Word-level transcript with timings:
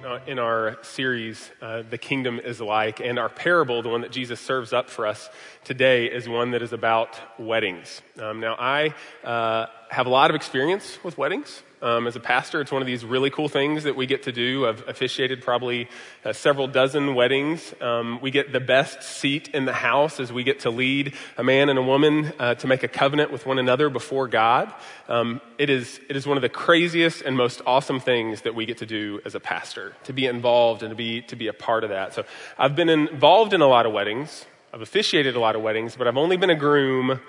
in 0.00 0.06
our, 0.06 0.20
in 0.26 0.38
our 0.38 0.78
series, 0.82 1.50
uh, 1.60 1.82
The 1.88 1.98
Kingdom 1.98 2.40
is 2.42 2.58
Like, 2.60 3.00
and 3.00 3.18
our 3.18 3.28
parable, 3.28 3.82
the 3.82 3.90
one 3.90 4.00
that 4.00 4.10
Jesus 4.10 4.40
serves 4.40 4.72
up 4.72 4.88
for 4.88 5.06
us 5.06 5.28
today, 5.62 6.06
is 6.06 6.26
one 6.26 6.52
that 6.52 6.62
is 6.62 6.72
about 6.72 7.18
weddings. 7.38 8.00
Um, 8.18 8.40
now, 8.40 8.56
I 8.58 8.94
uh, 9.24 9.66
have 9.90 10.06
a 10.06 10.10
lot 10.10 10.30
of 10.30 10.36
experience 10.36 11.02
with 11.02 11.18
weddings. 11.18 11.62
Um, 11.82 12.06
as 12.06 12.14
a 12.14 12.20
pastor, 12.20 12.60
it's 12.60 12.70
one 12.70 12.82
of 12.82 12.86
these 12.86 13.04
really 13.04 13.30
cool 13.30 13.48
things 13.48 13.84
that 13.84 13.96
we 13.96 14.06
get 14.06 14.24
to 14.24 14.32
do. 14.32 14.68
I've 14.68 14.86
officiated 14.86 15.42
probably 15.42 15.88
uh, 16.24 16.32
several 16.32 16.68
dozen 16.68 17.14
weddings. 17.14 17.74
Um, 17.80 18.20
we 18.20 18.30
get 18.30 18.52
the 18.52 18.60
best 18.60 19.02
seat 19.02 19.48
in 19.48 19.64
the 19.64 19.72
house 19.72 20.20
as 20.20 20.32
we 20.32 20.44
get 20.44 20.60
to 20.60 20.70
lead 20.70 21.14
a 21.36 21.42
man 21.42 21.68
and 21.70 21.78
a 21.78 21.82
woman 21.82 22.32
uh, 22.38 22.54
to 22.56 22.66
make 22.68 22.84
a 22.84 22.88
covenant 22.88 23.32
with 23.32 23.46
one 23.46 23.58
another 23.58 23.88
before 23.88 24.28
God. 24.28 24.72
Um, 25.08 25.40
it, 25.58 25.70
is, 25.70 25.98
it 26.08 26.14
is 26.14 26.24
one 26.24 26.36
of 26.36 26.42
the 26.42 26.48
craziest 26.50 27.22
and 27.22 27.36
most 27.36 27.60
awesome 27.66 27.98
things 27.98 28.42
that 28.42 28.54
we 28.54 28.66
get 28.66 28.78
to 28.78 28.86
do 28.86 29.20
as 29.24 29.34
a 29.34 29.40
pastor, 29.40 29.96
to 30.04 30.12
be 30.12 30.26
involved 30.26 30.82
and 30.84 30.90
to 30.90 30.96
be, 30.96 31.22
to 31.22 31.34
be 31.34 31.48
a 31.48 31.54
part 31.54 31.82
of 31.82 31.90
that. 31.90 32.14
So 32.14 32.24
I've 32.58 32.76
been 32.76 32.90
involved 32.90 33.54
in 33.54 33.60
a 33.60 33.66
lot 33.66 33.86
of 33.86 33.92
weddings. 33.92 34.44
I've 34.72 34.82
officiated 34.82 35.34
a 35.34 35.40
lot 35.40 35.56
of 35.56 35.62
weddings, 35.62 35.96
but 35.96 36.06
I've 36.06 36.18
only 36.18 36.36
been 36.36 36.50
a 36.50 36.54
groom 36.54 37.20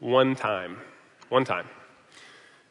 one 0.00 0.34
time. 0.34 0.78
One 1.30 1.44
time. 1.44 1.66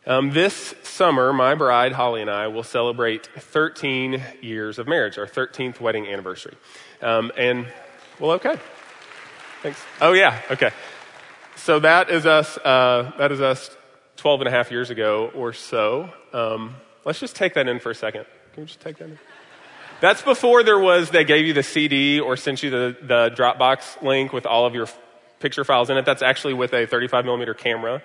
Um, 0.05 0.31
this 0.31 0.75
summer, 0.83 1.31
my 1.31 1.55
bride, 1.55 1.93
Holly, 1.93 2.19
and 2.19 2.29
I 2.29 2.47
will 2.47 2.63
celebrate 2.63 3.27
13 3.27 4.21
years 4.41 4.77
of 4.77 4.85
marriage, 4.85 5.17
our 5.17 5.25
13th 5.25 5.79
wedding 5.79 6.07
anniversary. 6.07 6.55
Um, 7.01 7.31
and, 7.37 7.67
well, 8.19 8.31
okay. 8.31 8.59
Thanks. 9.61 9.81
Oh, 10.01 10.11
yeah, 10.11 10.41
okay. 10.51 10.71
So 11.55 11.79
that 11.79 12.09
is 12.09 12.25
us, 12.25 12.57
uh, 12.57 13.13
that 13.17 13.31
is 13.31 13.39
us 13.39 13.69
12 14.17 14.41
and 14.41 14.47
a 14.49 14.51
half 14.51 14.71
years 14.71 14.89
ago 14.89 15.31
or 15.33 15.53
so. 15.53 16.11
Um, 16.33 16.75
let's 17.05 17.21
just 17.21 17.37
take 17.37 17.53
that 17.53 17.69
in 17.69 17.79
for 17.79 17.89
a 17.89 17.95
second. 17.95 18.25
Can 18.53 18.63
we 18.63 18.67
just 18.67 18.81
take 18.81 18.97
that 18.97 19.05
in? 19.05 19.19
That's 20.01 20.21
before 20.21 20.63
there 20.63 20.79
was, 20.79 21.11
they 21.11 21.23
gave 21.23 21.45
you 21.45 21.53
the 21.53 21.63
CD 21.63 22.19
or 22.19 22.35
sent 22.35 22.61
you 22.61 22.69
the, 22.69 22.97
the 23.01 23.31
Dropbox 23.37 24.01
link 24.01 24.33
with 24.33 24.45
all 24.45 24.65
of 24.65 24.75
your 24.75 24.89
picture 25.39 25.63
files 25.63 25.89
in 25.89 25.95
it. 25.95 26.03
That's 26.03 26.21
actually 26.21 26.55
with 26.55 26.73
a 26.73 26.87
35 26.87 27.23
millimeter 27.23 27.53
camera 27.53 28.01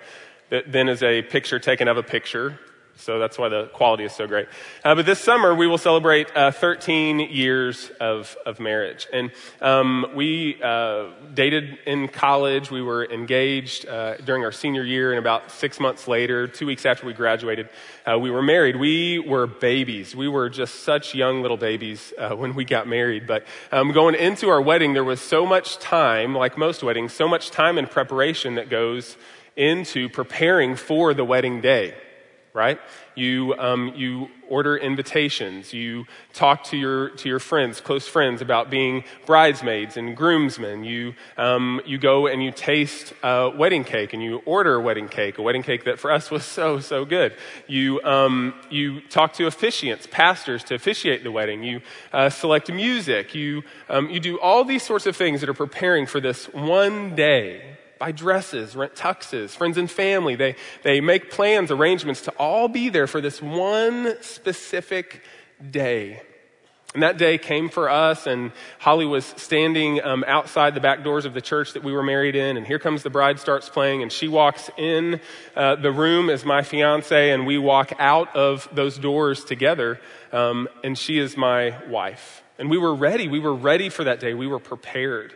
that 0.49 0.71
then 0.71 0.89
is 0.89 1.03
a 1.03 1.21
picture 1.21 1.59
taken 1.59 1.87
of 1.87 1.97
a 1.97 2.03
picture. 2.03 2.59
So 2.99 3.17
that's 3.17 3.37
why 3.37 3.47
the 3.47 3.67
quality 3.67 4.03
is 4.03 4.11
so 4.11 4.27
great. 4.27 4.49
Uh, 4.83 4.93
but 4.93 5.05
this 5.05 5.21
summer, 5.21 5.55
we 5.55 5.67
will 5.67 5.77
celebrate 5.77 6.35
uh, 6.35 6.51
13 6.51 7.19
years 7.19 7.89
of, 8.01 8.35
of 8.45 8.59
marriage. 8.59 9.07
And 9.13 9.31
um, 9.61 10.05
we 10.15 10.61
uh, 10.61 11.05
dated 11.33 11.79
in 11.85 12.09
college. 12.09 12.69
We 12.69 12.81
were 12.81 13.05
engaged 13.05 13.87
uh, 13.87 14.17
during 14.17 14.43
our 14.43 14.51
senior 14.51 14.83
year, 14.83 15.11
and 15.11 15.19
about 15.19 15.49
six 15.49 15.79
months 15.79 16.09
later, 16.09 16.45
two 16.45 16.65
weeks 16.65 16.85
after 16.85 17.07
we 17.07 17.13
graduated, 17.13 17.69
uh, 18.05 18.19
we 18.19 18.31
were 18.31 18.41
married. 18.41 18.75
We 18.75 19.19
were 19.19 19.47
babies. 19.47 20.13
We 20.13 20.27
were 20.27 20.49
just 20.49 20.83
such 20.83 21.15
young 21.15 21.41
little 21.41 21.57
babies 21.57 22.11
uh, 22.17 22.35
when 22.35 22.53
we 22.53 22.65
got 22.65 22.85
married. 22.85 23.27
But 23.27 23.45
um, 23.71 23.93
going 23.93 24.15
into 24.15 24.49
our 24.49 24.61
wedding, 24.61 24.93
there 24.93 25.05
was 25.05 25.21
so 25.21 25.45
much 25.45 25.79
time, 25.79 26.35
like 26.35 26.57
most 26.57 26.83
weddings, 26.83 27.13
so 27.13 27.29
much 27.29 27.49
time 27.49 27.77
and 27.77 27.89
preparation 27.89 28.55
that 28.55 28.69
goes 28.69 29.15
into 29.59 30.07
preparing 30.07 30.77
for 30.77 31.13
the 31.13 31.25
wedding 31.25 31.59
day, 31.59 31.93
right? 32.53 32.79
You, 33.13 33.53
um, 33.59 33.91
you 33.93 34.29
order 34.47 34.77
invitations. 34.77 35.73
You 35.73 36.05
talk 36.31 36.63
to 36.65 36.77
your, 36.77 37.09
to 37.09 37.27
your 37.27 37.39
friends, 37.39 37.81
close 37.81 38.07
friends, 38.07 38.41
about 38.41 38.69
being 38.69 39.03
bridesmaids 39.25 39.97
and 39.97 40.15
groomsmen. 40.15 40.85
You, 40.85 41.13
um, 41.37 41.81
you 41.85 41.97
go 41.97 42.27
and 42.27 42.41
you 42.41 42.53
taste 42.53 43.11
uh, 43.21 43.51
wedding 43.53 43.83
cake 43.83 44.13
and 44.13 44.23
you 44.23 44.41
order 44.45 44.75
a 44.75 44.81
wedding 44.81 45.09
cake, 45.09 45.37
a 45.37 45.41
wedding 45.41 45.61
cake 45.61 45.83
that 45.83 45.99
for 45.99 46.09
us 46.09 46.31
was 46.31 46.45
so, 46.45 46.79
so 46.79 47.03
good. 47.03 47.35
You, 47.67 48.01
um, 48.03 48.53
you 48.69 49.01
talk 49.01 49.33
to 49.33 49.43
officiants, 49.43 50.09
pastors 50.09 50.63
to 50.65 50.75
officiate 50.75 51.25
the 51.25 51.33
wedding. 51.33 51.63
You 51.63 51.81
uh, 52.13 52.29
select 52.29 52.71
music. 52.71 53.35
You, 53.35 53.63
um, 53.89 54.09
you 54.09 54.21
do 54.21 54.39
all 54.39 54.63
these 54.63 54.83
sorts 54.83 55.05
of 55.05 55.17
things 55.17 55.41
that 55.41 55.49
are 55.49 55.53
preparing 55.53 56.05
for 56.05 56.21
this 56.21 56.45
one 56.53 57.13
day 57.13 57.75
buy 57.99 58.11
dresses, 58.13 58.75
rent 58.75 58.95
tuxes, 58.95 59.49
friends 59.51 59.77
and 59.77 59.91
family. 59.91 60.35
They, 60.35 60.55
they 60.83 61.01
make 61.01 61.29
plans, 61.29 61.69
arrangements 61.69 62.21
to 62.21 62.31
all 62.31 62.67
be 62.67 62.89
there 62.89 63.07
for 63.07 63.21
this 63.21 63.41
one 63.41 64.15
specific 64.21 65.21
day. 65.69 66.21
And 66.95 67.03
that 67.03 67.19
day 67.19 67.37
came 67.37 67.69
for 67.69 67.87
us, 67.87 68.25
and 68.25 68.51
Holly 68.79 69.05
was 69.05 69.23
standing 69.23 70.03
um, 70.03 70.23
outside 70.25 70.73
the 70.73 70.79
back 70.79 71.03
doors 71.03 71.25
of 71.25 71.35
the 71.35 71.41
church 71.41 71.73
that 71.73 71.83
we 71.83 71.91
were 71.91 72.01
married 72.01 72.35
in, 72.35 72.57
and 72.57 72.65
here 72.65 72.79
comes 72.79 73.03
the 73.03 73.11
bride 73.11 73.39
starts 73.39 73.69
playing, 73.69 74.01
and 74.01 74.11
she 74.11 74.27
walks 74.27 74.71
in 74.75 75.21
uh, 75.55 75.75
the 75.75 75.91
room 75.91 76.31
as 76.31 76.43
my 76.45 76.63
fiance, 76.63 77.29
and 77.29 77.45
we 77.45 77.59
walk 77.59 77.93
out 77.99 78.35
of 78.35 78.67
those 78.71 78.97
doors 78.97 79.43
together, 79.43 80.01
um, 80.31 80.67
and 80.83 80.97
she 80.97 81.19
is 81.19 81.37
my 81.37 81.77
wife. 81.87 82.41
And 82.57 82.71
we 82.71 82.79
were 82.79 82.95
ready. 82.95 83.27
We 83.27 83.39
were 83.39 83.53
ready 83.53 83.89
for 83.89 84.05
that 84.05 84.19
day. 84.19 84.33
We 84.33 84.47
were 84.47 84.59
prepared. 84.59 85.35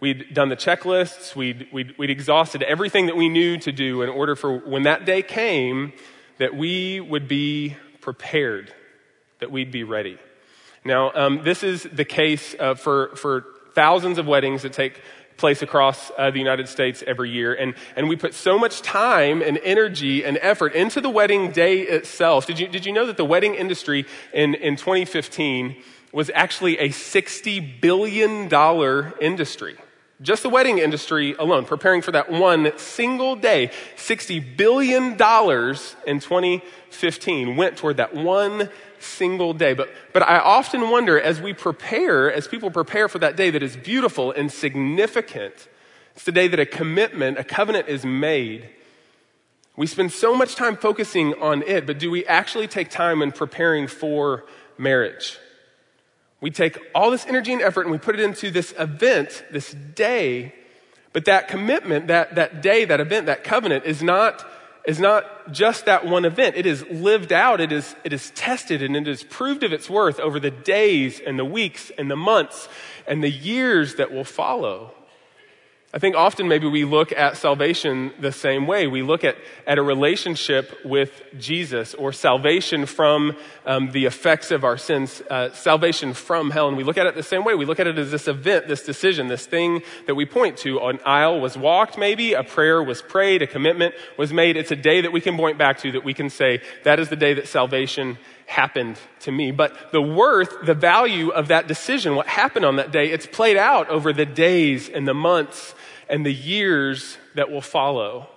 We'd 0.00 0.34
done 0.34 0.48
the 0.48 0.56
checklists, 0.56 1.34
we'd, 1.34 1.68
we'd, 1.72 1.96
we'd 1.96 2.10
exhausted 2.10 2.62
everything 2.62 3.06
that 3.06 3.16
we 3.16 3.28
knew 3.28 3.56
to 3.58 3.72
do 3.72 4.02
in 4.02 4.08
order 4.08 4.36
for 4.36 4.58
when 4.58 4.82
that 4.82 5.04
day 5.04 5.22
came, 5.22 5.92
that 6.38 6.54
we 6.54 7.00
would 7.00 7.28
be 7.28 7.76
prepared, 8.00 8.72
that 9.38 9.50
we'd 9.50 9.70
be 9.70 9.84
ready. 9.84 10.18
Now, 10.84 11.12
um, 11.14 11.42
this 11.44 11.62
is 11.62 11.84
the 11.84 12.04
case 12.04 12.54
uh, 12.58 12.74
for, 12.74 13.14
for 13.16 13.46
thousands 13.74 14.18
of 14.18 14.26
weddings 14.26 14.62
that 14.62 14.72
take 14.72 15.00
place 15.36 15.62
across 15.62 16.10
uh, 16.16 16.30
the 16.30 16.38
United 16.38 16.68
States 16.68 17.02
every 17.06 17.30
year. 17.30 17.54
And, 17.54 17.74
and 17.96 18.08
we 18.08 18.16
put 18.16 18.34
so 18.34 18.58
much 18.58 18.82
time 18.82 19.42
and 19.42 19.58
energy 19.64 20.24
and 20.24 20.38
effort 20.40 20.74
into 20.74 21.00
the 21.00 21.10
wedding 21.10 21.50
day 21.50 21.80
itself. 21.80 22.46
Did 22.46 22.58
you, 22.58 22.68
did 22.68 22.86
you 22.86 22.92
know 22.92 23.06
that 23.06 23.16
the 23.16 23.24
wedding 23.24 23.54
industry 23.54 24.06
in, 24.32 24.54
in 24.54 24.76
2015 24.76 25.76
was 26.14 26.30
actually 26.32 26.78
a 26.78 26.90
$60 26.90 27.80
billion 27.80 28.48
industry? 29.20 29.76
Just 30.22 30.44
the 30.44 30.48
wedding 30.48 30.78
industry 30.78 31.34
alone, 31.34 31.64
preparing 31.64 32.00
for 32.00 32.12
that 32.12 32.30
one 32.30 32.72
single 32.78 33.34
day, 33.34 33.72
$60 33.96 34.56
billion 34.56 35.14
in 35.14 35.16
2015 35.16 37.56
went 37.56 37.76
toward 37.76 37.96
that 37.96 38.14
one 38.14 38.70
single 39.00 39.52
day. 39.52 39.74
But, 39.74 39.90
but 40.12 40.22
I 40.22 40.38
often 40.38 40.88
wonder 40.88 41.20
as 41.20 41.40
we 41.40 41.52
prepare, 41.52 42.32
as 42.32 42.46
people 42.46 42.70
prepare 42.70 43.08
for 43.08 43.18
that 43.18 43.34
day 43.34 43.50
that 43.50 43.62
is 43.62 43.76
beautiful 43.76 44.30
and 44.30 44.52
significant, 44.52 45.68
it's 46.14 46.24
the 46.24 46.32
day 46.32 46.46
that 46.46 46.60
a 46.60 46.66
commitment, 46.66 47.38
a 47.38 47.44
covenant 47.44 47.88
is 47.88 48.04
made. 48.04 48.68
We 49.76 49.88
spend 49.88 50.12
so 50.12 50.36
much 50.36 50.54
time 50.54 50.76
focusing 50.76 51.34
on 51.42 51.62
it, 51.62 51.88
but 51.88 51.98
do 51.98 52.08
we 52.08 52.24
actually 52.26 52.68
take 52.68 52.88
time 52.88 53.20
in 53.20 53.32
preparing 53.32 53.88
for 53.88 54.44
marriage? 54.78 55.38
We 56.44 56.50
take 56.50 56.78
all 56.94 57.10
this 57.10 57.24
energy 57.24 57.54
and 57.54 57.62
effort 57.62 57.86
and 57.86 57.90
we 57.90 57.96
put 57.96 58.20
it 58.20 58.20
into 58.20 58.50
this 58.50 58.74
event, 58.78 59.46
this 59.50 59.72
day. 59.72 60.54
But 61.14 61.24
that 61.24 61.48
commitment, 61.48 62.08
that, 62.08 62.34
that 62.34 62.60
day, 62.60 62.84
that 62.84 63.00
event, 63.00 63.24
that 63.24 63.44
covenant 63.44 63.86
is 63.86 64.02
not, 64.02 64.46
is 64.86 65.00
not 65.00 65.54
just 65.54 65.86
that 65.86 66.04
one 66.04 66.26
event. 66.26 66.56
It 66.56 66.66
is 66.66 66.84
lived 66.90 67.32
out. 67.32 67.62
It 67.62 67.72
is, 67.72 67.96
it 68.04 68.12
is 68.12 68.28
tested 68.34 68.82
and 68.82 68.94
it 68.94 69.08
is 69.08 69.22
proved 69.22 69.62
of 69.62 69.72
its 69.72 69.88
worth 69.88 70.20
over 70.20 70.38
the 70.38 70.50
days 70.50 71.18
and 71.18 71.38
the 71.38 71.46
weeks 71.46 71.90
and 71.96 72.10
the 72.10 72.16
months 72.16 72.68
and 73.06 73.24
the 73.24 73.30
years 73.30 73.94
that 73.94 74.12
will 74.12 74.22
follow. 74.22 74.92
I 75.94 76.00
think 76.00 76.16
often 76.16 76.48
maybe 76.48 76.66
we 76.66 76.84
look 76.84 77.12
at 77.12 77.36
salvation 77.36 78.12
the 78.18 78.32
same 78.32 78.66
way. 78.66 78.88
We 78.88 79.02
look 79.02 79.22
at, 79.22 79.36
at 79.64 79.78
a 79.78 79.82
relationship 79.82 80.76
with 80.84 81.22
Jesus 81.38 81.94
or 81.94 82.12
salvation 82.12 82.84
from 82.84 83.36
um, 83.64 83.92
the 83.92 84.04
effects 84.06 84.50
of 84.50 84.64
our 84.64 84.76
sins, 84.76 85.22
uh, 85.30 85.52
salvation 85.52 86.12
from 86.12 86.50
hell. 86.50 86.66
And 86.66 86.76
we 86.76 86.82
look 86.82 86.98
at 86.98 87.06
it 87.06 87.14
the 87.14 87.22
same 87.22 87.44
way. 87.44 87.54
We 87.54 87.64
look 87.64 87.78
at 87.78 87.86
it 87.86 87.96
as 87.96 88.10
this 88.10 88.26
event, 88.26 88.66
this 88.66 88.82
decision, 88.82 89.28
this 89.28 89.46
thing 89.46 89.82
that 90.08 90.16
we 90.16 90.26
point 90.26 90.56
to. 90.58 90.80
An 90.80 90.98
aisle 91.06 91.40
was 91.40 91.56
walked, 91.56 91.96
maybe, 91.96 92.32
a 92.32 92.42
prayer 92.42 92.82
was 92.82 93.00
prayed, 93.00 93.42
a 93.42 93.46
commitment 93.46 93.94
was 94.18 94.32
made. 94.32 94.56
It's 94.56 94.72
a 94.72 94.76
day 94.76 95.00
that 95.02 95.12
we 95.12 95.20
can 95.20 95.36
point 95.36 95.58
back 95.58 95.78
to 95.82 95.92
that 95.92 96.02
we 96.02 96.12
can 96.12 96.28
say, 96.28 96.60
that 96.82 96.98
is 96.98 97.08
the 97.08 97.14
day 97.14 97.34
that 97.34 97.46
salvation 97.46 98.18
happened 98.46 98.98
to 99.20 99.32
me. 99.32 99.50
But 99.50 99.92
the 99.92 100.02
worth, 100.02 100.64
the 100.64 100.74
value 100.74 101.30
of 101.30 101.48
that 101.48 101.66
decision, 101.66 102.14
what 102.14 102.26
happened 102.26 102.64
on 102.64 102.76
that 102.76 102.92
day, 102.92 103.10
it's 103.10 103.26
played 103.26 103.56
out 103.56 103.88
over 103.88 104.12
the 104.12 104.26
days 104.26 104.88
and 104.88 105.06
the 105.08 105.14
months 105.14 105.74
and 106.08 106.24
the 106.24 106.32
years 106.32 107.16
that 107.34 107.50
will 107.50 107.60
follow. 107.60 108.28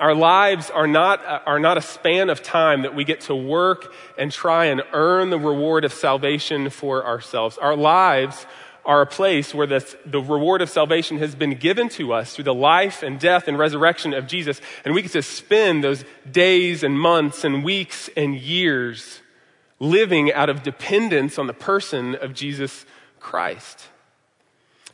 Our 0.00 0.14
lives 0.14 0.70
are 0.70 0.86
not, 0.86 1.22
are 1.46 1.60
not 1.60 1.78
a 1.78 1.82
span 1.82 2.30
of 2.30 2.42
time 2.42 2.82
that 2.82 2.94
we 2.94 3.04
get 3.04 3.20
to 3.22 3.36
work 3.36 3.92
and 4.18 4.32
try 4.32 4.66
and 4.66 4.82
earn 4.92 5.30
the 5.30 5.38
reward 5.38 5.84
of 5.84 5.92
salvation 5.92 6.70
for 6.70 7.06
ourselves. 7.06 7.58
Our 7.58 7.76
lives 7.76 8.46
are 8.84 9.02
a 9.02 9.06
place 9.06 9.54
where 9.54 9.66
the, 9.66 9.96
the 10.04 10.20
reward 10.20 10.60
of 10.60 10.68
salvation 10.68 11.18
has 11.18 11.34
been 11.34 11.54
given 11.54 11.88
to 11.88 12.12
us 12.12 12.34
through 12.34 12.44
the 12.44 12.54
life 12.54 13.02
and 13.02 13.20
death 13.20 13.46
and 13.46 13.58
resurrection 13.58 14.12
of 14.12 14.26
Jesus. 14.26 14.60
And 14.84 14.94
we 14.94 15.02
get 15.02 15.12
to 15.12 15.22
spend 15.22 15.84
those 15.84 16.04
days 16.30 16.82
and 16.82 16.98
months 16.98 17.44
and 17.44 17.62
weeks 17.62 18.10
and 18.16 18.34
years 18.34 19.20
living 19.78 20.32
out 20.32 20.48
of 20.48 20.62
dependence 20.62 21.38
on 21.38 21.46
the 21.46 21.54
person 21.54 22.14
of 22.16 22.34
Jesus 22.34 22.86
Christ. 23.20 23.88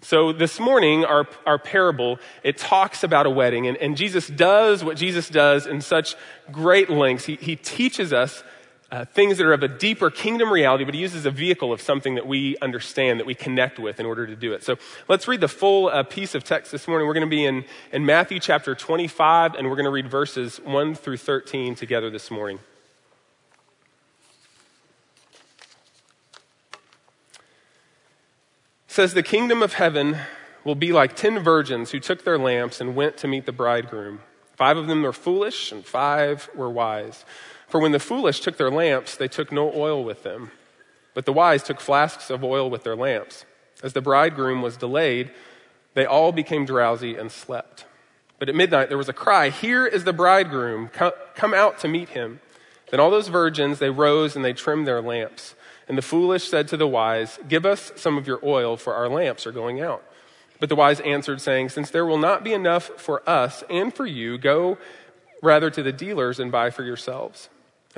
So 0.01 0.33
this 0.33 0.61
morning, 0.61 1.05
our, 1.05 1.27
our 1.45 1.59
parable, 1.59 2.19
it 2.43 2.57
talks 2.57 3.03
about 3.03 3.27
a 3.27 3.31
wedding, 3.31 3.67
and, 3.67 3.77
and 3.79 3.97
Jesus 3.97 4.29
does 4.29 4.85
what 4.85 4.97
Jesus 4.97 5.29
does 5.29 5.67
in 5.67 5.81
such 5.81 6.15
great 6.53 6.89
lengths. 6.89 7.27
He, 7.27 7.35
he 7.37 7.57
teaches 7.57 8.13
us 8.13 8.43
uh, 8.91 9.05
things 9.05 9.37
that 9.37 9.47
are 9.47 9.53
of 9.53 9.63
a 9.63 9.69
deeper 9.69 10.11
kingdom 10.11 10.51
reality, 10.51 10.85
but 10.85 10.95
he 10.95 11.01
uses 11.01 11.27
a 11.27 11.31
vehicle 11.31 11.73
of 11.73 11.81
something 11.81 12.15
that 12.15 12.27
we 12.27 12.57
understand, 12.63 13.21
that 13.21 13.27
we 13.27 13.35
connect 13.35 13.79
with 13.79 14.01
in 14.01 14.07
order 14.07 14.27
to 14.27 14.35
do 14.35 14.55
it. 14.55 14.65
So 14.65 14.77
let's 15.09 15.29
read 15.29 15.41
the 15.41 15.49
full 15.49 15.89
uh, 15.89 16.03
piece 16.05 16.35
of 16.35 16.43
text 16.43 16.73
this 16.73 16.89
morning. 16.89 17.07
We're 17.07 17.15
going 17.15 17.27
to 17.27 17.31
be 17.31 17.45
in, 17.45 17.65
in 17.93 18.07
Matthew 18.07 18.41
chapter 18.41 18.75
25, 18.75 19.55
and 19.55 19.69
we're 19.69 19.77
going 19.77 19.85
to 19.85 19.91
read 19.91 20.11
verses 20.11 20.59
1 20.65 20.95
through 20.95 21.19
13 21.19 21.75
together 21.75 22.09
this 22.09 22.31
morning. 22.31 22.61
It 28.89 28.93
says, 28.95 29.13
The 29.13 29.23
kingdom 29.23 29.63
of 29.63 29.75
heaven 29.75 30.17
will 30.65 30.75
be 30.75 30.93
like 30.93 31.15
ten 31.15 31.39
virgins 31.41 31.91
who 31.91 32.01
took 32.01 32.25
their 32.25 32.39
lamps 32.39 32.81
and 32.81 32.97
went 32.97 33.19
to 33.19 33.29
meet 33.29 33.45
the 33.45 33.53
bridegroom. 33.53 34.21
Five 34.57 34.77
of 34.77 34.87
them 34.87 35.03
were 35.03 35.13
foolish, 35.13 35.73
and 35.73 35.85
five 35.85 36.51
were 36.55 36.71
wise. 36.71 37.25
For 37.69 37.81
when 37.81 37.93
the 37.93 37.99
foolish 37.99 38.41
took 38.41 38.57
their 38.57 38.71
lamps, 38.71 39.17
they 39.17 39.29
took 39.29 39.53
no 39.53 39.73
oil 39.75 40.03
with 40.03 40.23
them. 40.23 40.51
But 41.15 41.27
the 41.27 41.33
wise 41.33 41.63
took 41.63 41.81
flasks 41.81 42.31
of 42.31 42.43
oil 42.43 42.71
with 42.71 42.83
their 42.83 42.97
lamps. 42.97 43.45
As 43.83 43.93
the 43.93 44.01
bridegroom 44.01 44.63
was 44.63 44.77
delayed, 44.77 45.31
they 45.95 46.07
all 46.07 46.33
became 46.33 46.65
drowsy 46.65 47.17
and 47.17 47.31
slept. 47.31 47.85
But 48.39 48.49
at 48.49 48.55
midnight 48.55 48.89
there 48.89 48.99
was 48.99 49.09
a 49.09 49.15
cry, 49.15 49.51
Here 49.51 49.87
is 49.87 50.05
the 50.05 50.13
bridegroom, 50.13 50.89
come 50.89 51.55
out 51.55 51.79
to 51.81 51.89
meet 51.89 52.11
him. 52.11 52.41
Then 52.91 53.01
all 53.01 53.11
those 53.11 53.29
virgins, 53.29 53.79
they 53.79 53.91
rose 53.91 54.35
and 54.35 54.45
they 54.45 54.53
trimmed 54.53 54.87
their 54.87 55.03
lamps. 55.03 55.55
And 55.89 55.99
the 55.99 56.03
foolish 56.03 56.49
said 56.49 56.69
to 56.69 56.77
the 56.77 56.89
wise, 56.89 57.39
Give 57.49 57.67
us 57.67 57.93
some 57.97 58.17
of 58.17 58.27
your 58.27 58.41
oil, 58.43 58.77
for 58.77 58.95
our 58.95 59.09
lamps 59.09 59.47
are 59.47 59.53
going 59.53 59.81
out. 59.81 60.03
But 60.61 60.69
the 60.69 60.77
wise 60.77 61.01
answered, 61.01 61.41
saying, 61.41 61.71
Since 61.71 61.91
there 61.91 62.07
will 62.07 62.19
not 62.19 62.45
be 62.45 62.53
enough 62.53 62.85
for 62.97 63.29
us 63.29 63.63
and 63.69 63.93
for 63.93 64.07
you, 64.07 64.39
go 64.39 64.79
rather 65.43 65.71
to 65.71 65.83
the 65.83 65.93
dealers 65.93 66.41
and 66.41 66.51
buy 66.51 66.71
for 66.71 66.83
yourselves. 66.83 67.49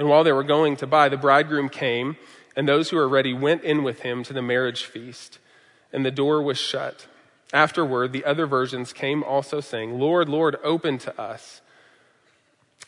And 0.01 0.09
while 0.09 0.25
they 0.25 0.33
were 0.33 0.43
going 0.43 0.77
to 0.77 0.87
buy, 0.87 1.11
the 1.11 1.19
bridegroom 1.19 1.69
came, 1.69 2.17
and 2.57 2.67
those 2.67 2.89
who 2.89 2.97
were 2.97 3.07
ready 3.07 3.35
went 3.35 3.65
in 3.65 3.83
with 3.83 4.01
him 4.01 4.23
to 4.23 4.33
the 4.33 4.41
marriage 4.41 4.87
feast, 4.87 5.39
and 5.93 6.07
the 6.07 6.11
door 6.11 6.41
was 6.41 6.57
shut. 6.57 7.07
Afterward, 7.53 8.15
the 8.15 8.25
other 8.25 8.47
virgins 8.47 8.95
came 8.95 9.23
also, 9.23 9.61
saying, 9.61 9.99
Lord, 9.99 10.27
Lord, 10.27 10.57
open 10.65 10.97
to 11.01 11.21
us. 11.21 11.61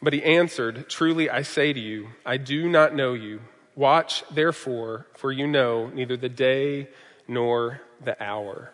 But 0.00 0.14
he 0.14 0.24
answered, 0.24 0.88
Truly 0.88 1.28
I 1.28 1.42
say 1.42 1.74
to 1.74 1.78
you, 1.78 2.08
I 2.24 2.38
do 2.38 2.66
not 2.66 2.94
know 2.94 3.12
you. 3.12 3.42
Watch 3.76 4.24
therefore, 4.30 5.06
for 5.12 5.30
you 5.30 5.46
know 5.46 5.88
neither 5.88 6.16
the 6.16 6.30
day 6.30 6.88
nor 7.28 7.82
the 8.02 8.16
hour. 8.24 8.72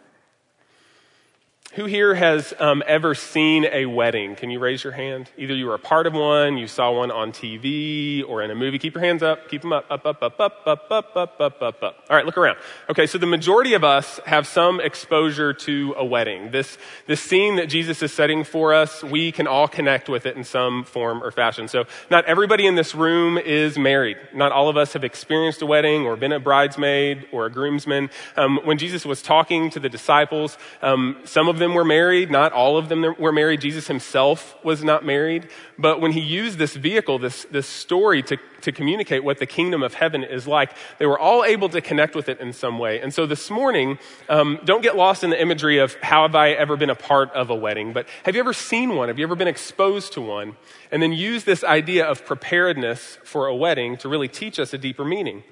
Who 1.75 1.85
here 1.85 2.15
has 2.15 2.55
um, 2.59 2.83
ever 2.87 3.15
seen 3.15 3.67
a 3.67 3.85
wedding? 3.85 4.37
Can 4.37 4.51
you 4.51 4.59
raise 4.59 4.83
your 4.83 4.95
hand? 4.95 5.31
Either 5.37 5.55
you 5.55 5.67
were 5.67 5.75
a 5.75 5.79
part 5.79 6.07
of 6.07 6.15
one, 6.15 6.57
you 6.57 6.67
saw 6.67 6.91
one 6.93 7.11
on 7.11 7.31
TV, 7.31 8.27
or 8.27 8.43
in 8.43 8.51
a 8.51 8.55
movie. 8.55 8.79
Keep 8.79 8.95
your 8.95 9.05
hands 9.05 9.23
up. 9.23 9.51
Keep 9.51 9.61
them 9.63 9.75
up, 9.75 9.85
up, 9.91 10.07
up, 10.07 10.23
up, 10.23 10.41
up, 10.41 10.63
up, 10.67 10.91
up, 10.91 11.15
up, 11.15 11.41
up, 11.41 11.63
up, 11.63 11.83
up. 11.83 11.97
All 12.09 12.17
right, 12.17 12.25
look 12.25 12.39
around. 12.39 12.57
Okay, 12.89 13.07
so 13.07 13.19
the 13.19 13.27
majority 13.27 13.75
of 13.75 13.85
us 13.85 14.19
have 14.25 14.47
some 14.47 14.81
exposure 14.81 15.53
to 15.53 15.95
a 15.99 16.05
wedding. 16.05 16.53
This, 16.53 16.79
this 17.07 17.21
scene 17.21 17.57
that 17.57 17.67
Jesus 17.67 18.03
is 18.03 18.15
setting 18.15 18.45
for 18.45 18.73
us, 18.73 19.05
we 19.05 19.31
can 19.31 19.47
all 19.47 19.69
connect 19.69 20.09
with 20.09 20.25
it 20.25 20.39
in 20.39 20.45
some 20.45 20.85
form 20.85 21.23
or 21.23 21.31
fashion. 21.31 21.69
So 21.69 21.85
not 22.11 22.25
everybody 22.25 22.67
in 22.67 22.77
this 22.77 22.95
room 22.95 23.37
is 23.37 23.79
married. 23.79 24.17
Not 24.33 24.53
all 24.53 24.71
of 24.71 24.79
us 24.79 24.95
have 24.95 25.05
experienced 25.05 25.61
a 25.61 25.67
wedding 25.67 26.07
or 26.07 26.17
been 26.17 26.33
a 26.33 26.41
bridesmaid 26.41 27.29
or 27.31 27.45
a 27.45 27.51
groomsman. 27.51 28.09
Um, 28.37 28.59
when 28.65 28.79
Jesus 28.79 29.05
was 29.05 29.21
talking 29.21 29.69
to 29.71 29.81
the 29.81 29.91
disciples, 29.91 30.57
um, 30.81 31.21
some 31.25 31.47
of 31.47 31.58
them 31.59 31.75
were 31.75 31.85
married, 31.85 32.31
not 32.31 32.53
all 32.53 32.77
of 32.77 32.89
them 32.89 33.15
were 33.19 33.33
married. 33.33 33.61
Jesus 33.61 33.87
himself 33.87 34.57
was 34.65 34.83
not 34.85 35.05
married. 35.05 35.49
But 35.79 36.01
when 36.01 36.13
he 36.13 36.21
used 36.21 36.59
this 36.59 36.75
vehicle, 36.75 37.19
this, 37.19 37.45
this 37.51 37.67
story 37.67 38.23
to, 38.25 38.39
to 38.63 38.73
communicate 38.73 39.23
what 39.25 39.39
the 39.39 39.47
kingdom 39.47 39.83
of 39.83 39.95
heaven 39.95 40.25
is 40.25 40.47
like, 40.47 40.73
they 40.99 41.07
were 41.07 41.19
all 41.19 41.45
able 41.45 41.69
to 41.71 41.81
connect 41.81 42.15
with 42.15 42.29
it 42.29 42.41
in 42.41 42.53
some 42.53 42.79
way. 42.79 43.01
And 43.01 43.13
so 43.13 43.27
this 43.27 43.51
morning, 43.51 43.99
um, 44.29 44.59
don't 44.65 44.83
get 44.83 44.97
lost 44.97 45.25
in 45.25 45.31
the 45.31 45.41
imagery 45.41 45.79
of 45.79 45.95
how 46.03 46.23
have 46.23 46.35
I 46.35 46.51
ever 46.51 46.77
been 46.77 46.91
a 46.91 46.95
part 46.95 47.31
of 47.33 47.51
a 47.51 47.55
wedding, 47.55 47.93
but 47.93 48.07
have 48.25 48.35
you 48.35 48.41
ever 48.41 48.53
seen 48.53 48.97
one? 48.97 49.09
Have 49.09 49.19
you 49.19 49.25
ever 49.25 49.37
been 49.37 49.49
exposed 49.49 50.13
to 50.15 50.21
one? 50.21 50.57
And 50.91 51.03
then 51.03 51.13
use 51.13 51.45
this 51.45 51.63
idea 51.65 52.07
of 52.07 52.25
preparedness 52.25 53.19
for 53.25 53.47
a 53.47 53.55
wedding 53.55 53.97
to 53.99 54.09
really 54.09 54.29
teach 54.29 54.59
us 54.59 54.73
a 54.73 54.79
deeper 54.79 55.05
meaning. 55.05 55.45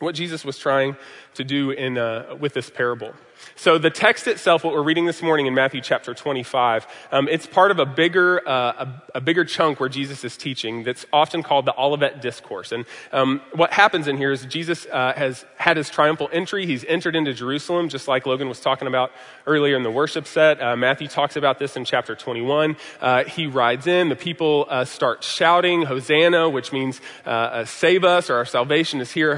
What 0.00 0.14
Jesus 0.14 0.46
was 0.46 0.56
trying 0.56 0.96
to 1.34 1.44
do 1.44 1.72
in, 1.72 1.98
uh, 1.98 2.34
with 2.40 2.54
this 2.54 2.70
parable. 2.70 3.12
So 3.56 3.78
the 3.78 3.90
text 3.90 4.26
itself, 4.26 4.64
what 4.64 4.72
we're 4.72 4.82
reading 4.82 5.06
this 5.06 5.22
morning 5.22 5.46
in 5.46 5.54
Matthew 5.54 5.80
chapter 5.80 6.14
25, 6.14 6.86
um, 7.12 7.28
it's 7.28 7.46
part 7.46 7.70
of 7.70 7.78
a 7.78 7.86
bigger, 7.86 8.46
uh, 8.48 8.86
a, 8.86 9.02
a, 9.16 9.20
bigger 9.20 9.44
chunk 9.44 9.80
where 9.80 9.88
Jesus 9.88 10.24
is 10.24 10.36
teaching 10.36 10.84
that's 10.84 11.04
often 11.12 11.42
called 11.42 11.66
the 11.66 11.74
Olivet 11.78 12.20
Discourse. 12.20 12.72
And 12.72 12.86
um, 13.12 13.40
what 13.54 13.72
happens 13.72 14.08
in 14.08 14.16
here 14.16 14.32
is 14.32 14.44
Jesus 14.46 14.86
uh, 14.86 15.12
has 15.14 15.44
had 15.56 15.76
his 15.76 15.90
triumphal 15.90 16.28
entry. 16.32 16.66
He's 16.66 16.84
entered 16.84 17.16
into 17.16 17.32
Jerusalem, 17.32 17.88
just 17.88 18.08
like 18.08 18.26
Logan 18.26 18.48
was 18.48 18.60
talking 18.60 18.88
about 18.88 19.12
earlier 19.46 19.76
in 19.76 19.82
the 19.82 19.90
worship 19.90 20.26
set. 20.26 20.60
Uh, 20.60 20.76
Matthew 20.76 21.08
talks 21.08 21.36
about 21.36 21.58
this 21.58 21.76
in 21.76 21.84
chapter 21.84 22.14
21. 22.14 22.76
Uh, 23.00 23.24
he 23.24 23.46
rides 23.46 23.86
in. 23.86 24.08
The 24.08 24.16
people 24.16 24.66
uh, 24.68 24.84
start 24.84 25.22
shouting, 25.22 25.82
Hosanna, 25.82 26.48
which 26.48 26.72
means 26.72 27.00
uh, 27.26 27.64
save 27.64 28.04
us 28.04 28.30
or 28.30 28.36
our 28.36 28.46
salvation 28.46 29.00
is 29.00 29.12
here. 29.12 29.36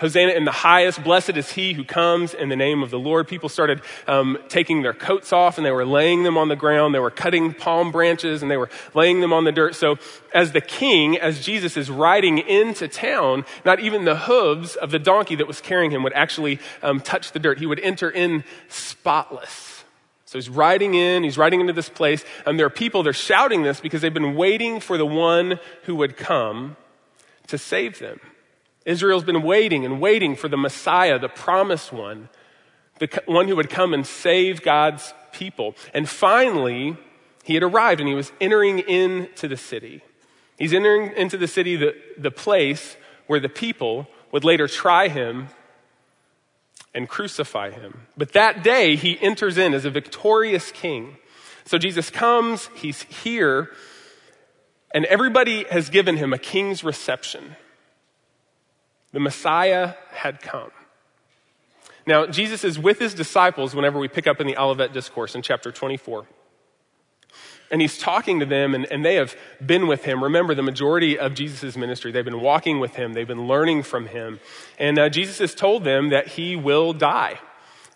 Hosanna 0.00 0.32
in 0.32 0.46
the 0.46 0.50
highest. 0.50 1.04
Blessed 1.04 1.36
is 1.36 1.52
he 1.52 1.74
who 1.74 1.84
comes 1.84 2.32
in 2.32 2.48
the 2.48 2.56
name 2.56 2.82
of 2.82 2.90
the 2.90 2.98
Lord. 2.98 3.28
People 3.28 3.50
started 3.50 3.82
um, 4.06 4.38
taking 4.48 4.80
their 4.80 4.94
coats 4.94 5.30
off 5.30 5.58
and 5.58 5.66
they 5.66 5.70
were 5.70 5.84
laying 5.84 6.22
them 6.22 6.38
on 6.38 6.48
the 6.48 6.56
ground. 6.56 6.94
They 6.94 6.98
were 6.98 7.10
cutting 7.10 7.52
palm 7.52 7.92
branches 7.92 8.40
and 8.40 8.50
they 8.50 8.56
were 8.56 8.70
laying 8.94 9.20
them 9.20 9.34
on 9.34 9.44
the 9.44 9.52
dirt. 9.52 9.74
So 9.74 9.98
as 10.32 10.52
the 10.52 10.62
king, 10.62 11.18
as 11.18 11.44
Jesus 11.44 11.76
is 11.76 11.90
riding 11.90 12.38
into 12.38 12.88
town, 12.88 13.44
not 13.64 13.78
even 13.80 14.06
the 14.06 14.16
hooves 14.16 14.74
of 14.74 14.90
the 14.90 14.98
donkey 14.98 15.34
that 15.34 15.46
was 15.46 15.60
carrying 15.60 15.90
him 15.90 16.02
would 16.02 16.14
actually 16.14 16.60
um, 16.82 17.00
touch 17.00 17.32
the 17.32 17.38
dirt. 17.38 17.58
He 17.58 17.66
would 17.66 17.80
enter 17.80 18.08
in 18.08 18.42
spotless. 18.68 19.84
So 20.24 20.38
he's 20.38 20.48
riding 20.48 20.94
in, 20.94 21.24
he's 21.24 21.36
riding 21.36 21.60
into 21.60 21.72
this 21.72 21.88
place, 21.88 22.24
and 22.46 22.58
there 22.58 22.64
are 22.64 22.70
people, 22.70 23.02
they're 23.02 23.12
shouting 23.12 23.64
this 23.64 23.80
because 23.80 24.00
they've 24.00 24.14
been 24.14 24.36
waiting 24.36 24.80
for 24.80 24.96
the 24.96 25.04
one 25.04 25.58
who 25.82 25.96
would 25.96 26.16
come 26.16 26.76
to 27.48 27.58
save 27.58 27.98
them. 27.98 28.20
Israel's 28.90 29.24
been 29.24 29.42
waiting 29.42 29.84
and 29.84 30.00
waiting 30.00 30.36
for 30.36 30.48
the 30.48 30.56
Messiah, 30.56 31.18
the 31.18 31.28
promised 31.28 31.92
one, 31.92 32.28
the 32.98 33.22
one 33.26 33.48
who 33.48 33.56
would 33.56 33.70
come 33.70 33.94
and 33.94 34.06
save 34.06 34.62
God's 34.62 35.14
people. 35.32 35.74
And 35.94 36.08
finally, 36.08 36.96
he 37.44 37.54
had 37.54 37.62
arrived 37.62 38.00
and 38.00 38.08
he 38.08 38.14
was 38.14 38.32
entering 38.40 38.80
into 38.80 39.48
the 39.48 39.56
city. 39.56 40.02
He's 40.58 40.74
entering 40.74 41.12
into 41.16 41.38
the 41.38 41.48
city, 41.48 41.76
the, 41.76 41.94
the 42.18 42.30
place 42.30 42.96
where 43.26 43.40
the 43.40 43.48
people 43.48 44.08
would 44.32 44.44
later 44.44 44.68
try 44.68 45.08
him 45.08 45.48
and 46.94 47.08
crucify 47.08 47.70
him. 47.70 48.06
But 48.16 48.32
that 48.32 48.62
day, 48.62 48.96
he 48.96 49.18
enters 49.20 49.56
in 49.56 49.74
as 49.74 49.84
a 49.84 49.90
victorious 49.90 50.72
king. 50.72 51.16
So 51.64 51.78
Jesus 51.78 52.10
comes, 52.10 52.68
he's 52.74 53.02
here, 53.02 53.70
and 54.92 55.04
everybody 55.04 55.64
has 55.70 55.88
given 55.88 56.16
him 56.16 56.32
a 56.32 56.38
king's 56.38 56.82
reception. 56.82 57.56
The 59.12 59.20
Messiah 59.20 59.94
had 60.12 60.40
come. 60.40 60.70
Now, 62.06 62.26
Jesus 62.26 62.64
is 62.64 62.78
with 62.78 62.98
his 62.98 63.14
disciples 63.14 63.74
whenever 63.74 63.98
we 63.98 64.08
pick 64.08 64.26
up 64.26 64.40
in 64.40 64.46
the 64.46 64.56
Olivet 64.56 64.92
Discourse 64.92 65.34
in 65.34 65.42
chapter 65.42 65.70
24. 65.70 66.26
And 67.70 67.80
he's 67.80 67.98
talking 67.98 68.40
to 68.40 68.46
them, 68.46 68.74
and, 68.74 68.84
and 68.90 69.04
they 69.04 69.14
have 69.14 69.36
been 69.64 69.86
with 69.86 70.04
him. 70.04 70.24
Remember, 70.24 70.54
the 70.54 70.62
majority 70.62 71.18
of 71.18 71.34
Jesus' 71.34 71.76
ministry, 71.76 72.10
they've 72.10 72.24
been 72.24 72.40
walking 72.40 72.80
with 72.80 72.96
him, 72.96 73.12
they've 73.12 73.28
been 73.28 73.46
learning 73.46 73.84
from 73.84 74.06
him. 74.06 74.40
And 74.78 74.98
uh, 74.98 75.08
Jesus 75.08 75.38
has 75.38 75.54
told 75.54 75.84
them 75.84 76.08
that 76.08 76.28
he 76.28 76.56
will 76.56 76.92
die 76.92 77.38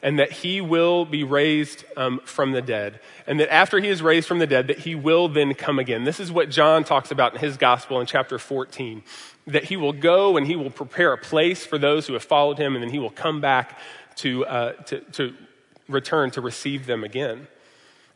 and 0.00 0.18
that 0.18 0.30
he 0.30 0.60
will 0.60 1.06
be 1.06 1.24
raised 1.24 1.84
um, 1.96 2.20
from 2.24 2.52
the 2.52 2.60
dead. 2.60 3.00
And 3.26 3.40
that 3.40 3.52
after 3.52 3.80
he 3.80 3.88
is 3.88 4.02
raised 4.02 4.28
from 4.28 4.38
the 4.38 4.46
dead, 4.46 4.68
that 4.68 4.80
he 4.80 4.94
will 4.94 5.28
then 5.28 5.54
come 5.54 5.78
again. 5.78 6.04
This 6.04 6.20
is 6.20 6.30
what 6.30 6.50
John 6.50 6.84
talks 6.84 7.10
about 7.10 7.32
in 7.32 7.40
his 7.40 7.56
gospel 7.56 8.00
in 8.00 8.06
chapter 8.06 8.38
14 8.38 9.02
that 9.46 9.64
he 9.64 9.76
will 9.76 9.92
go 9.92 10.36
and 10.36 10.46
he 10.46 10.56
will 10.56 10.70
prepare 10.70 11.12
a 11.12 11.18
place 11.18 11.66
for 11.66 11.78
those 11.78 12.06
who 12.06 12.14
have 12.14 12.24
followed 12.24 12.58
him, 12.58 12.74
and 12.74 12.82
then 12.82 12.90
he 12.90 12.98
will 12.98 13.10
come 13.10 13.40
back 13.40 13.78
to, 14.16 14.46
uh, 14.46 14.72
to, 14.84 15.00
to 15.00 15.34
return 15.88 16.30
to 16.30 16.40
receive 16.40 16.86
them 16.86 17.04
again. 17.04 17.46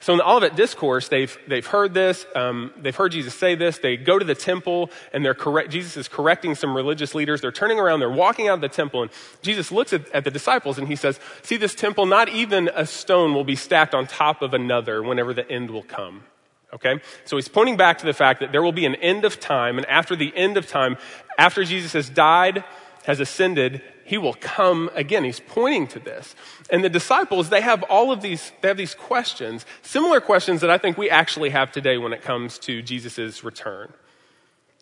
So 0.01 0.13
in 0.13 0.19
the 0.19 0.29
Olivet 0.29 0.55
Discourse, 0.55 1.09
they've, 1.09 1.37
they've 1.49 1.67
heard 1.67 1.93
this, 1.93 2.25
um, 2.37 2.73
they've 2.77 2.95
heard 2.95 3.11
Jesus 3.11 3.35
say 3.35 3.57
this, 3.57 3.79
they 3.79 3.97
go 3.97 4.17
to 4.17 4.25
the 4.25 4.35
temple 4.35 4.91
and 5.13 5.25
they're 5.25 5.35
correct, 5.35 5.71
Jesus 5.71 5.97
is 5.97 6.07
correcting 6.07 6.55
some 6.55 6.75
religious 6.75 7.17
leaders, 7.17 7.41
they're 7.41 7.51
turning 7.51 7.81
around, 7.81 7.99
they're 7.99 8.09
walking 8.09 8.47
out 8.47 8.55
of 8.55 8.61
the 8.61 8.69
temple, 8.69 9.03
and 9.03 9.11
Jesus 9.43 9.73
looks 9.73 9.93
at, 9.93 10.09
at 10.13 10.23
the 10.23 10.31
disciples 10.31 10.79
and 10.79 10.87
he 10.87 10.95
says, 10.95 11.19
see 11.43 11.57
this 11.57 11.75
temple, 11.75 12.07
not 12.07 12.29
even 12.29 12.71
a 12.77 12.87
stone 12.87 13.35
will 13.35 13.43
be 13.43 13.57
stacked 13.57 13.93
on 13.93 14.07
top 14.07 14.41
of 14.41 14.55
another 14.55 15.03
whenever 15.03 15.35
the 15.35 15.51
end 15.51 15.69
will 15.69 15.83
come. 15.83 16.23
Okay? 16.73 17.01
So 17.25 17.37
he's 17.37 17.49
pointing 17.49 17.77
back 17.77 17.99
to 17.99 18.07
the 18.07 18.13
fact 18.13 18.41
that 18.41 18.53
there 18.53 18.63
will 18.63 18.73
be 18.73 18.87
an 18.87 18.95
end 18.97 19.25
of 19.25 19.41
time, 19.41 19.79
and 19.79 19.87
after 19.87 20.15
the 20.15 20.35
end 20.37 20.57
of 20.57 20.67
time, 20.67 20.97
after 21.39 21.65
Jesus 21.65 21.93
has 21.93 22.09
died, 22.09 22.65
has 23.05 23.21
ascended, 23.21 23.83
he 24.05 24.19
will 24.19 24.35
come 24.35 24.91
again. 24.95 25.25
He's 25.25 25.41
pointing 25.41 25.87
to 25.89 25.99
this. 25.99 26.35
And 26.71 26.83
the 26.83 26.89
disciples, 26.89 27.51
they 27.51 27.61
have 27.61 27.83
all 27.85 28.11
of 28.11 28.23
these, 28.23 28.53
they 28.61 28.69
have 28.69 28.77
these 28.77 28.95
questions, 28.95 29.67
similar 29.83 30.21
questions 30.21 30.61
that 30.61 30.71
I 30.71 30.79
think 30.79 30.99
we 30.99 31.11
actually 31.11 31.51
have 31.51 31.73
today 31.73 31.99
when 31.99 32.13
it 32.13 32.23
comes 32.23 32.59
to 32.61 32.83
Jesus' 32.83 33.45
return. 33.45 33.93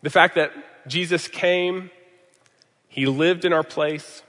The 0.02 0.10
fact 0.10 0.34
that 0.36 0.52
Jesus 0.86 1.28
came, 1.28 1.90
He 2.88 3.06
lived 3.06 3.44
in 3.44 3.52
our 3.52 3.64
place. 3.64 4.22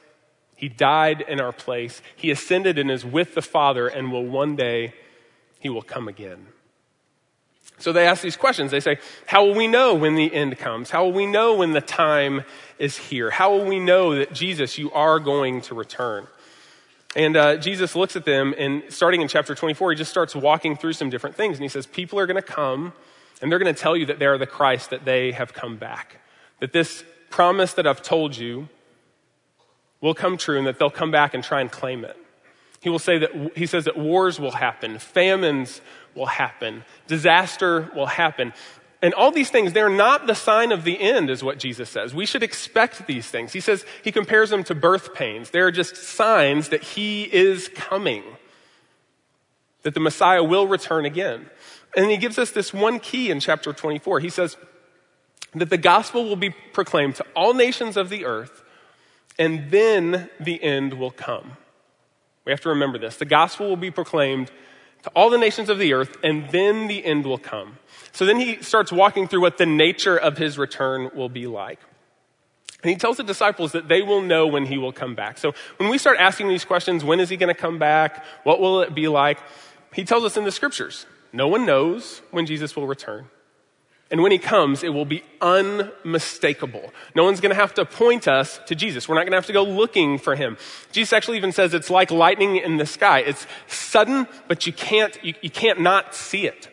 He 0.55 0.69
died 0.69 1.21
in 1.21 1.39
our 1.39 1.51
place. 1.51 2.01
He 2.15 2.31
ascended 2.31 2.79
and 2.79 2.89
is 2.89 3.05
with 3.05 3.35
the 3.35 3.43
Father 3.43 3.87
and 3.87 4.11
will 4.11 4.25
one 4.25 4.55
day, 4.55 4.95
he 5.59 5.69
will 5.69 5.83
come 5.83 6.07
again. 6.07 6.47
So 7.79 7.93
they 7.93 8.07
ask 8.07 8.23
these 8.23 8.35
questions. 8.35 8.71
They 8.71 8.79
say, 8.79 8.97
How 9.27 9.45
will 9.45 9.53
we 9.53 9.67
know 9.67 9.93
when 9.93 10.15
the 10.15 10.33
end 10.33 10.57
comes? 10.57 10.89
How 10.89 11.05
will 11.05 11.13
we 11.13 11.25
know 11.25 11.55
when 11.55 11.73
the 11.73 11.81
time 11.81 12.43
is 12.79 12.97
here? 12.97 13.29
How 13.29 13.51
will 13.55 13.65
we 13.65 13.79
know 13.79 14.15
that 14.15 14.33
Jesus, 14.33 14.77
you 14.77 14.91
are 14.91 15.19
going 15.19 15.61
to 15.61 15.75
return? 15.75 16.27
And 17.15 17.37
uh, 17.37 17.57
Jesus 17.57 17.95
looks 17.95 18.15
at 18.15 18.25
them, 18.25 18.53
and 18.57 18.83
starting 18.89 19.21
in 19.21 19.27
chapter 19.27 19.55
24, 19.55 19.91
he 19.91 19.97
just 19.97 20.11
starts 20.11 20.35
walking 20.35 20.75
through 20.75 20.93
some 20.93 21.09
different 21.09 21.35
things. 21.35 21.57
And 21.57 21.63
he 21.63 21.69
says, 21.69 21.85
People 21.85 22.19
are 22.19 22.25
going 22.25 22.35
to 22.35 22.41
come, 22.41 22.93
and 23.41 23.51
they're 23.51 23.59
going 23.59 23.73
to 23.73 23.79
tell 23.79 23.95
you 23.95 24.07
that 24.07 24.19
they 24.19 24.25
are 24.25 24.37
the 24.37 24.47
Christ, 24.47 24.89
that 24.89 25.05
they 25.05 25.31
have 25.31 25.53
come 25.53 25.77
back. 25.77 26.17
That 26.59 26.73
this 26.73 27.03
promise 27.29 27.73
that 27.73 27.85
I've 27.85 28.01
told 28.01 28.35
you 28.35 28.69
will 30.01 30.15
come 30.15 30.37
true, 30.37 30.57
and 30.57 30.65
that 30.65 30.79
they'll 30.79 30.89
come 30.89 31.11
back 31.11 31.35
and 31.35 31.43
try 31.43 31.61
and 31.61 31.71
claim 31.71 32.03
it. 32.03 32.17
He 32.81 32.89
will 32.89 32.99
say 32.99 33.17
that, 33.19 33.57
he 33.57 33.65
says 33.65 33.85
that 33.85 33.97
wars 33.97 34.39
will 34.39 34.51
happen, 34.51 34.99
famines 34.99 35.81
will 36.15 36.27
happen, 36.27 36.83
disaster 37.07 37.89
will 37.95 38.05
happen. 38.05 38.53
And 39.01 39.13
all 39.13 39.31
these 39.31 39.51
things, 39.51 39.73
they're 39.73 39.89
not 39.89 40.25
the 40.25 40.33
sign 40.33 40.71
of 40.71 40.83
the 40.83 40.99
end, 40.99 41.29
is 41.29 41.43
what 41.43 41.59
Jesus 41.59 41.89
says. 41.89 42.15
We 42.15 42.25
should 42.25 42.41
expect 42.41 43.05
these 43.05 43.27
things. 43.27 43.53
He 43.53 43.59
says, 43.59 43.85
he 44.03 44.11
compares 44.11 44.49
them 44.49 44.63
to 44.65 44.75
birth 44.75 45.13
pains. 45.13 45.51
They're 45.51 45.71
just 45.71 45.95
signs 45.95 46.69
that 46.69 46.83
he 46.83 47.23
is 47.23 47.69
coming, 47.69 48.23
that 49.83 49.93
the 49.93 49.99
Messiah 49.99 50.43
will 50.43 50.67
return 50.67 51.05
again. 51.05 51.47
And 51.95 52.09
he 52.09 52.17
gives 52.17 52.39
us 52.39 52.51
this 52.51 52.73
one 52.73 52.99
key 52.99 53.29
in 53.29 53.39
chapter 53.39 53.71
24. 53.71 54.19
He 54.19 54.29
says 54.29 54.57
that 55.53 55.69
the 55.69 55.77
gospel 55.77 56.23
will 56.23 56.35
be 56.35 56.49
proclaimed 56.49 57.15
to 57.15 57.25
all 57.35 57.53
nations 57.53 57.97
of 57.97 58.09
the 58.09 58.25
earth, 58.25 58.63
and 59.37 59.69
then 59.69 60.29
the 60.39 60.61
end 60.63 60.95
will 60.95 61.11
come. 61.11 61.57
We 62.47 62.51
have 62.51 62.61
to 62.61 62.69
remember 62.69 62.97
this. 62.97 63.17
The 63.17 63.25
gospel 63.25 63.67
will 63.67 63.75
be 63.75 63.91
proclaimed 63.91 64.49
to 65.03 65.09
all 65.09 65.29
the 65.29 65.37
nations 65.37 65.67
of 65.67 65.79
the 65.79 65.91
earth, 65.91 66.15
and 66.23 66.49
then 66.49 66.87
the 66.87 67.03
end 67.03 67.25
will 67.25 67.37
come. 67.37 67.77
So 68.13 68.25
then 68.25 68.39
he 68.39 68.61
starts 68.61 68.89
walking 68.89 69.27
through 69.27 69.41
what 69.41 69.57
the 69.57 69.65
nature 69.65 70.15
of 70.15 70.37
his 70.37 70.57
return 70.57 71.11
will 71.13 71.27
be 71.27 71.45
like. 71.45 71.81
And 72.83 72.89
he 72.89 72.95
tells 72.95 73.17
the 73.17 73.23
disciples 73.23 73.73
that 73.73 73.89
they 73.89 74.01
will 74.01 74.21
know 74.21 74.47
when 74.47 74.65
he 74.65 74.77
will 74.77 74.93
come 74.93 75.13
back. 75.13 75.37
So 75.37 75.53
when 75.75 75.89
we 75.89 75.97
start 75.97 76.19
asking 76.19 76.47
these 76.47 76.63
questions, 76.63 77.03
when 77.03 77.19
is 77.19 77.27
he 77.27 77.35
going 77.35 77.53
to 77.53 77.59
come 77.59 77.79
back? 77.79 78.23
What 78.45 78.61
will 78.61 78.79
it 78.79 78.95
be 78.95 79.09
like? 79.09 79.39
He 79.93 80.05
tells 80.05 80.23
us 80.23 80.37
in 80.37 80.45
the 80.45 80.51
scriptures 80.51 81.05
no 81.33 81.49
one 81.49 81.65
knows 81.65 82.21
when 82.31 82.45
Jesus 82.45 82.77
will 82.77 82.87
return. 82.87 83.25
And 84.09 84.23
when 84.23 84.31
he 84.31 84.37
comes, 84.37 84.83
it 84.83 84.93
will 84.93 85.05
be 85.05 85.21
unmistakable. 85.41 86.93
No 87.13 87.25
one's 87.25 87.41
going 87.41 87.53
to 87.53 87.59
have 87.59 87.73
to 87.73 87.83
point 87.83 88.27
us 88.27 88.59
to 88.67 88.75
Jesus. 88.75 89.09
We're 89.09 89.15
not 89.15 89.23
going 89.23 89.31
to 89.31 89.37
have 89.37 89.47
to 89.47 89.53
go 89.53 89.63
looking 89.63 90.17
for 90.17 90.35
him. 90.35 90.57
Jesus 90.93 91.11
actually 91.11 91.37
even 91.37 91.51
says 91.51 91.73
it's 91.73 91.89
like 91.89 92.09
lightning 92.09 92.55
in 92.55 92.77
the 92.77 92.85
sky. 92.85 93.19
It's 93.19 93.45
sudden, 93.67 94.27
but 94.47 94.65
you 94.65 94.71
can't, 94.71 95.17
you, 95.23 95.33
you 95.41 95.49
can't 95.49 95.81
not 95.81 96.15
see 96.15 96.47
it. 96.47 96.69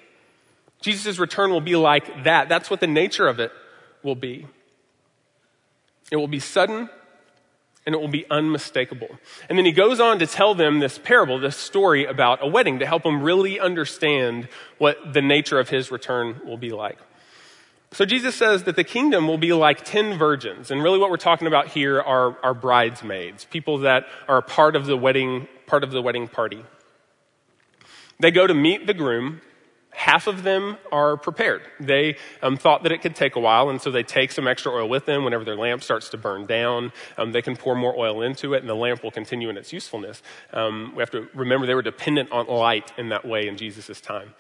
Jesus' 0.81 1.19
return 1.19 1.51
will 1.51 1.61
be 1.61 1.75
like 1.75 2.25
that. 2.25 2.49
That's 2.49 2.71
what 2.71 2.79
the 2.79 2.87
nature 2.87 3.27
of 3.27 3.41
it 3.41 3.51
will 4.05 4.15
be. 4.15 4.47
It 6.13 6.17
will 6.17 6.29
be 6.29 6.39
sudden 6.39 6.89
and 7.87 7.95
it 7.95 8.01
will 8.01 8.09
be 8.09 8.27
unmistakable. 8.31 9.09
And 9.49 9.59
then 9.59 9.65
he 9.65 9.73
goes 9.73 10.01
on 10.01 10.19
to 10.21 10.27
tell 10.27 10.55
them 10.55 10.79
this 10.79 10.99
parable, 10.99 11.39
this 11.39 11.57
story 11.57 12.05
about 12.05 12.43
a 12.43 12.47
wedding 12.47 12.79
to 12.79 12.87
help 12.87 13.03
them 13.03 13.23
really 13.23 13.59
understand 13.59 14.49
what 14.79 15.13
the 15.13 15.21
nature 15.21 15.59
of 15.59 15.69
his 15.69 15.91
return 15.91 16.41
will 16.47 16.57
be 16.57 16.71
like. 16.71 16.99
So 17.95 18.05
Jesus 18.05 18.35
says 18.35 18.65
that 18.65 18.75
the 18.75 18.83
kingdom 18.83 19.29
will 19.29 19.39
be 19.39 19.53
like 19.53 19.85
10 19.85 20.19
virgins. 20.19 20.73
And 20.73 20.83
really 20.83 20.99
what 20.99 21.11
we're 21.11 21.17
talking 21.17 21.47
about 21.47 21.69
here 21.69 22.01
are, 22.01 22.37
are 22.43 22.53
bridesmaids, 22.53 23.45
people 23.45 23.79
that 23.79 24.07
are 24.27 24.43
part 24.43 24.75
of 24.75 24.87
the 24.87 24.97
wedding, 24.97 25.47
part 25.69 25.85
of 25.85 25.93
the 25.93 26.03
wedding 26.03 26.27
party. 26.27 26.65
They 28.19 28.33
go 28.33 28.49
to 28.49 28.55
meet 28.55 28.89
the 28.89 28.95
groom. 28.95 29.43
Half 29.91 30.27
of 30.27 30.43
them 30.43 30.77
are 30.91 31.17
prepared. 31.17 31.63
They 31.79 32.17
um, 32.43 32.57
thought 32.57 32.83
that 32.83 32.91
it 32.91 33.01
could 33.01 33.15
take 33.15 33.37
a 33.37 33.41
while, 33.41 33.71
and 33.71 33.81
so 33.81 33.93
they 33.93 34.03
take 34.03 34.33
some 34.33 34.49
extra 34.49 34.73
oil 34.73 34.89
with 34.89 35.07
them. 35.07 35.23
Whenever 35.23 35.45
their 35.45 35.55
lamp 35.55 35.85
starts 35.85 36.09
to 36.09 36.19
burn 36.19 36.47
down, 36.47 36.91
um, 37.17 37.31
they 37.31 37.43
can 37.43 37.57
pour 37.57 37.77
more 37.77 37.97
oil 37.97 38.23
into 38.23 38.55
it, 38.55 38.59
and 38.59 38.69
the 38.69 38.75
lamp 38.75 39.05
will 39.05 39.13
continue 39.13 39.51
in 39.51 39.57
its 39.57 39.73
usefulness. 39.73 40.21
Um, 40.53 40.95
we 40.97 41.01
have 41.01 41.13
to 41.13 41.29
remember 41.33 41.65
they 41.65 41.77
were 41.77 41.83
dependent 41.83 42.33
on 42.33 42.49
light 42.49 42.93
in 42.99 43.11
that 43.11 43.25
way 43.25 43.47
in 43.47 43.57
Jesus' 43.57 44.01
time. 44.01 44.35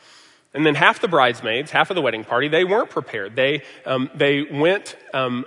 And 0.54 0.64
then 0.64 0.76
half 0.76 1.00
the 1.00 1.08
bridesmaids, 1.08 1.73
half 1.73 1.90
of 1.90 1.96
the 1.96 2.02
wedding 2.02 2.25
party, 2.25 2.49
they 2.49 2.64
weren't 2.64 2.90
prepared. 2.90 3.34
They, 3.34 3.62
um, 3.84 4.08
they 4.14 4.42
went 4.42 4.96
um, 5.12 5.44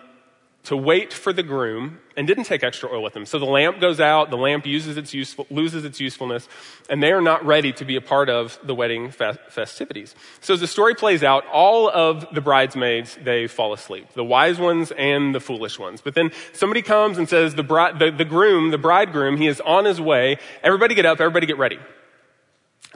to 0.63 0.75
wait 0.75 1.13
for 1.13 1.31
the 1.31 1.43
groom 1.43 1.99
and 2.17 2.27
didn't 2.27 2.43
take 2.43 2.61
extra 2.61 2.89
oil 2.89 3.01
with 3.01 3.13
them. 3.13 3.25
So 3.25 3.39
the 3.39 3.45
lamp 3.45 3.79
goes 3.79 4.01
out, 4.01 4.29
the 4.29 4.37
lamp 4.37 4.65
uses 4.65 4.97
its 4.97 5.13
useful, 5.13 5.47
loses 5.49 5.85
its 5.85 6.01
usefulness, 6.01 6.49
and 6.89 7.01
they 7.01 7.13
are 7.13 7.21
not 7.21 7.45
ready 7.45 7.71
to 7.71 7.85
be 7.85 7.95
a 7.95 8.01
part 8.01 8.27
of 8.27 8.59
the 8.63 8.75
wedding 8.75 9.11
fe- 9.11 9.37
festivities. 9.49 10.13
So 10.41 10.55
as 10.55 10.59
the 10.59 10.67
story 10.67 10.93
plays 10.93 11.23
out, 11.23 11.45
all 11.53 11.89
of 11.89 12.27
the 12.33 12.41
bridesmaids, 12.41 13.17
they 13.23 13.47
fall 13.47 13.71
asleep. 13.71 14.11
The 14.13 14.25
wise 14.25 14.59
ones 14.59 14.91
and 14.91 15.33
the 15.33 15.39
foolish 15.39 15.79
ones. 15.79 16.01
But 16.01 16.15
then 16.15 16.31
somebody 16.51 16.81
comes 16.81 17.17
and 17.17 17.29
says, 17.29 17.55
the, 17.55 17.63
bride, 17.63 17.97
the, 17.97 18.11
the 18.11 18.25
groom, 18.25 18.71
the 18.71 18.77
bridegroom, 18.77 19.37
he 19.37 19.47
is 19.47 19.61
on 19.61 19.85
his 19.85 20.01
way. 20.01 20.37
Everybody 20.63 20.95
get 20.95 21.05
up, 21.05 21.21
everybody 21.21 21.45
get 21.45 21.57
ready. 21.57 21.79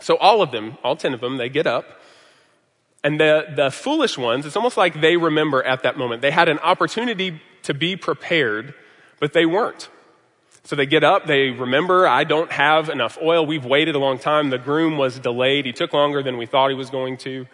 So 0.02 0.18
all 0.18 0.42
of 0.42 0.52
them, 0.52 0.78
all 0.84 0.96
ten 0.96 1.14
of 1.14 1.22
them, 1.22 1.38
they 1.38 1.50
get 1.50 1.66
up 1.66 2.02
and 3.04 3.20
the, 3.20 3.46
the 3.56 3.72
foolish 3.72 4.18
ones, 4.18 4.46
it's 4.46 4.56
almost 4.56 4.78
like 4.78 5.02
they 5.02 5.18
remember 5.18 5.64
at 5.64 5.84
that 5.84 5.98
moment. 5.98 6.22
They 6.22 6.32
had 6.32 6.50
an 6.50 6.60
opportunity 6.60 7.42
to 7.64 7.74
be 7.74 7.96
prepared, 7.96 8.74
but 9.20 9.34
they 9.34 9.46
weren't. 9.46 9.90
So 10.64 10.76
they 10.76 10.86
get 10.86 11.04
up, 11.04 11.26
they 11.26 11.50
remember, 11.50 12.08
I 12.08 12.24
don't 12.24 12.52
have 12.52 12.90
enough 12.90 13.18
oil. 13.20 13.46
We've 13.46 13.66
waited 13.66 13.96
a 13.96 14.00
long 14.00 14.20
time. 14.20 14.52
The 14.52 14.60
groom 14.60 14.98
was 14.98 15.18
delayed. 15.18 15.66
He 15.66 15.74
took 15.74 15.94
longer 15.94 16.22
than 16.22 16.38
we 16.38 16.46
thought 16.46 16.70
he 16.70 16.76
was 16.76 16.92
going 16.92 17.18
to. 17.18 17.48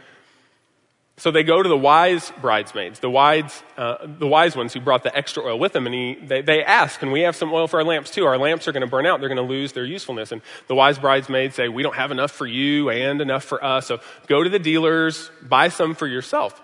So 1.20 1.32
they 1.32 1.42
go 1.42 1.64
to 1.64 1.68
the 1.68 1.78
wise 1.78 2.32
bridesmaids, 2.42 3.00
the 3.00 3.10
wise, 3.10 3.64
uh, 3.76 4.06
the 4.06 4.28
wise 4.28 4.56
ones 4.56 4.74
who 4.74 4.80
brought 4.80 5.02
the 5.02 5.16
extra 5.18 5.44
oil 5.44 5.58
with 5.58 5.74
them, 5.74 5.88
and 5.88 5.96
he, 5.96 6.14
they, 6.14 6.42
they 6.44 6.64
ask, 6.64 7.00
Can 7.00 7.10
we 7.10 7.22
have 7.22 7.36
some 7.36 7.52
oil 7.52 7.68
for 7.68 7.80
our 7.80 7.84
lamps 7.84 8.12
too? 8.12 8.26
Our 8.26 8.38
lamps 8.38 8.68
are 8.68 8.72
going 8.72 8.82
to 8.82 8.88
burn 8.88 9.08
out. 9.08 9.20
They're 9.20 9.30
going 9.30 9.38
to 9.38 9.42
lose 9.42 9.74
their 9.74 9.84
usefulness. 9.84 10.32
And 10.32 10.44
the 10.68 10.76
wise 10.76 11.00
bridesmaids 11.00 11.56
say, 11.56 11.70
We 11.70 11.82
don't 11.82 11.96
have 11.96 12.12
enough 12.12 12.32
for 12.32 12.46
you 12.46 12.92
and 12.92 13.20
enough 13.20 13.44
for 13.44 13.64
us. 13.64 13.88
So 13.88 14.00
go 14.28 14.44
to 14.44 14.50
the 14.50 14.60
dealers, 14.60 15.32
buy 15.42 15.70
some 15.70 15.96
for 15.96 16.06
yourself. 16.06 16.62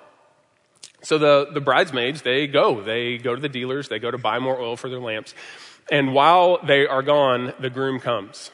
So 1.01 1.17
the, 1.17 1.47
the 1.51 1.59
bridesmaids, 1.59 2.21
they 2.21 2.45
go. 2.45 2.79
They 2.79 3.17
go 3.17 3.33
to 3.33 3.41
the 3.41 3.49
dealers, 3.49 3.89
they 3.89 3.99
go 3.99 4.11
to 4.11 4.19
buy 4.19 4.37
more 4.37 4.59
oil 4.59 4.77
for 4.77 4.87
their 4.87 4.99
lamps. 4.99 5.33
And 5.91 6.13
while 6.13 6.59
they 6.63 6.85
are 6.85 7.01
gone, 7.01 7.53
the 7.59 7.71
groom 7.71 7.99
comes. 7.99 8.51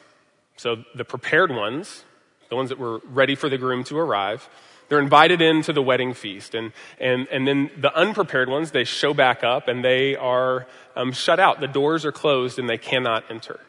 So 0.56 0.84
the 0.96 1.06
prepared 1.06 1.52
ones, 1.52 2.06
the 2.48 2.56
ones 2.56 2.70
that 2.70 2.80
were 2.80 3.00
ready 3.06 3.36
for 3.36 3.50
the 3.50 3.58
groom 3.58 3.84
to 3.86 3.98
arrive, 3.98 4.50
they're 4.90 5.00
invited 5.00 5.42
into 5.42 5.72
the 5.72 5.82
wedding 5.82 6.14
feast. 6.14 6.56
And, 6.56 6.74
and, 7.00 7.28
and 7.30 7.48
then 7.48 7.70
the 7.78 7.96
unprepared 7.96 8.50
ones, 8.50 8.72
they 8.72 8.84
show 8.84 9.14
back 9.14 9.44
up 9.44 9.68
and 9.68 9.84
they 9.86 10.16
are 10.16 10.68
um, 10.96 11.12
shut 11.12 11.40
out. 11.40 11.60
The 11.60 11.68
doors 11.68 12.06
are 12.06 12.12
closed 12.12 12.60
and 12.60 12.70
they 12.70 12.78
cannot 12.78 13.24
enter. 13.30 13.60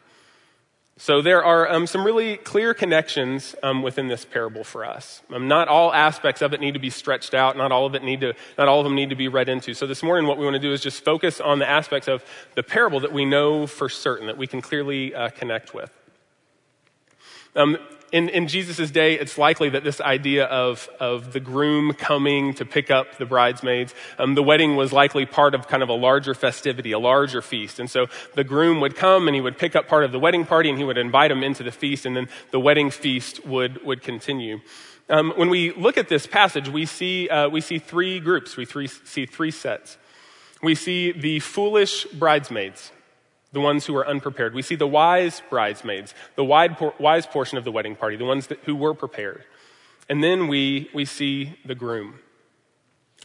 So 0.97 1.23
there 1.23 1.43
are 1.43 1.67
um, 1.67 1.87
some 1.87 2.03
really 2.03 2.37
clear 2.37 2.75
connections 2.75 3.55
um, 3.63 3.81
within 3.81 4.07
this 4.07 4.23
parable 4.23 4.63
for 4.63 4.85
us. 4.85 5.23
Um, 5.33 5.47
not 5.47 5.67
all 5.67 5.91
aspects 5.91 6.43
of 6.43 6.53
it 6.53 6.59
need 6.59 6.75
to 6.75 6.79
be 6.79 6.91
stretched 6.91 7.33
out. 7.33 7.57
Not 7.57 7.71
all 7.71 7.87
of 7.87 7.95
it 7.95 8.03
need 8.03 8.21
to. 8.21 8.35
Not 8.55 8.67
all 8.67 8.81
of 8.81 8.83
them 8.83 8.93
need 8.93 9.09
to 9.09 9.15
be 9.15 9.27
read 9.27 9.49
into. 9.49 9.73
So 9.73 9.87
this 9.87 10.03
morning, 10.03 10.27
what 10.27 10.37
we 10.37 10.43
want 10.43 10.53
to 10.55 10.59
do 10.59 10.73
is 10.73 10.79
just 10.79 11.03
focus 11.03 11.41
on 11.41 11.57
the 11.57 11.67
aspects 11.67 12.07
of 12.07 12.23
the 12.53 12.61
parable 12.61 12.99
that 12.99 13.11
we 13.11 13.25
know 13.25 13.65
for 13.65 13.89
certain 13.89 14.27
that 14.27 14.37
we 14.37 14.45
can 14.45 14.61
clearly 14.61 15.15
uh, 15.15 15.29
connect 15.29 15.73
with. 15.73 15.91
In, 18.11 18.27
in 18.27 18.47
Jesus' 18.47 18.91
day, 18.91 19.13
it's 19.13 19.37
likely 19.37 19.69
that 19.69 19.85
this 19.85 20.01
idea 20.01 20.43
of, 20.45 20.89
of 20.99 21.31
the 21.31 21.39
groom 21.39 21.93
coming 21.93 22.53
to 22.55 22.65
pick 22.65 22.91
up 22.91 23.17
the 23.17 23.25
bridesmaids, 23.25 23.95
um, 24.19 24.35
the 24.35 24.43
wedding 24.43 24.75
was 24.75 24.91
likely 24.91 25.25
part 25.25 25.55
of 25.55 25.69
kind 25.69 25.81
of 25.81 25.87
a 25.87 25.93
larger 25.93 26.33
festivity, 26.33 26.91
a 26.91 26.99
larger 26.99 27.41
feast. 27.41 27.79
And 27.79 27.89
so 27.89 28.07
the 28.35 28.43
groom 28.43 28.81
would 28.81 28.97
come 28.97 29.29
and 29.29 29.35
he 29.35 29.39
would 29.39 29.57
pick 29.57 29.77
up 29.77 29.87
part 29.87 30.03
of 30.03 30.11
the 30.11 30.19
wedding 30.19 30.45
party 30.45 30.69
and 30.69 30.77
he 30.77 30.83
would 30.83 30.97
invite 30.97 31.29
them 31.29 31.41
into 31.41 31.63
the 31.63 31.71
feast, 31.71 32.05
and 32.05 32.17
then 32.17 32.27
the 32.51 32.59
wedding 32.59 32.91
feast 32.91 33.45
would, 33.45 33.83
would 33.85 34.01
continue. 34.01 34.59
Um, 35.09 35.31
when 35.37 35.49
we 35.49 35.71
look 35.73 35.97
at 35.97 36.09
this 36.09 36.27
passage, 36.27 36.67
we 36.67 36.85
see, 36.85 37.29
uh, 37.29 37.47
we 37.47 37.61
see 37.61 37.79
three 37.79 38.19
groups, 38.19 38.57
we 38.57 38.65
three, 38.65 38.87
see 38.87 39.25
three 39.25 39.51
sets. 39.51 39.97
We 40.61 40.75
see 40.75 41.13
the 41.13 41.39
foolish 41.39 42.05
bridesmaids 42.05 42.91
the 43.51 43.61
ones 43.61 43.85
who 43.85 43.95
are 43.95 44.07
unprepared. 44.07 44.53
We 44.53 44.61
see 44.61 44.75
the 44.75 44.87
wise 44.87 45.41
bridesmaids, 45.49 46.13
the 46.35 46.43
wise 46.43 47.25
portion 47.25 47.57
of 47.57 47.63
the 47.63 47.71
wedding 47.71 47.95
party, 47.95 48.15
the 48.15 48.25
ones 48.25 48.47
that, 48.47 48.59
who 48.59 48.75
were 48.75 48.93
prepared. 48.93 49.43
And 50.09 50.23
then 50.23 50.47
we, 50.47 50.89
we 50.93 51.05
see 51.05 51.57
the 51.65 51.75
groom. 51.75 52.19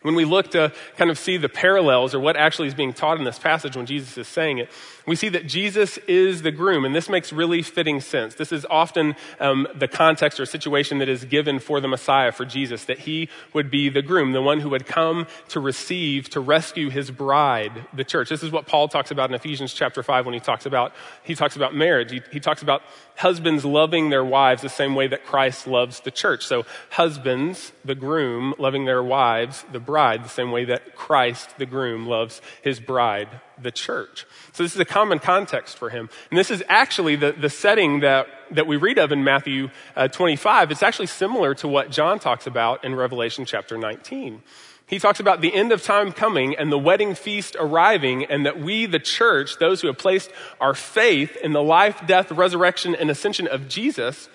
When 0.06 0.14
we 0.14 0.24
look 0.24 0.52
to 0.52 0.72
kind 0.96 1.10
of 1.10 1.18
see 1.18 1.36
the 1.36 1.48
parallels 1.48 2.14
or 2.14 2.20
what 2.20 2.36
actually 2.36 2.68
is 2.68 2.74
being 2.74 2.92
taught 2.92 3.18
in 3.18 3.24
this 3.24 3.40
passage 3.40 3.76
when 3.76 3.86
Jesus 3.86 4.16
is 4.16 4.28
saying 4.28 4.58
it, 4.58 4.70
we 5.04 5.16
see 5.16 5.28
that 5.30 5.48
Jesus 5.48 5.98
is 6.06 6.42
the 6.42 6.52
groom, 6.52 6.84
and 6.84 6.94
this 6.94 7.08
makes 7.08 7.32
really 7.32 7.60
fitting 7.60 8.00
sense. 8.00 8.36
This 8.36 8.52
is 8.52 8.64
often 8.70 9.16
um, 9.40 9.66
the 9.74 9.88
context 9.88 10.38
or 10.38 10.46
situation 10.46 10.98
that 10.98 11.08
is 11.08 11.24
given 11.24 11.58
for 11.58 11.80
the 11.80 11.88
Messiah, 11.88 12.30
for 12.30 12.44
Jesus, 12.44 12.84
that 12.84 13.00
he 13.00 13.28
would 13.52 13.68
be 13.68 13.88
the 13.88 14.02
groom, 14.02 14.30
the 14.32 14.42
one 14.42 14.60
who 14.60 14.68
would 14.68 14.86
come 14.86 15.26
to 15.48 15.58
receive, 15.58 16.28
to 16.30 16.40
rescue 16.40 16.88
his 16.88 17.10
bride, 17.10 17.86
the 17.92 18.04
church. 18.04 18.28
This 18.28 18.44
is 18.44 18.52
what 18.52 18.66
Paul 18.66 18.86
talks 18.86 19.10
about 19.10 19.30
in 19.30 19.34
Ephesians 19.34 19.72
chapter 19.72 20.04
5 20.04 20.24
when 20.24 20.34
he 20.34 20.40
talks 20.40 20.66
about, 20.66 20.92
he 21.24 21.34
talks 21.34 21.56
about 21.56 21.74
marriage. 21.74 22.12
He, 22.12 22.22
he 22.30 22.40
talks 22.40 22.62
about 22.62 22.82
husbands 23.16 23.64
loving 23.64 24.10
their 24.10 24.24
wives 24.24 24.62
the 24.62 24.68
same 24.68 24.94
way 24.94 25.08
that 25.08 25.24
Christ 25.24 25.66
loves 25.66 26.00
the 26.00 26.10
church. 26.10 26.46
So 26.46 26.64
husbands, 26.90 27.72
the 27.84 27.94
groom, 27.94 28.54
loving 28.58 28.84
their 28.84 29.02
wives, 29.02 29.64
the 29.72 29.80
bride, 29.80 29.95
the 29.96 30.28
same 30.28 30.50
way 30.50 30.64
that 30.66 30.94
Christ, 30.94 31.58
the 31.58 31.66
groom, 31.66 32.06
loves 32.06 32.40
his 32.62 32.80
bride, 32.80 33.28
the 33.60 33.70
church. 33.70 34.26
So 34.52 34.62
this 34.62 34.74
is 34.74 34.80
a 34.80 34.84
common 34.84 35.18
context 35.18 35.78
for 35.78 35.90
him. 35.90 36.08
And 36.30 36.38
this 36.38 36.50
is 36.50 36.62
actually 36.68 37.16
the, 37.16 37.32
the 37.32 37.50
setting 37.50 38.00
that, 38.00 38.26
that 38.50 38.66
we 38.66 38.76
read 38.76 38.98
of 38.98 39.12
in 39.12 39.24
Matthew 39.24 39.70
uh, 39.96 40.08
25. 40.08 40.70
It's 40.70 40.82
actually 40.82 41.06
similar 41.06 41.54
to 41.56 41.68
what 41.68 41.90
John 41.90 42.18
talks 42.18 42.46
about 42.46 42.84
in 42.84 42.94
Revelation 42.94 43.44
chapter 43.44 43.76
19. 43.76 44.42
He 44.88 45.00
talks 45.00 45.18
about 45.18 45.40
the 45.40 45.52
end 45.52 45.72
of 45.72 45.82
time 45.82 46.12
coming 46.12 46.54
and 46.54 46.70
the 46.70 46.78
wedding 46.78 47.16
feast 47.16 47.56
arriving, 47.58 48.24
and 48.24 48.46
that 48.46 48.60
we, 48.60 48.86
the 48.86 49.00
church, 49.00 49.58
those 49.58 49.80
who 49.80 49.88
have 49.88 49.98
placed 49.98 50.30
our 50.60 50.74
faith 50.74 51.36
in 51.36 51.52
the 51.52 51.62
life, 51.62 52.06
death, 52.06 52.30
resurrection, 52.30 52.94
and 52.94 53.10
ascension 53.10 53.48
of 53.48 53.68
Jesus, 53.68 54.28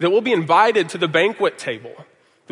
that 0.00 0.10
we'll 0.10 0.20
be 0.20 0.32
invited 0.32 0.88
to 0.88 0.98
the 0.98 1.06
banquet 1.06 1.56
table. 1.56 1.94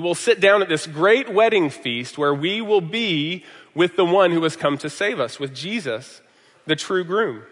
We'll 0.01 0.15
sit 0.15 0.41
down 0.41 0.63
at 0.63 0.69
this 0.69 0.87
great 0.87 1.33
wedding 1.33 1.71
feast 1.71 2.19
where 2.19 2.35
we 2.35 2.61
will 2.61 2.81
be 2.81 3.45
with 3.75 3.97
the 3.97 4.05
one 4.05 4.31
who 4.31 4.43
has 4.43 4.57
come 4.57 4.79
to 4.79 4.91
save 4.91 5.21
us, 5.21 5.39
with 5.39 5.55
Jesus, 5.55 6.21
the 6.67 6.77
true 6.77 7.05
groom. 7.05 7.43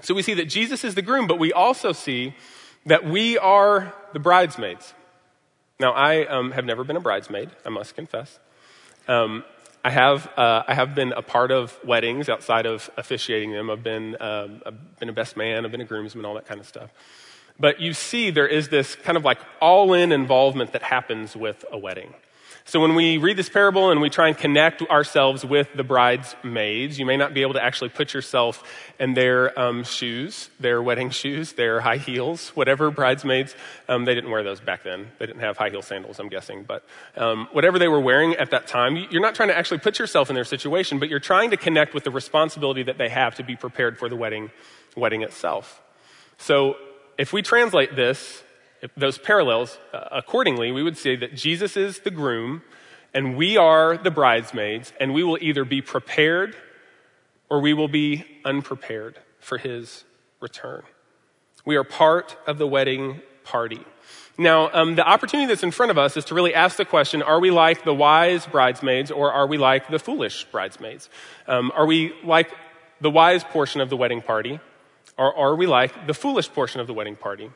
So 0.00 0.14
we 0.14 0.22
see 0.22 0.34
that 0.34 0.46
Jesus 0.46 0.84
is 0.84 0.94
the 0.94 1.02
groom, 1.02 1.26
but 1.26 1.38
we 1.38 1.52
also 1.52 1.92
see 1.92 2.34
that 2.86 3.04
we 3.04 3.38
are 3.38 3.94
the 4.12 4.18
bridesmaids. 4.18 4.94
Now, 5.78 5.92
I 5.92 6.26
um, 6.26 6.52
have 6.52 6.64
never 6.64 6.84
been 6.84 6.96
a 6.96 7.00
bridesmaid, 7.00 7.50
I 7.64 7.68
must 7.68 7.94
confess. 7.94 8.38
Um, 9.08 9.44
I 9.84 9.90
have, 9.90 10.28
uh, 10.36 10.62
I 10.66 10.74
have 10.74 10.94
been 10.94 11.12
a 11.12 11.22
part 11.22 11.50
of 11.50 11.76
weddings 11.84 12.28
outside 12.28 12.66
of 12.66 12.88
officiating 12.96 13.50
them. 13.50 13.68
I've 13.68 13.82
been, 13.82 14.16
um, 14.20 14.62
I've 14.64 14.98
been 15.00 15.08
a 15.08 15.12
best 15.12 15.36
man, 15.36 15.64
I've 15.64 15.72
been 15.72 15.80
a 15.80 15.84
groomsman, 15.84 16.24
all 16.24 16.34
that 16.34 16.46
kind 16.46 16.60
of 16.60 16.66
stuff. 16.66 16.90
But 17.58 17.80
you 17.80 17.92
see, 17.92 18.30
there 18.30 18.48
is 18.48 18.68
this 18.68 18.96
kind 18.96 19.16
of 19.16 19.24
like 19.24 19.38
all 19.60 19.92
in 19.92 20.12
involvement 20.12 20.72
that 20.72 20.82
happens 20.82 21.36
with 21.36 21.64
a 21.70 21.78
wedding. 21.78 22.14
So 22.64 22.78
when 22.78 22.94
we 22.94 23.18
read 23.18 23.36
this 23.36 23.48
parable 23.48 23.90
and 23.90 24.00
we 24.00 24.08
try 24.08 24.28
and 24.28 24.38
connect 24.38 24.82
ourselves 24.82 25.44
with 25.44 25.68
the 25.74 25.82
bridesmaids, 25.82 26.96
you 26.96 27.04
may 27.04 27.16
not 27.16 27.34
be 27.34 27.42
able 27.42 27.54
to 27.54 27.62
actually 27.62 27.90
put 27.90 28.14
yourself 28.14 28.62
in 29.00 29.14
their 29.14 29.58
um, 29.58 29.82
shoes, 29.82 30.48
their 30.60 30.80
wedding 30.80 31.10
shoes, 31.10 31.54
their 31.54 31.80
high 31.80 31.96
heels, 31.96 32.50
whatever 32.50 32.92
bridesmaids. 32.92 33.56
Um, 33.88 34.04
they 34.04 34.14
didn't 34.14 34.30
wear 34.30 34.44
those 34.44 34.60
back 34.60 34.84
then. 34.84 35.08
They 35.18 35.26
didn't 35.26 35.40
have 35.40 35.56
high 35.56 35.70
heel 35.70 35.82
sandals, 35.82 36.20
I'm 36.20 36.28
guessing. 36.28 36.62
But 36.62 36.84
um, 37.16 37.48
whatever 37.50 37.80
they 37.80 37.88
were 37.88 38.00
wearing 38.00 38.34
at 38.36 38.52
that 38.52 38.68
time, 38.68 38.96
you're 39.10 39.22
not 39.22 39.34
trying 39.34 39.48
to 39.48 39.58
actually 39.58 39.78
put 39.78 39.98
yourself 39.98 40.30
in 40.30 40.34
their 40.34 40.44
situation, 40.44 41.00
but 41.00 41.08
you're 41.08 41.18
trying 41.20 41.50
to 41.50 41.56
connect 41.56 41.94
with 41.94 42.04
the 42.04 42.12
responsibility 42.12 42.84
that 42.84 42.96
they 42.96 43.08
have 43.08 43.34
to 43.34 43.42
be 43.42 43.56
prepared 43.56 43.98
for 43.98 44.08
the 44.08 44.16
wedding, 44.16 44.52
wedding 44.96 45.22
itself. 45.22 45.82
So 46.38 46.76
if 47.18 47.32
we 47.32 47.42
translate 47.42 47.94
this 47.96 48.42
those 48.96 49.16
parallels, 49.16 49.78
uh, 49.92 50.08
accordingly, 50.10 50.72
we 50.72 50.82
would 50.82 50.98
say 50.98 51.14
that 51.16 51.36
Jesus 51.36 51.76
is 51.76 52.00
the 52.00 52.10
groom 52.10 52.62
and 53.14 53.36
we 53.36 53.56
are 53.56 53.96
the 53.96 54.10
bridesmaids, 54.10 54.92
and 54.98 55.12
we 55.12 55.22
will 55.22 55.38
either 55.40 55.64
be 55.64 55.82
prepared 55.82 56.56
or 57.50 57.60
we 57.60 57.74
will 57.74 57.88
be 57.88 58.24
unprepared 58.44 59.18
for 59.38 59.58
his 59.58 60.04
return. 60.40 60.82
We 61.64 61.76
are 61.76 61.84
part 61.84 62.36
of 62.46 62.56
the 62.56 62.66
wedding 62.66 63.20
party. 63.44 63.84
Now, 64.38 64.70
um, 64.72 64.94
the 64.94 65.06
opportunity 65.06 65.46
that's 65.46 65.62
in 65.62 65.70
front 65.70 65.90
of 65.90 65.98
us 65.98 66.16
is 66.16 66.24
to 66.26 66.34
really 66.34 66.54
ask 66.54 66.76
the 66.76 66.86
question 66.86 67.22
are 67.22 67.38
we 67.38 67.50
like 67.50 67.84
the 67.84 67.92
wise 67.92 68.46
bridesmaids 68.46 69.10
or 69.10 69.30
are 69.30 69.46
we 69.46 69.58
like 69.58 69.88
the 69.88 69.98
foolish 69.98 70.44
bridesmaids? 70.44 71.10
Um, 71.46 71.70
are 71.76 71.84
we 71.84 72.14
like 72.24 72.50
the 73.00 73.10
wise 73.10 73.44
portion 73.44 73.82
of 73.82 73.90
the 73.90 73.96
wedding 73.96 74.22
party 74.22 74.58
or 75.16 75.36
are 75.36 75.54
we 75.54 75.66
like 75.66 76.06
the 76.06 76.14
foolish 76.14 76.52
portion 76.52 76.80
of 76.80 76.86
the 76.86 76.94
wedding 76.94 77.16
party? 77.16 77.50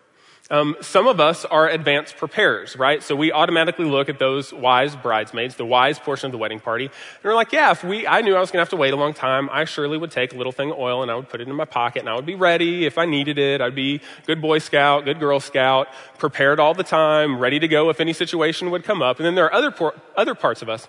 Um, 0.48 0.76
some 0.80 1.09
of 1.09 1.18
us 1.18 1.44
are 1.44 1.68
advanced 1.68 2.16
preparers, 2.18 2.76
right? 2.76 3.02
So 3.02 3.16
we 3.16 3.32
automatically 3.32 3.85
look 3.85 4.09
at 4.09 4.20
those 4.20 4.52
wise 4.52 4.94
bridesmaids, 4.94 5.56
the 5.56 5.66
wise 5.66 5.98
portion 5.98 6.26
of 6.26 6.32
the 6.32 6.38
wedding 6.38 6.61
party, 6.61 6.85
and 6.85 7.24
we're 7.24 7.35
like, 7.35 7.50
yeah, 7.50 7.72
if 7.72 7.82
we, 7.82 8.06
I 8.06 8.20
knew 8.20 8.37
I 8.37 8.40
was 8.40 8.52
going 8.52 8.59
to 8.59 8.62
have 8.62 8.68
to 8.68 8.76
wait 8.76 8.92
a 8.92 8.96
long 8.96 9.12
time, 9.12 9.48
I 9.50 9.64
surely 9.64 9.98
would 9.98 10.12
take 10.12 10.32
a 10.32 10.37
little 10.37 10.52
thing 10.52 10.70
of 10.70 10.78
oil 10.78 11.02
and 11.02 11.11
I 11.11 11.16
would 11.16 11.28
put 11.28 11.40
it 11.40 11.48
in 11.48 11.54
my 11.56 11.64
pocket 11.64 12.00
and 12.00 12.09
I 12.09 12.14
would 12.14 12.26
be 12.26 12.37
ready 12.37 12.87
if 12.87 12.96
I 12.96 13.06
needed 13.06 13.38
it. 13.38 13.61
I'd 13.61 13.74
be 13.74 14.00
good 14.26 14.40
Boy 14.40 14.59
Scout, 14.59 15.04
good 15.04 15.18
Girl 15.18 15.40
Scout, 15.40 15.88
prepared 16.18 16.61
all 16.61 16.74
the 16.74 16.85
time, 16.85 17.40
ready 17.40 17.59
to 17.59 17.66
go 17.66 17.90
if 17.90 18.00
any 18.00 18.12
situation 18.12 18.70
would 18.70 18.85
come 18.85 19.02
up. 19.02 19.18
And 19.18 19.26
then 19.26 19.35
there 19.35 19.46
are 19.46 19.52
other, 19.52 19.72
por- 19.72 19.94
other 20.16 20.37
parts 20.37 20.62
of 20.62 20.68
us 20.68 20.87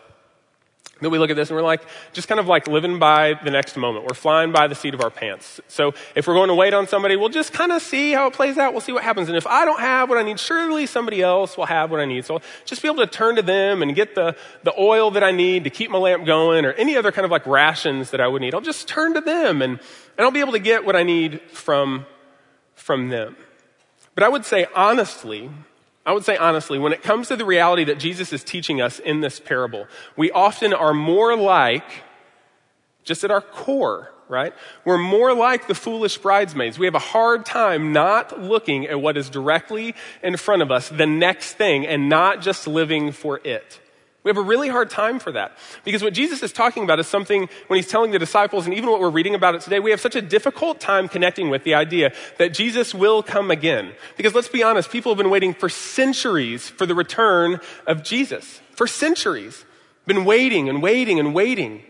that 1.01 1.09
we 1.09 1.19
look 1.19 1.29
at 1.29 1.35
this 1.35 1.49
and 1.49 1.55
we're 1.55 1.63
like, 1.63 1.81
just 2.13 2.27
kind 2.27 2.39
of 2.39 2.47
like 2.47 2.67
living 2.67 2.99
by 2.99 3.39
the 3.43 3.51
next 3.51 3.77
moment. 3.77 4.05
We're 4.05 4.15
flying 4.15 4.51
by 4.51 4.67
the 4.67 4.75
seat 4.75 4.93
of 4.93 5.01
our 5.01 5.09
pants. 5.09 5.61
So 5.67 5.93
if 6.15 6.27
we're 6.27 6.33
going 6.33 6.49
to 6.49 6.55
wait 6.55 6.73
on 6.73 6.87
somebody, 6.87 7.15
we'll 7.15 7.29
just 7.29 7.53
kind 7.53 7.71
of 7.71 7.81
see 7.81 8.11
how 8.11 8.27
it 8.27 8.33
plays 8.33 8.57
out. 8.57 8.73
We'll 8.73 8.81
see 8.81 8.91
what 8.91 9.03
happens. 9.03 9.27
And 9.27 9.37
if 9.37 9.45
I 9.45 9.65
don't 9.65 9.79
have 9.79 10.09
what 10.09 10.17
I 10.17 10.23
need, 10.23 10.39
surely 10.39 10.85
somebody 10.85 11.21
else 11.21 11.57
will 11.57 11.65
have 11.65 11.91
what 11.91 11.99
I 11.99 12.05
need. 12.05 12.25
So 12.25 12.35
I'll 12.35 12.41
just 12.65 12.81
be 12.81 12.87
able 12.87 13.05
to 13.05 13.07
turn 13.07 13.35
to 13.35 13.41
them 13.41 13.81
and 13.81 13.93
get 13.95 14.15
the, 14.15 14.35
the 14.63 14.73
oil 14.79 15.11
that 15.11 15.23
I 15.23 15.31
need 15.31 15.63
to 15.65 15.69
keep 15.69 15.91
my 15.91 15.99
lamp 15.99 16.25
going 16.25 16.65
or 16.65 16.73
any 16.73 16.95
other 16.95 17.11
kind 17.11 17.25
of 17.25 17.31
like 17.31 17.45
rations 17.45 18.11
that 18.11 18.21
I 18.21 18.27
would 18.27 18.41
need. 18.41 18.53
I'll 18.53 18.61
just 18.61 18.87
turn 18.87 19.13
to 19.13 19.21
them 19.21 19.61
and, 19.61 19.73
and 19.73 20.25
I'll 20.25 20.31
be 20.31 20.39
able 20.39 20.53
to 20.53 20.59
get 20.59 20.85
what 20.85 20.95
I 20.95 21.03
need 21.03 21.41
from, 21.51 22.05
from 22.75 23.09
them. 23.09 23.35
But 24.15 24.23
I 24.23 24.29
would 24.29 24.45
say 24.45 24.65
honestly, 24.75 25.51
I 26.07 26.13
would 26.13 26.23
say 26.23 26.37
honestly, 26.37 26.79
when 26.79 26.93
it 26.93 27.03
comes 27.03 27.27
to 27.27 27.35
the 27.35 27.43
reality 27.43 27.83
that 27.83 27.99
Jesus 27.99 28.31
is 28.31 28.41
teaching 28.41 28.79
us 28.81 28.97
in 28.97 29.19
this 29.19 29.41
parable, 29.41 29.87
we 30.15 30.31
often 30.31 30.73
are 30.73 30.93
more 30.93 31.35
like, 31.35 31.83
just 33.03 33.25
at 33.25 33.29
our 33.29 33.41
core, 33.41 34.13
right? 34.29 34.53
We're 34.85 34.97
more 34.97 35.35
like 35.35 35.67
the 35.67 35.75
foolish 35.75 36.17
bridesmaids. 36.17 36.79
We 36.79 36.85
have 36.85 36.95
a 36.95 36.99
hard 36.99 37.45
time 37.45 37.91
not 37.91 38.41
looking 38.41 38.87
at 38.87 39.01
what 39.01 39.17
is 39.17 39.29
directly 39.29 39.95
in 40.23 40.37
front 40.37 40.61
of 40.61 40.71
us, 40.71 40.87
the 40.87 41.05
next 41.05 41.55
thing, 41.55 41.85
and 41.85 42.07
not 42.07 42.41
just 42.41 42.67
living 42.67 43.11
for 43.11 43.41
it. 43.43 43.81
We 44.27 44.31
have 44.31 44.37
a 44.37 44.41
really 44.41 44.67
hard 44.67 44.89
time 44.89 45.19
for 45.19 45.31
that. 45.31 45.57
Because 45.85 46.03
what 46.03 46.13
Jesus 46.13 46.43
is 46.43 46.51
talking 46.51 46.83
about 46.83 46.99
is 46.99 47.07
something 47.07 47.47
when 47.67 47.77
he's 47.77 47.87
telling 47.87 48.11
the 48.11 48.19
disciples, 48.19 48.65
and 48.65 48.75
even 48.75 48.89
what 48.89 48.99
we're 48.99 49.09
reading 49.09 49.35
about 49.35 49.55
it 49.55 49.61
today, 49.61 49.79
we 49.79 49.89
have 49.91 50.01
such 50.01 50.17
a 50.17 50.21
difficult 50.21 50.81
time 50.81 51.07
connecting 51.07 51.49
with 51.49 51.63
the 51.63 51.75
idea 51.75 52.11
that 52.37 52.53
Jesus 52.53 52.93
will 52.93 53.23
come 53.23 53.49
again. 53.49 53.93
Because 54.17 54.35
let's 54.35 54.49
be 54.49 54.63
honest, 54.63 54.91
people 54.91 55.13
have 55.13 55.17
been 55.17 55.29
waiting 55.29 55.53
for 55.53 55.69
centuries 55.69 56.69
for 56.69 56.85
the 56.85 56.93
return 56.93 57.61
of 57.85 58.03
Jesus. 58.03 58.59
For 58.73 58.85
centuries. 58.85 59.63
Been 60.05 60.25
waiting 60.25 60.67
and 60.67 60.83
waiting 60.83 61.21
and 61.21 61.33
waiting. 61.33 61.83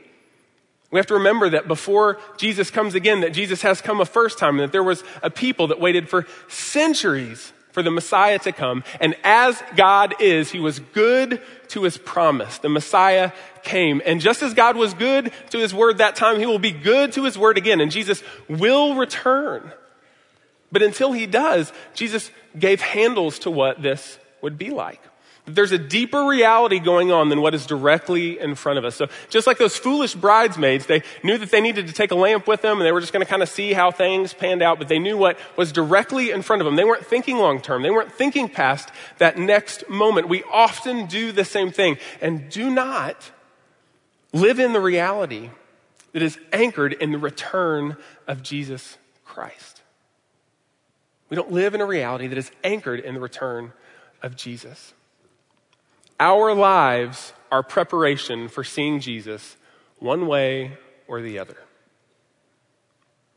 We 0.92 1.00
have 1.00 1.08
to 1.08 1.16
remember 1.16 1.50
that 1.50 1.68
before 1.68 2.20
Jesus 2.38 2.70
comes 2.70 2.94
again, 2.94 3.22
that 3.22 3.34
Jesus 3.34 3.64
has 3.64 3.82
come 3.82 4.00
a 4.00 4.06
first 4.06 4.38
time, 4.38 4.60
and 4.60 4.68
that 4.68 4.72
there 4.72 4.84
was 4.84 5.04
a 5.24 5.32
people 5.32 5.66
that 5.70 5.80
waited 5.80 6.08
for 6.08 6.28
centuries 6.48 7.52
for 7.78 7.84
the 7.84 7.92
Messiah 7.92 8.40
to 8.40 8.52
come. 8.52 8.84
And 9.00 9.16
as 9.24 9.62
God 9.76 10.16
is, 10.20 10.50
He 10.50 10.60
was 10.60 10.80
good 10.80 11.40
to 11.68 11.84
His 11.84 11.96
promise. 11.96 12.58
The 12.58 12.70
Messiah 12.70 13.32
came. 13.62 14.02
And 14.04 14.20
just 14.20 14.42
as 14.42 14.56
God 14.56 14.76
was 14.76 14.96
good 14.96 15.32
to 15.52 15.60
His 15.60 15.76
word 15.76 16.00
that 16.00 16.16
time, 16.16 16.40
He 16.40 16.48
will 16.48 16.58
be 16.58 16.72
good 16.72 17.12
to 17.12 17.24
His 17.24 17.38
word 17.38 17.56
again. 17.56 17.80
And 17.80 17.92
Jesus 17.92 18.24
will 18.50 18.96
return. 18.96 19.72
But 20.72 20.82
until 20.82 21.12
He 21.12 21.28
does, 21.28 21.72
Jesus 21.94 22.32
gave 22.58 22.82
handles 22.82 23.38
to 23.40 23.52
what 23.52 23.80
this 23.80 24.18
would 24.42 24.58
be 24.58 24.72
like. 24.72 25.02
There's 25.48 25.72
a 25.72 25.78
deeper 25.78 26.26
reality 26.26 26.80
going 26.80 27.12
on 27.14 27.30
than 27.30 27.40
what 27.40 27.56
is 27.56 27.66
directly 27.66 28.38
in 28.38 28.56
front 28.56 28.78
of 28.78 28.84
us. 28.84 28.96
So 28.96 29.08
just 29.30 29.48
like 29.48 29.58
those 29.58 29.78
foolish 29.78 30.14
bridesmaids, 30.14 30.88
they 30.88 31.04
knew 31.24 31.38
that 31.38 31.52
they 31.52 31.62
needed 31.62 31.88
to 31.88 31.94
take 31.94 32.12
a 32.12 32.16
lamp 32.16 32.48
with 32.48 32.62
them 32.62 32.78
and 32.78 32.86
they 32.86 32.92
were 32.92 33.00
just 33.00 33.14
going 33.14 33.26
to 33.26 33.30
kind 33.30 33.42
of 33.42 33.48
see 33.48 33.72
how 33.72 33.90
things 33.90 34.34
panned 34.34 34.62
out, 34.62 34.78
but 34.78 34.90
they 34.90 35.00
knew 35.00 35.18
what 35.18 35.40
was 35.56 35.72
directly 35.72 36.32
in 36.32 36.42
front 36.42 36.62
of 36.62 36.66
them. 36.66 36.76
They 36.76 36.84
weren't 36.84 37.06
thinking 37.06 37.38
long 37.38 37.62
term. 37.62 37.82
They 37.82 37.90
weren't 37.90 38.12
thinking 38.12 38.50
past 38.50 38.90
that 39.20 39.38
next 39.38 39.90
moment. 39.90 40.28
We 40.28 40.44
often 40.52 41.06
do 41.06 41.32
the 41.32 41.46
same 41.46 41.72
thing 41.72 41.98
and 42.20 42.50
do 42.50 42.70
not 42.70 43.32
live 44.34 44.60
in 44.60 44.74
the 44.74 44.82
reality 44.82 45.50
that 46.12 46.22
is 46.22 46.38
anchored 46.52 46.92
in 46.92 47.14
the 47.14 47.18
return 47.18 47.96
of 48.28 48.44
Jesus 48.44 48.98
Christ. 49.24 49.82
We 51.30 51.36
don't 51.36 51.52
live 51.52 51.74
in 51.74 51.80
a 51.80 51.86
reality 51.86 52.28
that 52.28 52.38
is 52.38 52.52
anchored 52.66 53.00
in 53.00 53.14
the 53.14 53.22
return 53.22 53.72
of 54.22 54.36
Jesus. 54.36 54.94
Our 56.20 56.54
lives 56.54 57.34
are 57.52 57.64
preparation 57.64 58.48
for 58.48 58.64
seeing 58.64 59.00
Jesus 59.00 59.56
one 60.00 60.28
way 60.28 60.78
or 61.08 61.22
the 61.22 61.40
other. 61.40 61.58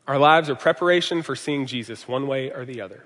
Our 0.07 0.17
lives 0.17 0.49
are 0.49 0.55
preparation 0.55 1.21
for 1.21 1.35
seeing 1.35 1.67
Jesus 1.67 2.07
one 2.07 2.27
way 2.27 2.51
or 2.51 2.65
the 2.65 2.81
other. 2.81 3.05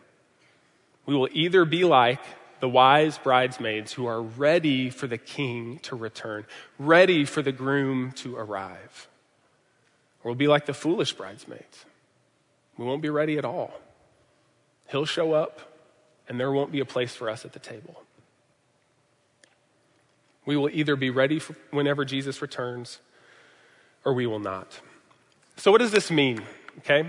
We 1.05 1.13
will 1.13 1.29
either 1.33 1.65
be 1.65 1.83
like 1.83 2.21
the 2.61 2.69
wise 2.69 3.17
bridesmaids 3.17 3.93
who 3.93 4.05
are 4.05 4.21
ready 4.21 4.89
for 4.89 5.07
the 5.07 5.17
king 5.17 5.79
to 5.79 5.95
return, 5.95 6.45
ready 6.79 7.25
for 7.25 7.41
the 7.41 7.51
groom 7.51 8.11
to 8.13 8.37
arrive. 8.37 9.07
Or 10.23 10.31
we'll 10.31 10.35
be 10.35 10.47
like 10.47 10.65
the 10.65 10.73
foolish 10.73 11.13
bridesmaids. 11.13 11.85
We 12.77 12.85
won't 12.85 13.01
be 13.01 13.09
ready 13.09 13.37
at 13.37 13.45
all. 13.45 13.73
He'll 14.87 15.05
show 15.05 15.33
up, 15.33 15.59
and 16.27 16.39
there 16.39 16.51
won't 16.51 16.71
be 16.71 16.79
a 16.79 16.85
place 16.85 17.13
for 17.13 17.29
us 17.29 17.45
at 17.45 17.53
the 17.53 17.59
table. 17.59 18.01
We 20.45 20.57
will 20.57 20.69
either 20.69 20.95
be 20.95 21.09
ready 21.09 21.41
whenever 21.71 22.05
Jesus 22.05 22.41
returns, 22.41 22.99
or 24.03 24.13
we 24.13 24.27
will 24.27 24.39
not. 24.39 24.79
So, 25.57 25.71
what 25.71 25.79
does 25.79 25.91
this 25.91 26.11
mean? 26.11 26.41
Okay? 26.79 27.05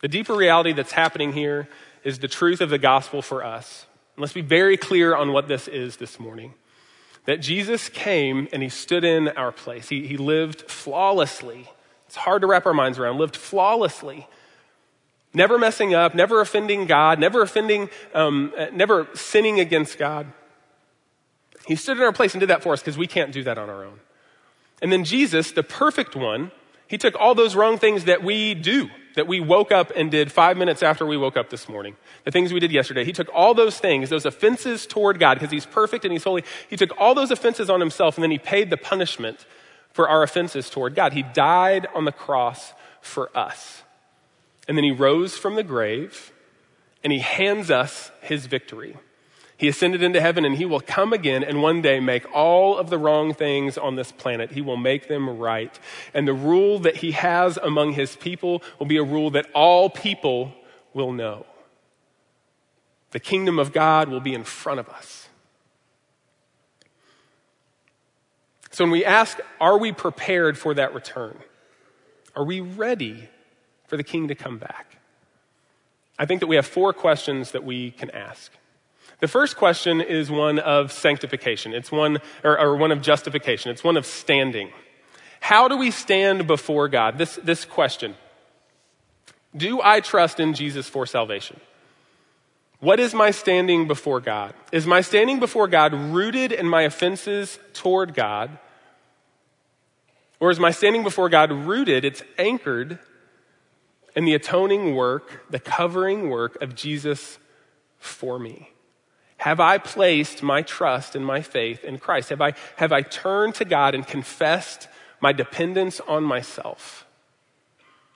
The 0.00 0.08
deeper 0.08 0.34
reality 0.34 0.72
that's 0.72 0.92
happening 0.92 1.32
here 1.32 1.68
is 2.02 2.18
the 2.18 2.28
truth 2.28 2.60
of 2.60 2.70
the 2.70 2.78
gospel 2.78 3.22
for 3.22 3.44
us. 3.44 3.86
let's 4.16 4.32
be 4.32 4.40
very 4.40 4.76
clear 4.76 5.14
on 5.14 5.32
what 5.32 5.48
this 5.48 5.68
is 5.68 5.96
this 5.96 6.18
morning. 6.18 6.54
That 7.26 7.38
Jesus 7.38 7.88
came 7.88 8.48
and 8.52 8.62
he 8.62 8.68
stood 8.68 9.04
in 9.04 9.28
our 9.28 9.52
place. 9.52 9.88
He, 9.88 10.06
he 10.06 10.16
lived 10.16 10.62
flawlessly. 10.70 11.70
It's 12.06 12.16
hard 12.16 12.42
to 12.42 12.46
wrap 12.46 12.66
our 12.66 12.74
minds 12.74 12.98
around. 12.98 13.18
Lived 13.18 13.36
flawlessly. 13.36 14.26
Never 15.32 15.58
messing 15.58 15.94
up, 15.94 16.14
never 16.14 16.40
offending 16.40 16.86
God, 16.86 17.20
never 17.20 17.40
offending, 17.40 17.88
um, 18.14 18.52
never 18.72 19.08
sinning 19.14 19.60
against 19.60 19.96
God. 19.96 20.26
He 21.66 21.76
stood 21.76 21.96
in 21.96 22.02
our 22.02 22.12
place 22.12 22.34
and 22.34 22.40
did 22.40 22.48
that 22.50 22.62
for 22.62 22.72
us 22.72 22.80
because 22.80 22.98
we 22.98 23.06
can't 23.06 23.32
do 23.32 23.42
that 23.44 23.58
on 23.58 23.68
our 23.68 23.84
own. 23.84 24.00
And 24.82 24.90
then 24.90 25.04
Jesus, 25.04 25.52
the 25.52 25.62
perfect 25.62 26.16
one, 26.16 26.50
he 26.88 26.98
took 26.98 27.14
all 27.14 27.34
those 27.34 27.54
wrong 27.54 27.78
things 27.78 28.06
that 28.06 28.24
we 28.24 28.54
do, 28.54 28.90
that 29.14 29.28
we 29.28 29.38
woke 29.38 29.70
up 29.70 29.92
and 29.94 30.10
did 30.10 30.32
five 30.32 30.56
minutes 30.56 30.82
after 30.82 31.06
we 31.06 31.16
woke 31.16 31.36
up 31.36 31.50
this 31.50 31.68
morning, 31.68 31.96
the 32.24 32.30
things 32.30 32.52
we 32.52 32.60
did 32.60 32.72
yesterday. 32.72 33.04
He 33.04 33.12
took 33.12 33.28
all 33.32 33.54
those 33.54 33.78
things, 33.78 34.10
those 34.10 34.26
offenses 34.26 34.86
toward 34.86 35.20
God, 35.20 35.34
because 35.34 35.52
he's 35.52 35.66
perfect 35.66 36.04
and 36.04 36.12
he's 36.12 36.24
holy. 36.24 36.42
He 36.68 36.76
took 36.76 36.90
all 36.98 37.14
those 37.14 37.30
offenses 37.30 37.70
on 37.70 37.78
himself 37.78 38.16
and 38.16 38.22
then 38.24 38.30
he 38.30 38.38
paid 38.38 38.70
the 38.70 38.76
punishment 38.76 39.46
for 39.92 40.08
our 40.08 40.22
offenses 40.22 40.70
toward 40.70 40.94
God. 40.94 41.12
He 41.12 41.22
died 41.22 41.86
on 41.94 42.06
the 42.06 42.12
cross 42.12 42.72
for 43.00 43.36
us. 43.36 43.82
And 44.66 44.76
then 44.76 44.84
he 44.84 44.92
rose 44.92 45.36
from 45.36 45.56
the 45.56 45.62
grave 45.62 46.32
and 47.02 47.12
he 47.12 47.18
hands 47.18 47.70
us 47.70 48.10
his 48.20 48.46
victory. 48.46 48.96
He 49.60 49.68
ascended 49.68 50.02
into 50.02 50.22
heaven 50.22 50.46
and 50.46 50.56
he 50.56 50.64
will 50.64 50.80
come 50.80 51.12
again 51.12 51.44
and 51.44 51.60
one 51.60 51.82
day 51.82 52.00
make 52.00 52.24
all 52.34 52.78
of 52.78 52.88
the 52.88 52.96
wrong 52.96 53.34
things 53.34 53.76
on 53.76 53.94
this 53.94 54.10
planet. 54.10 54.52
He 54.52 54.62
will 54.62 54.78
make 54.78 55.06
them 55.06 55.28
right. 55.36 55.78
And 56.14 56.26
the 56.26 56.32
rule 56.32 56.78
that 56.78 56.96
he 56.96 57.10
has 57.10 57.58
among 57.58 57.92
his 57.92 58.16
people 58.16 58.62
will 58.78 58.86
be 58.86 58.96
a 58.96 59.02
rule 59.02 59.28
that 59.32 59.50
all 59.54 59.90
people 59.90 60.54
will 60.94 61.12
know. 61.12 61.44
The 63.10 63.20
kingdom 63.20 63.58
of 63.58 63.74
God 63.74 64.08
will 64.08 64.20
be 64.20 64.32
in 64.32 64.44
front 64.44 64.80
of 64.80 64.88
us. 64.88 65.28
So 68.70 68.84
when 68.84 68.92
we 68.92 69.04
ask, 69.04 69.40
are 69.60 69.76
we 69.76 69.92
prepared 69.92 70.56
for 70.56 70.72
that 70.72 70.94
return? 70.94 71.36
Are 72.34 72.46
we 72.46 72.60
ready 72.60 73.28
for 73.88 73.98
the 73.98 74.04
king 74.04 74.28
to 74.28 74.34
come 74.34 74.56
back? 74.56 74.96
I 76.18 76.24
think 76.24 76.40
that 76.40 76.46
we 76.46 76.56
have 76.56 76.66
four 76.66 76.94
questions 76.94 77.50
that 77.50 77.62
we 77.62 77.90
can 77.90 78.08
ask. 78.12 78.50
The 79.20 79.28
first 79.28 79.56
question 79.56 80.00
is 80.00 80.30
one 80.30 80.58
of 80.58 80.92
sanctification. 80.92 81.74
It's 81.74 81.92
one, 81.92 82.18
or, 82.42 82.58
or, 82.58 82.76
one 82.76 82.90
of 82.90 83.02
justification. 83.02 83.70
It's 83.70 83.84
one 83.84 83.98
of 83.98 84.06
standing. 84.06 84.70
How 85.40 85.68
do 85.68 85.76
we 85.76 85.90
stand 85.90 86.46
before 86.46 86.88
God? 86.88 87.18
This, 87.18 87.38
this 87.42 87.64
question. 87.66 88.14
Do 89.54 89.80
I 89.82 90.00
trust 90.00 90.40
in 90.40 90.54
Jesus 90.54 90.88
for 90.88 91.06
salvation? 91.06 91.60
What 92.78 92.98
is 92.98 93.12
my 93.12 93.30
standing 93.30 93.86
before 93.86 94.20
God? 94.20 94.54
Is 94.72 94.86
my 94.86 95.02
standing 95.02 95.38
before 95.38 95.68
God 95.68 95.92
rooted 95.92 96.50
in 96.50 96.66
my 96.66 96.82
offenses 96.82 97.58
toward 97.74 98.14
God? 98.14 98.58
Or 100.40 100.50
is 100.50 100.58
my 100.58 100.70
standing 100.70 101.02
before 101.02 101.28
God 101.28 101.52
rooted, 101.52 102.06
it's 102.06 102.22
anchored 102.38 102.98
in 104.16 104.24
the 104.24 104.32
atoning 104.32 104.94
work, 104.94 105.44
the 105.50 105.58
covering 105.58 106.30
work 106.30 106.60
of 106.62 106.74
Jesus 106.74 107.38
for 107.98 108.38
me? 108.38 108.70
Have 109.40 109.58
I 109.58 109.78
placed 109.78 110.42
my 110.42 110.60
trust 110.60 111.16
and 111.16 111.24
my 111.24 111.40
faith 111.40 111.82
in 111.82 111.98
Christ? 111.98 112.28
Have 112.28 112.42
I, 112.42 112.52
have 112.76 112.92
I 112.92 113.00
turned 113.00 113.54
to 113.54 113.64
God 113.64 113.94
and 113.94 114.06
confessed 114.06 114.86
my 115.18 115.32
dependence 115.32 115.98
on 116.00 116.24
myself? 116.24 117.06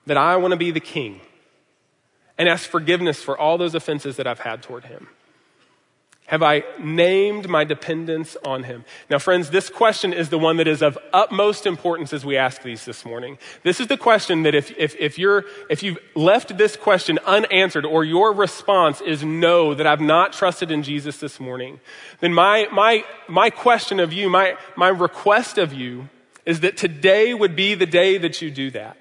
That 0.05 0.19
I 0.19 0.37
want 0.37 0.53
to 0.53 0.59
be 0.59 0.71
the 0.71 0.81
king 0.81 1.23
and 2.37 2.47
ask 2.47 2.69
forgiveness 2.69 3.23
for 3.23 3.39
all 3.39 3.57
those 3.57 3.75
offenses 3.75 4.17
that 4.17 4.27
I've 4.27 4.41
had 4.41 4.63
toward 4.63 4.85
him? 4.85 5.09
Have 6.27 6.43
I 6.43 6.65
named 6.81 7.51
my 7.51 7.65
dependence 7.65 8.35
on 8.47 8.63
him? 8.63 8.87
Now, 9.11 9.19
friends, 9.19 9.51
this 9.51 9.69
question 9.69 10.15
is 10.15 10.31
the 10.31 10.39
one 10.39 10.57
that 10.57 10.67
is 10.67 10.81
of 10.81 10.97
utmost 11.13 11.67
importance 11.67 12.15
as 12.15 12.25
we 12.25 12.39
ask 12.39 12.63
these 12.63 12.87
this 12.87 13.05
morning. 13.05 13.37
This 13.63 13.79
is 13.79 13.89
the 13.89 13.99
question 13.99 14.43
that 14.45 14.55
if, 14.55 14.71
if, 14.79 14.97
if 14.97 15.19
you're, 15.19 15.45
if 15.69 15.83
you've 15.83 15.99
left 16.15 16.57
this 16.57 16.77
question 16.77 17.19
unanswered 17.27 17.85
or 17.85 18.05
your 18.05 18.33
response 18.33 19.03
is 19.03 19.23
no, 19.23 19.75
that 19.75 19.87
I've 19.87 20.01
not 20.01 20.33
trusted 20.33 20.71
in 20.71 20.83
Jesus 20.83 21.19
this 21.19 21.39
morning, 21.39 21.79
then 22.21 22.33
my, 22.33 22.69
my, 22.73 23.05
my 23.29 23.51
question 23.51 24.01
of 24.01 24.15
you, 24.15 24.31
my, 24.31 24.57
my 24.77 24.89
request 24.89 25.59
of 25.59 25.75
you 25.75 26.09
is 26.47 26.61
that 26.61 26.79
today 26.79 27.35
would 27.35 27.55
be 27.55 27.75
the 27.75 27.87
day 27.87 28.17
that 28.17 28.41
you 28.41 28.51
do 28.51 28.71
that 28.71 28.97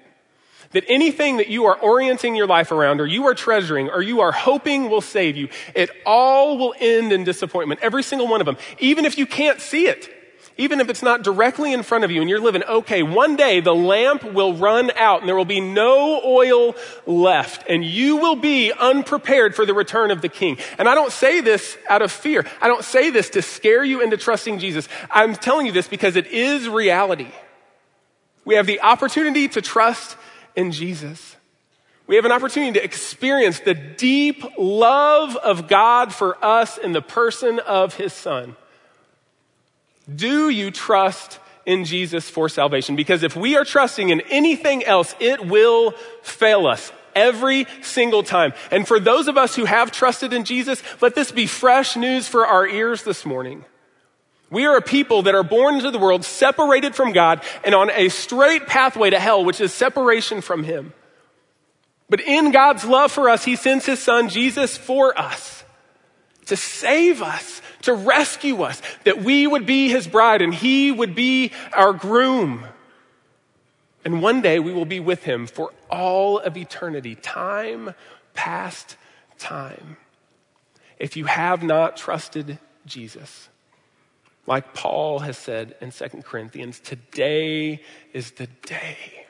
that 0.72 0.84
anything 0.88 1.38
that 1.38 1.48
you 1.48 1.66
are 1.66 1.76
orienting 1.76 2.34
your 2.34 2.46
life 2.46 2.72
around 2.72 3.00
or 3.00 3.06
you 3.06 3.26
are 3.26 3.34
treasuring 3.34 3.90
or 3.90 4.02
you 4.02 4.20
are 4.20 4.32
hoping 4.32 4.90
will 4.90 5.00
save 5.00 5.36
you, 5.36 5.48
it 5.74 5.90
all 6.04 6.58
will 6.58 6.74
end 6.78 7.12
in 7.12 7.24
disappointment. 7.24 7.80
Every 7.82 8.02
single 8.02 8.28
one 8.28 8.40
of 8.40 8.46
them. 8.46 8.56
Even 8.78 9.04
if 9.04 9.18
you 9.18 9.26
can't 9.26 9.60
see 9.60 9.86
it. 9.86 10.10
Even 10.56 10.80
if 10.80 10.88
it's 10.88 11.02
not 11.02 11.24
directly 11.24 11.72
in 11.72 11.82
front 11.82 12.04
of 12.04 12.12
you 12.12 12.20
and 12.20 12.30
you're 12.30 12.40
living 12.40 12.62
okay, 12.62 13.02
one 13.02 13.34
day 13.34 13.58
the 13.58 13.74
lamp 13.74 14.22
will 14.22 14.54
run 14.54 14.92
out 14.92 15.18
and 15.18 15.28
there 15.28 15.34
will 15.34 15.44
be 15.44 15.60
no 15.60 16.20
oil 16.24 16.76
left 17.06 17.68
and 17.68 17.84
you 17.84 18.18
will 18.18 18.36
be 18.36 18.72
unprepared 18.72 19.56
for 19.56 19.66
the 19.66 19.74
return 19.74 20.12
of 20.12 20.22
the 20.22 20.28
king. 20.28 20.56
And 20.78 20.88
I 20.88 20.94
don't 20.94 21.10
say 21.10 21.40
this 21.40 21.76
out 21.88 22.02
of 22.02 22.12
fear. 22.12 22.46
I 22.60 22.68
don't 22.68 22.84
say 22.84 23.10
this 23.10 23.30
to 23.30 23.42
scare 23.42 23.82
you 23.82 24.00
into 24.00 24.16
trusting 24.16 24.60
Jesus. 24.60 24.88
I'm 25.10 25.34
telling 25.34 25.66
you 25.66 25.72
this 25.72 25.88
because 25.88 26.14
it 26.14 26.28
is 26.28 26.68
reality. 26.68 27.32
We 28.44 28.54
have 28.54 28.66
the 28.66 28.80
opportunity 28.80 29.48
to 29.48 29.60
trust 29.60 30.16
in 30.56 30.72
Jesus. 30.72 31.36
We 32.06 32.16
have 32.16 32.24
an 32.24 32.32
opportunity 32.32 32.78
to 32.78 32.84
experience 32.84 33.60
the 33.60 33.74
deep 33.74 34.44
love 34.58 35.36
of 35.36 35.68
God 35.68 36.12
for 36.12 36.42
us 36.44 36.76
in 36.76 36.92
the 36.92 37.00
person 37.00 37.58
of 37.60 37.94
his 37.94 38.12
son. 38.12 38.56
Do 40.14 40.50
you 40.50 40.70
trust 40.70 41.38
in 41.64 41.86
Jesus 41.86 42.28
for 42.28 42.50
salvation? 42.50 42.94
Because 42.94 43.22
if 43.22 43.34
we 43.34 43.56
are 43.56 43.64
trusting 43.64 44.10
in 44.10 44.20
anything 44.30 44.84
else, 44.84 45.14
it 45.18 45.46
will 45.46 45.92
fail 46.22 46.66
us 46.66 46.92
every 47.14 47.66
single 47.80 48.22
time. 48.22 48.52
And 48.70 48.86
for 48.86 49.00
those 49.00 49.28
of 49.28 49.38
us 49.38 49.56
who 49.56 49.64
have 49.64 49.90
trusted 49.90 50.34
in 50.34 50.44
Jesus, 50.44 50.82
let 51.00 51.14
this 51.14 51.32
be 51.32 51.46
fresh 51.46 51.96
news 51.96 52.28
for 52.28 52.46
our 52.46 52.66
ears 52.66 53.02
this 53.02 53.24
morning. 53.24 53.64
We 54.50 54.66
are 54.66 54.76
a 54.76 54.82
people 54.82 55.22
that 55.22 55.34
are 55.34 55.42
born 55.42 55.76
into 55.76 55.90
the 55.90 55.98
world 55.98 56.24
separated 56.24 56.94
from 56.94 57.12
God 57.12 57.42
and 57.64 57.74
on 57.74 57.90
a 57.90 58.08
straight 58.08 58.66
pathway 58.66 59.10
to 59.10 59.18
hell, 59.18 59.44
which 59.44 59.60
is 59.60 59.72
separation 59.72 60.40
from 60.40 60.64
Him. 60.64 60.92
But 62.08 62.20
in 62.20 62.52
God's 62.52 62.84
love 62.84 63.10
for 63.10 63.28
us, 63.28 63.44
He 63.44 63.56
sends 63.56 63.86
His 63.86 64.00
Son, 64.00 64.28
Jesus, 64.28 64.76
for 64.76 65.18
us 65.18 65.64
to 66.46 66.56
save 66.56 67.22
us, 67.22 67.62
to 67.82 67.94
rescue 67.94 68.62
us, 68.62 68.80
that 69.04 69.22
we 69.22 69.46
would 69.46 69.66
be 69.66 69.88
His 69.88 70.06
bride 70.06 70.42
and 70.42 70.54
He 70.54 70.92
would 70.92 71.14
be 71.14 71.50
our 71.72 71.92
groom. 71.92 72.64
And 74.04 74.22
one 74.22 74.42
day 74.42 74.58
we 74.58 74.72
will 74.72 74.84
be 74.84 75.00
with 75.00 75.24
Him 75.24 75.46
for 75.46 75.72
all 75.90 76.38
of 76.38 76.56
eternity, 76.56 77.14
time 77.14 77.94
past 78.34 78.96
time. 79.38 79.96
If 80.98 81.16
you 81.16 81.24
have 81.24 81.62
not 81.62 81.96
trusted 81.96 82.58
Jesus, 82.86 83.48
like 84.46 84.74
Paul 84.74 85.20
has 85.20 85.38
said 85.38 85.74
in 85.80 85.90
2 85.90 86.22
Corinthians, 86.22 86.78
today 86.80 87.80
is 88.12 88.32
the 88.32 88.46
day. 88.66 89.26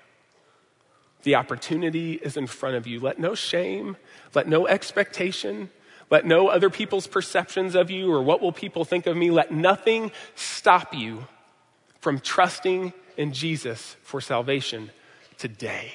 The 1.22 1.37
opportunity 1.37 2.14
is 2.14 2.37
in 2.37 2.46
front 2.46 2.77
of 2.77 2.87
you. 2.87 3.00
Let 3.00 3.18
no 3.18 3.35
shame, 3.35 3.96
let 4.35 4.48
no 4.48 4.66
expectation, 4.66 5.70
let 6.11 6.27
no 6.27 6.48
other 6.48 6.68
people's 6.68 7.07
perceptions 7.07 7.74
of 7.74 7.90
you 7.90 8.12
or 8.12 8.22
what 8.22 8.42
will 8.42 8.53
people 8.53 8.85
think 8.85 9.07
of 9.07 9.16
me, 9.16 9.31
let 9.31 9.50
nothing 9.50 10.12
stop 10.35 10.92
you 10.92 11.27
from 12.00 12.18
trusting 12.18 12.92
in 13.16 13.33
Jesus 13.33 13.96
for 14.03 14.20
salvation 14.20 14.90
today. 15.38 15.92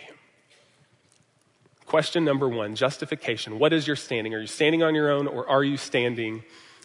Question 1.86 2.24
number 2.24 2.48
one 2.48 2.76
justification. 2.76 3.60
What 3.60 3.74
is 3.74 3.86
your 3.86 3.96
standing? 3.96 4.34
Are 4.34 4.40
you 4.40 4.48
standing 4.48 4.82
on 4.82 4.96
your 4.96 5.12
own 5.12 5.28
or 5.28 5.48
are 5.50 5.64
you 5.64 5.78
standing 5.78 6.44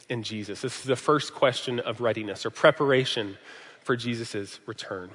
in 0.09 0.23
Jesus? 0.23 0.61
This 0.61 0.79
is 0.79 0.85
the 0.85 0.97
first 0.97 1.35
question 1.35 1.81
of 1.81 2.01
readiness 2.01 2.45
or 2.45 2.51
preparation 2.51 3.39
for 3.83 3.97
Jesus' 3.97 4.61
return. 4.67 5.11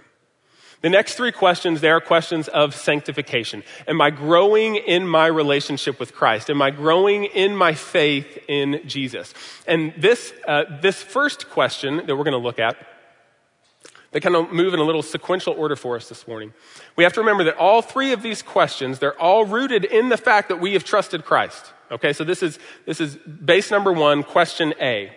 The 0.82 0.90
next 0.90 1.16
three 1.16 1.34
questions, 1.34 1.82
they 1.82 1.90
are 1.90 2.00
questions 2.00 2.48
of 2.48 2.74
sanctification. 2.74 3.64
Am 3.86 4.00
I 4.00 4.12
growing 4.12 4.78
in 4.78 5.06
my 5.06 5.28
relationship 5.28 6.00
with 6.00 6.14
Christ? 6.14 6.50
Am 6.50 6.62
I 6.62 6.72
growing 6.72 7.26
in 7.26 7.54
my 7.54 7.74
faith 7.74 8.40
in 8.48 8.82
Jesus? 8.88 9.34
And 9.68 9.94
this, 9.98 10.32
uh, 10.48 10.64
this 10.82 11.04
first 11.04 11.50
question 11.50 11.98
that 11.98 12.16
we're 12.16 12.24
going 12.24 12.32
to 12.32 12.38
look 12.38 12.60
at, 12.60 12.78
they 14.12 14.20
kind 14.20 14.36
of 14.36 14.52
move 14.52 14.74
in 14.74 14.80
a 14.80 14.84
little 14.84 15.04
sequential 15.04 15.54
order 15.54 15.76
for 15.76 15.96
us 15.96 16.10
this 16.10 16.28
morning. 16.28 16.54
We 16.96 17.04
have 17.04 17.14
to 17.14 17.20
remember 17.20 17.44
that 17.44 17.58
all 17.58 17.82
three 17.82 18.12
of 18.12 18.24
these 18.24 18.42
questions, 18.42 19.00
they're 19.00 19.20
all 19.20 19.46
rooted 19.46 19.86
in 19.86 20.10
the 20.10 20.18
fact 20.18 20.50
that 20.50 20.60
we 20.60 20.74
have 20.74 20.84
trusted 20.84 21.26
Christ. 21.26 21.74
Okay, 21.92 22.14
so 22.14 22.24
this 22.24 22.42
is, 22.42 22.60
this 22.86 23.00
is 23.00 23.16
base 23.16 23.72
number 23.72 23.92
one, 23.92 24.24
question 24.24 24.74
A. 24.82 25.12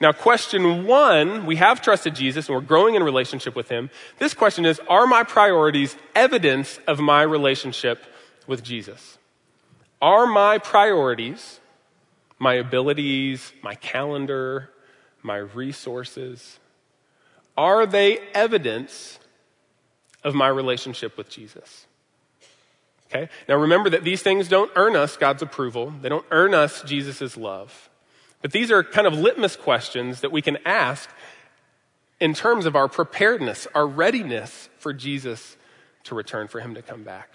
Now, 0.00 0.12
question 0.12 0.86
one, 0.86 1.46
we 1.46 1.56
have 1.56 1.80
trusted 1.80 2.14
Jesus 2.14 2.48
and 2.48 2.54
we're 2.54 2.62
growing 2.62 2.94
in 2.94 3.02
relationship 3.02 3.56
with 3.56 3.68
him. 3.68 3.90
This 4.18 4.34
question 4.34 4.64
is, 4.64 4.80
are 4.88 5.06
my 5.08 5.24
priorities 5.24 5.96
evidence 6.14 6.78
of 6.86 7.00
my 7.00 7.22
relationship 7.22 8.04
with 8.46 8.62
Jesus? 8.62 9.18
Are 10.00 10.26
my 10.26 10.58
priorities, 10.58 11.58
my 12.38 12.54
abilities, 12.54 13.52
my 13.62 13.74
calendar, 13.74 14.70
my 15.22 15.38
resources, 15.38 16.60
are 17.58 17.86
they 17.86 18.18
evidence 18.34 19.18
of 20.22 20.34
my 20.34 20.46
relationship 20.46 21.18
with 21.18 21.28
Jesus? 21.28 21.86
Okay? 23.10 23.28
Now 23.48 23.56
remember 23.56 23.90
that 23.90 24.04
these 24.04 24.22
things 24.22 24.48
don't 24.48 24.70
earn 24.76 24.94
us 24.94 25.16
God's 25.16 25.42
approval. 25.42 25.92
They 26.00 26.08
don't 26.08 26.24
earn 26.30 26.54
us 26.54 26.82
Jesus' 26.82 27.36
love. 27.36 27.90
But 28.40 28.52
these 28.52 28.70
are 28.70 28.84
kind 28.84 29.08
of 29.08 29.14
litmus 29.14 29.56
questions 29.56 30.20
that 30.20 30.30
we 30.30 30.40
can 30.40 30.58
ask 30.64 31.10
in 32.20 32.32
terms 32.32 32.64
of 32.64 32.76
our 32.76 32.86
preparedness, 32.86 33.66
our 33.74 33.86
readiness 33.86 34.68
for 34.78 34.92
Jesus 34.92 35.56
to 36.04 36.14
return, 36.14 36.46
for 36.46 36.60
him 36.60 36.74
to 36.74 36.82
come 36.82 37.02
back. 37.02 37.34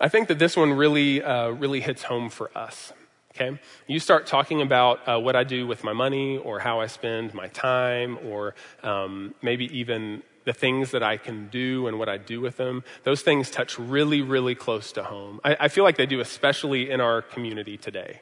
I 0.00 0.08
think 0.08 0.28
that 0.28 0.38
this 0.38 0.56
one 0.56 0.72
really, 0.72 1.20
uh, 1.20 1.48
really 1.48 1.80
hits 1.80 2.04
home 2.04 2.30
for 2.30 2.56
us. 2.56 2.92
Okay? 3.34 3.58
You 3.88 3.98
start 3.98 4.26
talking 4.26 4.62
about 4.62 5.08
uh, 5.08 5.18
what 5.18 5.34
I 5.34 5.42
do 5.42 5.66
with 5.66 5.82
my 5.82 5.92
money 5.92 6.38
or 6.38 6.60
how 6.60 6.80
I 6.80 6.86
spend 6.86 7.34
my 7.34 7.48
time 7.48 8.18
or 8.24 8.54
um, 8.82 9.34
maybe 9.42 9.76
even 9.76 10.22
the 10.44 10.52
things 10.52 10.92
that 10.92 11.02
I 11.02 11.16
can 11.16 11.48
do 11.48 11.88
and 11.88 11.98
what 11.98 12.08
I 12.08 12.16
do 12.18 12.40
with 12.40 12.56
them. 12.56 12.84
Those 13.02 13.22
things 13.22 13.50
touch 13.50 13.78
really, 13.78 14.22
really 14.22 14.54
close 14.54 14.92
to 14.92 15.02
home. 15.02 15.40
I, 15.42 15.56
I 15.60 15.68
feel 15.68 15.84
like 15.84 15.96
they 15.96 16.06
do, 16.06 16.20
especially 16.20 16.90
in 16.90 17.00
our 17.00 17.22
community 17.22 17.76
today. 17.76 18.20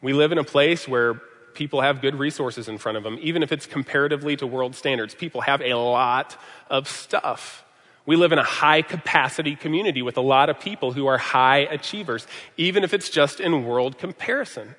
We 0.00 0.12
live 0.12 0.32
in 0.32 0.38
a 0.38 0.44
place 0.44 0.86
where 0.86 1.14
people 1.54 1.80
have 1.80 2.00
good 2.00 2.14
resources 2.14 2.68
in 2.68 2.78
front 2.78 2.98
of 2.98 3.04
them, 3.04 3.18
even 3.20 3.42
if 3.42 3.50
it's 3.52 3.66
comparatively 3.66 4.36
to 4.36 4.46
world 4.46 4.74
standards. 4.76 5.14
People 5.14 5.40
have 5.40 5.60
a 5.62 5.74
lot 5.74 6.36
of 6.68 6.88
stuff. 6.88 7.64
We 8.06 8.16
live 8.16 8.32
in 8.32 8.38
a 8.38 8.44
high 8.44 8.82
capacity 8.82 9.56
community 9.56 10.02
with 10.02 10.16
a 10.16 10.22
lot 10.22 10.50
of 10.50 10.60
people 10.60 10.92
who 10.92 11.06
are 11.06 11.16
high 11.16 11.60
achievers, 11.60 12.26
even 12.56 12.84
if 12.84 12.92
it's 12.92 13.08
just 13.08 13.40
in 13.40 13.64
world 13.64 13.98
comparison. 13.98 14.74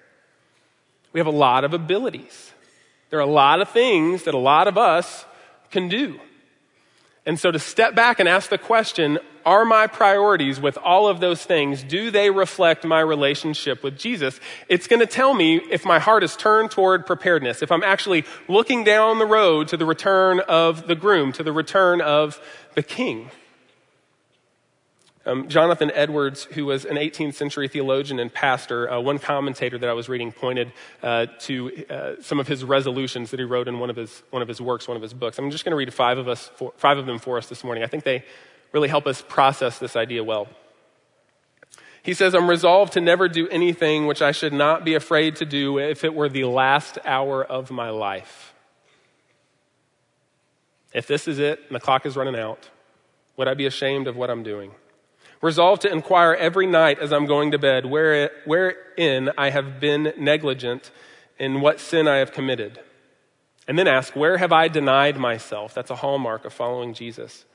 We 1.11 1.19
have 1.19 1.27
a 1.27 1.31
lot 1.31 1.63
of 1.63 1.73
abilities. 1.73 2.53
There 3.09 3.19
are 3.19 3.23
a 3.23 3.25
lot 3.25 3.61
of 3.61 3.69
things 3.69 4.23
that 4.23 4.33
a 4.33 4.39
lot 4.39 4.67
of 4.67 4.77
us 4.77 5.25
can 5.71 5.87
do. 5.87 6.19
And 7.25 7.39
so 7.39 7.51
to 7.51 7.59
step 7.59 7.95
back 7.95 8.19
and 8.19 8.29
ask 8.29 8.49
the 8.49 8.57
question, 8.57 9.17
are 9.45 9.65
my 9.65 9.87
priorities 9.87 10.59
with 10.59 10.77
all 10.77 11.07
of 11.07 11.19
those 11.19 11.43
things, 11.43 11.83
do 11.83 12.11
they 12.11 12.29
reflect 12.29 12.83
my 12.83 12.99
relationship 12.99 13.83
with 13.83 13.97
Jesus? 13.97 14.39
It's 14.69 14.87
going 14.87 14.99
to 14.99 15.07
tell 15.07 15.33
me 15.33 15.57
if 15.69 15.85
my 15.85 15.99
heart 15.99 16.23
is 16.23 16.35
turned 16.35 16.71
toward 16.71 17.05
preparedness, 17.05 17.61
if 17.61 17.71
I'm 17.71 17.83
actually 17.83 18.25
looking 18.47 18.83
down 18.83 19.19
the 19.19 19.25
road 19.25 19.67
to 19.69 19.77
the 19.77 19.85
return 19.85 20.39
of 20.41 20.87
the 20.87 20.95
groom, 20.95 21.31
to 21.33 21.43
the 21.43 21.53
return 21.53 22.01
of 22.01 22.39
the 22.73 22.83
king. 22.83 23.29
Um, 25.27 25.47
Jonathan 25.47 25.91
Edwards, 25.95 26.43
who 26.45 26.65
was 26.65 26.85
an 26.85 26.97
18th 26.97 27.33
century 27.33 27.67
theologian 27.67 28.19
and 28.19 28.31
pastor, 28.31 28.91
uh, 28.91 28.99
one 28.99 29.17
commentator 29.17 29.77
that 29.79 29.89
I 29.89 29.93
was 29.93 30.07
reading 30.07 30.31
pointed 30.31 30.71
uh, 31.01 31.25
to 31.39 31.85
uh, 31.89 32.21
some 32.21 32.39
of 32.39 32.47
his 32.47 32.63
resolutions 32.63 33.31
that 33.31 33.39
he 33.39 33.43
wrote 33.43 33.67
in 33.67 33.79
one 33.79 33.89
of 33.89 33.95
his, 33.95 34.21
one 34.29 34.43
of 34.43 34.47
his 34.47 34.61
works, 34.61 34.87
one 34.87 34.95
of 34.95 35.01
his 35.01 35.13
books. 35.15 35.39
I'm 35.39 35.49
just 35.49 35.65
going 35.65 35.71
to 35.71 35.77
read 35.77 35.91
five 35.91 36.19
of, 36.19 36.27
us 36.27 36.51
for, 36.55 36.73
five 36.77 36.99
of 36.99 37.07
them 37.07 37.17
for 37.17 37.39
us 37.39 37.49
this 37.49 37.63
morning. 37.63 37.83
I 37.83 37.87
think 37.87 38.03
they 38.03 38.23
really 38.71 38.87
help 38.87 39.07
us 39.07 39.23
process 39.27 39.79
this 39.79 39.95
idea 39.95 40.23
well. 40.23 40.47
He 42.03 42.13
says, 42.13 42.35
I'm 42.35 42.47
resolved 42.47 42.93
to 42.93 43.01
never 43.01 43.27
do 43.27 43.47
anything 43.47 44.05
which 44.05 44.21
I 44.21 44.31
should 44.31 44.53
not 44.53 44.85
be 44.85 44.93
afraid 44.93 45.37
to 45.37 45.45
do 45.45 45.79
if 45.79 46.03
it 46.03 46.13
were 46.13 46.29
the 46.29 46.45
last 46.45 46.99
hour 47.03 47.43
of 47.43 47.71
my 47.71 47.89
life. 47.89 48.53
If 50.93 51.07
this 51.07 51.27
is 51.27 51.39
it 51.39 51.61
and 51.65 51.75
the 51.75 51.79
clock 51.79 52.05
is 52.05 52.15
running 52.15 52.39
out, 52.39 52.69
would 53.37 53.47
I 53.47 53.55
be 53.55 53.65
ashamed 53.65 54.07
of 54.07 54.15
what 54.15 54.29
I'm 54.29 54.43
doing? 54.43 54.71
Resolve 55.45 55.77
to 55.81 55.91
inquire 55.91 56.33
every 56.33 56.65
night 56.65 56.97
as 56.97 57.13
I'm 57.13 57.27
going 57.27 57.51
to 57.51 57.59
bed 57.59 57.85
where, 57.85 58.31
wherein 58.45 59.29
I 59.37 59.51
have 59.51 59.79
been 59.79 60.11
negligent, 60.17 60.89
in 61.37 61.61
what 61.61 61.79
sin 61.79 62.07
I 62.07 62.15
have 62.15 62.31
committed. 62.31 62.79
And 63.67 63.77
then 63.77 63.87
ask, 63.87 64.15
where 64.15 64.37
have 64.37 64.51
I 64.51 64.67
denied 64.69 65.17
myself? 65.17 65.75
That's 65.75 65.91
a 65.91 65.97
hallmark 65.97 66.45
of 66.45 66.53
following 66.53 66.95
Jesus. 66.95 67.45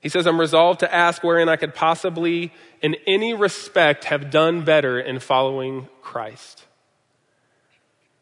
He 0.00 0.08
says, 0.08 0.26
I'm 0.26 0.40
resolved 0.40 0.80
to 0.80 0.92
ask 0.92 1.22
wherein 1.22 1.48
I 1.48 1.54
could 1.54 1.76
possibly, 1.76 2.52
in 2.80 2.96
any 3.06 3.34
respect, 3.34 4.06
have 4.06 4.32
done 4.32 4.64
better 4.64 4.98
in 4.98 5.20
following 5.20 5.88
Christ. 6.00 6.64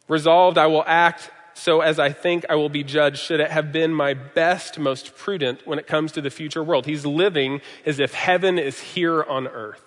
Resolved, 0.09 0.59
I 0.59 0.67
will 0.67 0.85
act 0.87 1.31
so 1.55 1.81
as 1.81 1.99
I 1.99 2.11
think 2.11 2.45
I 2.49 2.55
will 2.55 2.69
be 2.69 2.85
judged, 2.85 3.19
should 3.19 3.41
it 3.41 3.51
have 3.51 3.73
been 3.73 3.93
my 3.93 4.15
best, 4.15 4.79
most 4.79 5.17
prudent 5.17 5.67
when 5.67 5.79
it 5.79 5.87
comes 5.87 6.13
to 6.13 6.21
the 6.21 6.31
future 6.31 6.63
world. 6.63 6.87
He's 6.87 7.05
living 7.05 7.61
as 7.85 7.99
if 7.99 8.15
heaven 8.15 8.59
is 8.59 8.81
here 8.81 9.23
on 9.23 9.47
earth. 9.49 9.85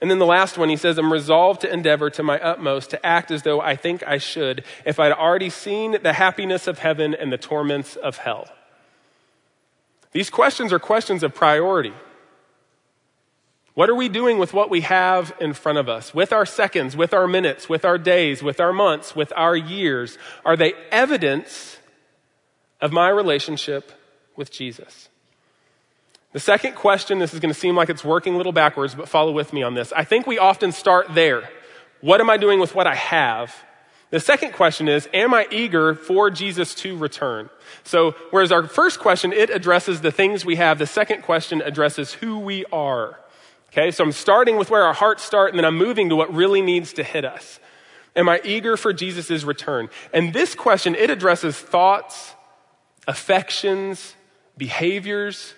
And 0.00 0.10
then 0.10 0.18
the 0.18 0.26
last 0.26 0.58
one, 0.58 0.68
he 0.68 0.76
says, 0.76 0.98
I'm 0.98 1.12
resolved 1.12 1.62
to 1.62 1.72
endeavor 1.72 2.10
to 2.10 2.22
my 2.22 2.38
utmost 2.38 2.90
to 2.90 3.06
act 3.06 3.30
as 3.30 3.42
though 3.42 3.60
I 3.60 3.76
think 3.76 4.06
I 4.06 4.18
should 4.18 4.64
if 4.84 5.00
I'd 5.00 5.12
already 5.12 5.48
seen 5.48 5.96
the 6.02 6.12
happiness 6.12 6.66
of 6.66 6.80
heaven 6.80 7.14
and 7.14 7.32
the 7.32 7.38
torments 7.38 7.96
of 7.96 8.18
hell. 8.18 8.48
These 10.12 10.30
questions 10.30 10.72
are 10.72 10.78
questions 10.78 11.22
of 11.22 11.34
priority. 11.34 11.94
What 13.76 13.90
are 13.90 13.94
we 13.94 14.08
doing 14.08 14.38
with 14.38 14.54
what 14.54 14.70
we 14.70 14.80
have 14.80 15.34
in 15.38 15.52
front 15.52 15.76
of 15.76 15.86
us? 15.86 16.14
With 16.14 16.32
our 16.32 16.46
seconds, 16.46 16.96
with 16.96 17.12
our 17.12 17.28
minutes, 17.28 17.68
with 17.68 17.84
our 17.84 17.98
days, 17.98 18.42
with 18.42 18.58
our 18.58 18.72
months, 18.72 19.14
with 19.14 19.34
our 19.36 19.54
years? 19.54 20.16
Are 20.46 20.56
they 20.56 20.72
evidence 20.90 21.76
of 22.80 22.90
my 22.90 23.10
relationship 23.10 23.92
with 24.34 24.50
Jesus? 24.50 25.10
The 26.32 26.40
second 26.40 26.74
question, 26.74 27.18
this 27.18 27.34
is 27.34 27.40
going 27.40 27.52
to 27.52 27.60
seem 27.60 27.76
like 27.76 27.90
it's 27.90 28.02
working 28.02 28.32
a 28.32 28.38
little 28.38 28.50
backwards, 28.50 28.94
but 28.94 29.10
follow 29.10 29.32
with 29.32 29.52
me 29.52 29.62
on 29.62 29.74
this. 29.74 29.92
I 29.94 30.04
think 30.04 30.26
we 30.26 30.38
often 30.38 30.72
start 30.72 31.08
there. 31.14 31.46
What 32.00 32.22
am 32.22 32.30
I 32.30 32.38
doing 32.38 32.58
with 32.58 32.74
what 32.74 32.86
I 32.86 32.94
have? 32.94 33.54
The 34.08 34.20
second 34.20 34.54
question 34.54 34.88
is, 34.88 35.06
am 35.12 35.34
I 35.34 35.48
eager 35.50 35.94
for 35.94 36.30
Jesus 36.30 36.74
to 36.76 36.96
return? 36.96 37.50
So, 37.84 38.12
whereas 38.30 38.52
our 38.52 38.66
first 38.66 39.00
question, 39.00 39.34
it 39.34 39.50
addresses 39.50 40.00
the 40.00 40.12
things 40.12 40.46
we 40.46 40.56
have, 40.56 40.78
the 40.78 40.86
second 40.86 41.24
question 41.24 41.60
addresses 41.60 42.14
who 42.14 42.38
we 42.38 42.64
are. 42.72 43.18
Okay, 43.76 43.90
so 43.90 44.02
I'm 44.04 44.12
starting 44.12 44.56
with 44.56 44.70
where 44.70 44.84
our 44.84 44.94
hearts 44.94 45.22
start, 45.22 45.50
and 45.50 45.58
then 45.58 45.66
I'm 45.66 45.76
moving 45.76 46.08
to 46.08 46.16
what 46.16 46.32
really 46.32 46.62
needs 46.62 46.94
to 46.94 47.04
hit 47.04 47.26
us. 47.26 47.60
Am 48.14 48.26
I 48.26 48.40
eager 48.42 48.74
for 48.78 48.94
Jesus' 48.94 49.44
return? 49.44 49.90
And 50.14 50.32
this 50.32 50.54
question, 50.54 50.94
it 50.94 51.10
addresses 51.10 51.58
thoughts, 51.58 52.32
affections, 53.06 54.14
behaviors, 54.56 55.52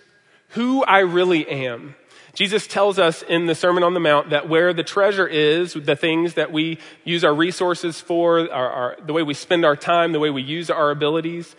who 0.48 0.82
I 0.82 0.98
really 0.98 1.46
am. 1.48 1.94
Jesus 2.34 2.66
tells 2.66 2.98
us 2.98 3.22
in 3.22 3.46
the 3.46 3.54
Sermon 3.54 3.84
on 3.84 3.94
the 3.94 4.00
Mount 4.00 4.30
that 4.30 4.48
where 4.48 4.72
the 4.72 4.82
treasure 4.82 5.28
is, 5.28 5.74
the 5.74 5.94
things 5.94 6.34
that 6.34 6.50
we 6.50 6.78
use 7.04 7.22
our 7.22 7.34
resources 7.34 8.00
for, 8.00 8.50
our, 8.50 8.70
our, 8.70 8.96
the 9.00 9.12
way 9.12 9.22
we 9.22 9.34
spend 9.34 9.64
our 9.64 9.76
time, 9.76 10.10
the 10.10 10.18
way 10.18 10.30
we 10.30 10.42
use 10.42 10.70
our 10.70 10.90
abilities, 10.90 11.54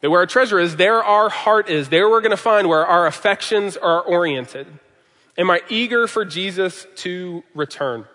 that 0.00 0.10
where 0.10 0.18
our 0.18 0.26
treasure 0.26 0.58
is, 0.58 0.74
there 0.74 1.04
our 1.04 1.28
heart 1.28 1.70
is. 1.70 1.90
There 1.90 2.10
we're 2.10 2.22
going 2.22 2.32
to 2.32 2.36
find 2.36 2.68
where 2.68 2.84
our 2.84 3.06
affections 3.06 3.76
are 3.76 4.02
oriented. 4.02 4.66
Am 5.38 5.50
I 5.50 5.60
eager 5.68 6.06
for 6.06 6.24
Jesus 6.24 6.86
to 6.96 7.44
return? 7.54 8.06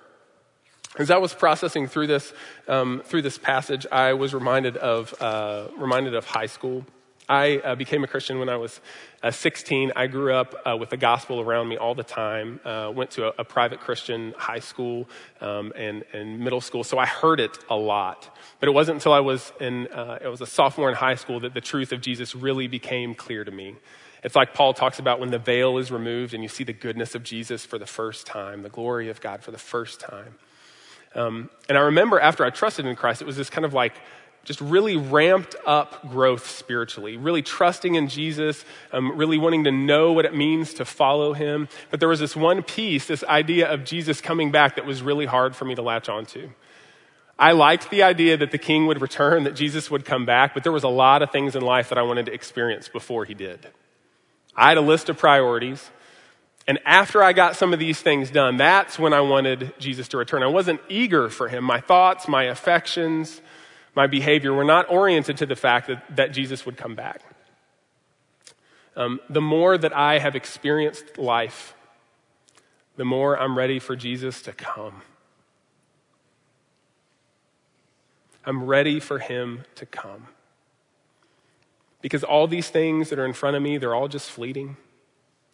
As 0.97 1.11
I 1.11 1.17
was 1.17 1.33
processing 1.33 1.87
through 1.87 2.07
this, 2.07 2.33
um, 2.67 3.03
through 3.05 3.21
this 3.21 3.37
passage, 3.37 3.85
I 3.91 4.13
was 4.13 4.33
reminded 4.33 4.75
of, 4.77 5.13
uh, 5.21 5.67
reminded 5.77 6.15
of 6.15 6.25
high 6.25 6.47
school. 6.47 6.83
I 7.29 7.59
uh, 7.59 7.75
became 7.75 8.03
a 8.03 8.07
Christian 8.07 8.39
when 8.39 8.49
I 8.49 8.57
was 8.57 8.81
uh, 9.21 9.29
16. 9.29 9.93
I 9.95 10.07
grew 10.07 10.33
up 10.33 10.55
uh, 10.65 10.75
with 10.77 10.89
the 10.89 10.97
gospel 10.97 11.39
around 11.39 11.69
me 11.69 11.77
all 11.77 11.93
the 11.93 12.03
time. 12.03 12.59
Uh, 12.65 12.91
went 12.93 13.11
to 13.11 13.27
a, 13.27 13.33
a, 13.37 13.45
private 13.45 13.79
Christian 13.79 14.33
high 14.35 14.59
school 14.59 15.07
um, 15.39 15.71
and, 15.77 16.03
and, 16.11 16.39
middle 16.39 16.59
school, 16.59 16.83
so 16.83 16.97
I 16.97 17.05
heard 17.05 17.39
it 17.39 17.57
a 17.69 17.75
lot. 17.75 18.35
But 18.59 18.67
it 18.67 18.73
wasn't 18.73 18.95
until 18.95 19.13
I 19.13 19.21
was 19.21 19.53
in, 19.61 19.87
uh, 19.87 20.17
it 20.21 20.27
was 20.27 20.41
a 20.41 20.47
sophomore 20.47 20.89
in 20.89 20.95
high 20.95 21.15
school 21.15 21.39
that 21.41 21.53
the 21.53 21.61
truth 21.61 21.93
of 21.93 22.01
Jesus 22.01 22.35
really 22.35 22.67
became 22.67 23.13
clear 23.13 23.43
to 23.43 23.51
me. 23.51 23.75
It's 24.23 24.35
like 24.35 24.53
Paul 24.53 24.73
talks 24.73 24.99
about 24.99 25.19
when 25.19 25.31
the 25.31 25.39
veil 25.39 25.77
is 25.77 25.91
removed 25.91 26.33
and 26.33 26.43
you 26.43 26.49
see 26.49 26.63
the 26.63 26.73
goodness 26.73 27.15
of 27.15 27.23
Jesus 27.23 27.65
for 27.65 27.79
the 27.79 27.85
first 27.85 28.27
time, 28.27 28.61
the 28.61 28.69
glory 28.69 29.09
of 29.09 29.19
God 29.19 29.41
for 29.43 29.51
the 29.51 29.57
first 29.57 29.99
time. 29.99 30.35
Um, 31.15 31.49
and 31.67 31.77
I 31.77 31.81
remember 31.81 32.19
after 32.19 32.45
I 32.45 32.51
trusted 32.51 32.85
in 32.85 32.95
Christ, 32.95 33.21
it 33.21 33.25
was 33.25 33.35
this 33.35 33.49
kind 33.49 33.65
of 33.65 33.73
like 33.73 33.93
just 34.43 34.61
really 34.61 34.95
ramped 34.95 35.55
up 35.65 36.09
growth 36.09 36.47
spiritually, 36.49 37.15
really 37.17 37.41
trusting 37.41 37.95
in 37.95 38.07
Jesus, 38.07 38.65
um, 38.91 39.15
really 39.15 39.37
wanting 39.37 39.65
to 39.65 39.71
know 39.71 40.13
what 40.13 40.25
it 40.25 40.35
means 40.35 40.73
to 40.75 40.85
follow 40.85 41.33
him. 41.33 41.67
But 41.89 41.99
there 41.99 42.09
was 42.09 42.19
this 42.19 42.35
one 42.35 42.63
piece, 42.63 43.05
this 43.05 43.23
idea 43.25 43.71
of 43.71 43.83
Jesus 43.83 44.19
coming 44.19 44.51
back, 44.51 44.75
that 44.75 44.85
was 44.85 45.03
really 45.03 45.25
hard 45.25 45.55
for 45.55 45.65
me 45.65 45.75
to 45.75 45.81
latch 45.81 46.09
onto. 46.09 46.49
I 47.37 47.51
liked 47.53 47.89
the 47.89 48.03
idea 48.03 48.37
that 48.37 48.51
the 48.51 48.57
king 48.57 48.87
would 48.87 49.01
return, 49.01 49.43
that 49.43 49.55
Jesus 49.55 49.91
would 49.91 50.05
come 50.05 50.25
back, 50.25 50.53
but 50.53 50.63
there 50.63 50.71
was 50.71 50.83
a 50.83 50.89
lot 50.89 51.21
of 51.21 51.31
things 51.31 51.55
in 51.55 51.61
life 51.61 51.89
that 51.89 51.97
I 51.97 52.03
wanted 52.03 52.27
to 52.27 52.33
experience 52.33 52.87
before 52.87 53.25
he 53.25 53.33
did. 53.33 53.67
I 54.55 54.69
had 54.69 54.77
a 54.77 54.81
list 54.81 55.09
of 55.09 55.17
priorities. 55.17 55.89
And 56.67 56.79
after 56.85 57.23
I 57.23 57.33
got 57.33 57.55
some 57.55 57.73
of 57.73 57.79
these 57.79 57.99
things 57.99 58.29
done, 58.29 58.57
that's 58.57 58.99
when 58.99 59.13
I 59.13 59.21
wanted 59.21 59.73
Jesus 59.79 60.07
to 60.09 60.17
return. 60.17 60.43
I 60.43 60.47
wasn't 60.47 60.81
eager 60.89 61.29
for 61.29 61.47
him. 61.47 61.63
My 61.63 61.79
thoughts, 61.79 62.27
my 62.27 62.43
affections, 62.43 63.41
my 63.95 64.07
behavior 64.07 64.53
were 64.53 64.63
not 64.63 64.89
oriented 64.89 65.37
to 65.37 65.45
the 65.45 65.55
fact 65.55 65.87
that, 65.87 66.15
that 66.15 66.31
Jesus 66.33 66.65
would 66.65 66.77
come 66.77 66.95
back. 66.95 67.21
Um, 68.95 69.19
the 69.29 69.41
more 69.41 69.77
that 69.77 69.95
I 69.95 70.19
have 70.19 70.35
experienced 70.35 71.17
life, 71.17 71.73
the 72.97 73.05
more 73.05 73.39
I'm 73.39 73.57
ready 73.57 73.79
for 73.79 73.95
Jesus 73.95 74.41
to 74.43 74.51
come. 74.51 75.01
I'm 78.45 78.65
ready 78.65 78.99
for 78.99 79.19
him 79.19 79.63
to 79.75 79.85
come. 79.85 80.27
Because 82.01 82.23
all 82.23 82.47
these 82.47 82.69
things 82.69 83.09
that 83.09 83.19
are 83.19 83.25
in 83.25 83.33
front 83.33 83.55
of 83.55 83.61
me, 83.61 83.77
they're 83.77 83.95
all 83.95 84.07
just 84.07 84.29
fleeting. 84.29 84.77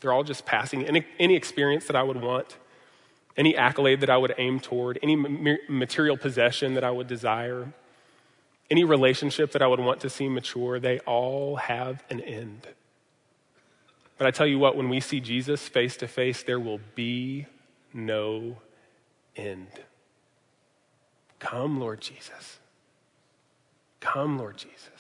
They're 0.01 0.13
all 0.13 0.23
just 0.23 0.45
passing. 0.45 0.85
Any, 0.85 1.05
any 1.19 1.35
experience 1.35 1.87
that 1.87 1.95
I 1.95 2.03
would 2.03 2.21
want, 2.21 2.57
any 3.35 3.55
accolade 3.55 4.01
that 4.01 4.09
I 4.09 4.17
would 4.17 4.33
aim 4.37 4.59
toward, 4.59 4.99
any 5.03 5.15
material 5.15 6.17
possession 6.17 6.73
that 6.75 6.83
I 6.83 6.91
would 6.91 7.07
desire, 7.07 7.73
any 8.69 8.83
relationship 8.83 9.51
that 9.51 9.61
I 9.61 9.67
would 9.67 9.79
want 9.79 10.01
to 10.01 10.09
see 10.09 10.27
mature, 10.27 10.79
they 10.79 10.99
all 10.99 11.55
have 11.57 12.03
an 12.09 12.21
end. 12.21 12.67
But 14.17 14.27
I 14.27 14.31
tell 14.31 14.47
you 14.47 14.59
what, 14.59 14.75
when 14.75 14.89
we 14.89 14.99
see 14.99 15.19
Jesus 15.19 15.67
face 15.67 15.95
to 15.97 16.07
face, 16.07 16.43
there 16.43 16.59
will 16.59 16.79
be 16.95 17.45
no 17.93 18.57
end. 19.35 19.67
Come, 21.39 21.79
Lord 21.79 22.01
Jesus. 22.01 22.57
Come, 23.99 24.37
Lord 24.37 24.57
Jesus. 24.57 24.96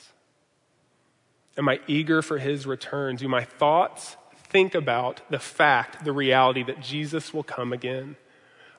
Am 1.57 1.67
I 1.67 1.79
eager 1.87 2.21
for 2.21 2.37
his 2.37 2.67
return? 2.67 3.15
Do 3.15 3.27
my 3.27 3.43
thoughts 3.43 4.15
think 4.35 4.75
about 4.75 5.21
the 5.29 5.39
fact, 5.39 6.05
the 6.05 6.11
reality 6.11 6.63
that 6.63 6.81
Jesus 6.81 7.33
will 7.33 7.43
come 7.43 7.73
again? 7.73 8.15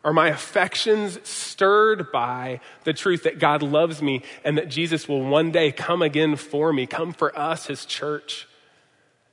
Are 0.04 0.12
my 0.12 0.28
affections 0.28 1.18
stirred 1.28 2.12
by 2.12 2.60
the 2.84 2.92
truth 2.92 3.24
that 3.24 3.40
God 3.40 3.62
loves 3.62 4.00
me 4.00 4.22
and 4.44 4.56
that 4.56 4.68
Jesus 4.68 5.08
will 5.08 5.22
one 5.22 5.50
day 5.50 5.72
come 5.72 6.02
again 6.02 6.36
for 6.36 6.72
me, 6.72 6.86
come 6.86 7.12
for 7.12 7.36
us, 7.36 7.66
his 7.66 7.84
church? 7.84 8.46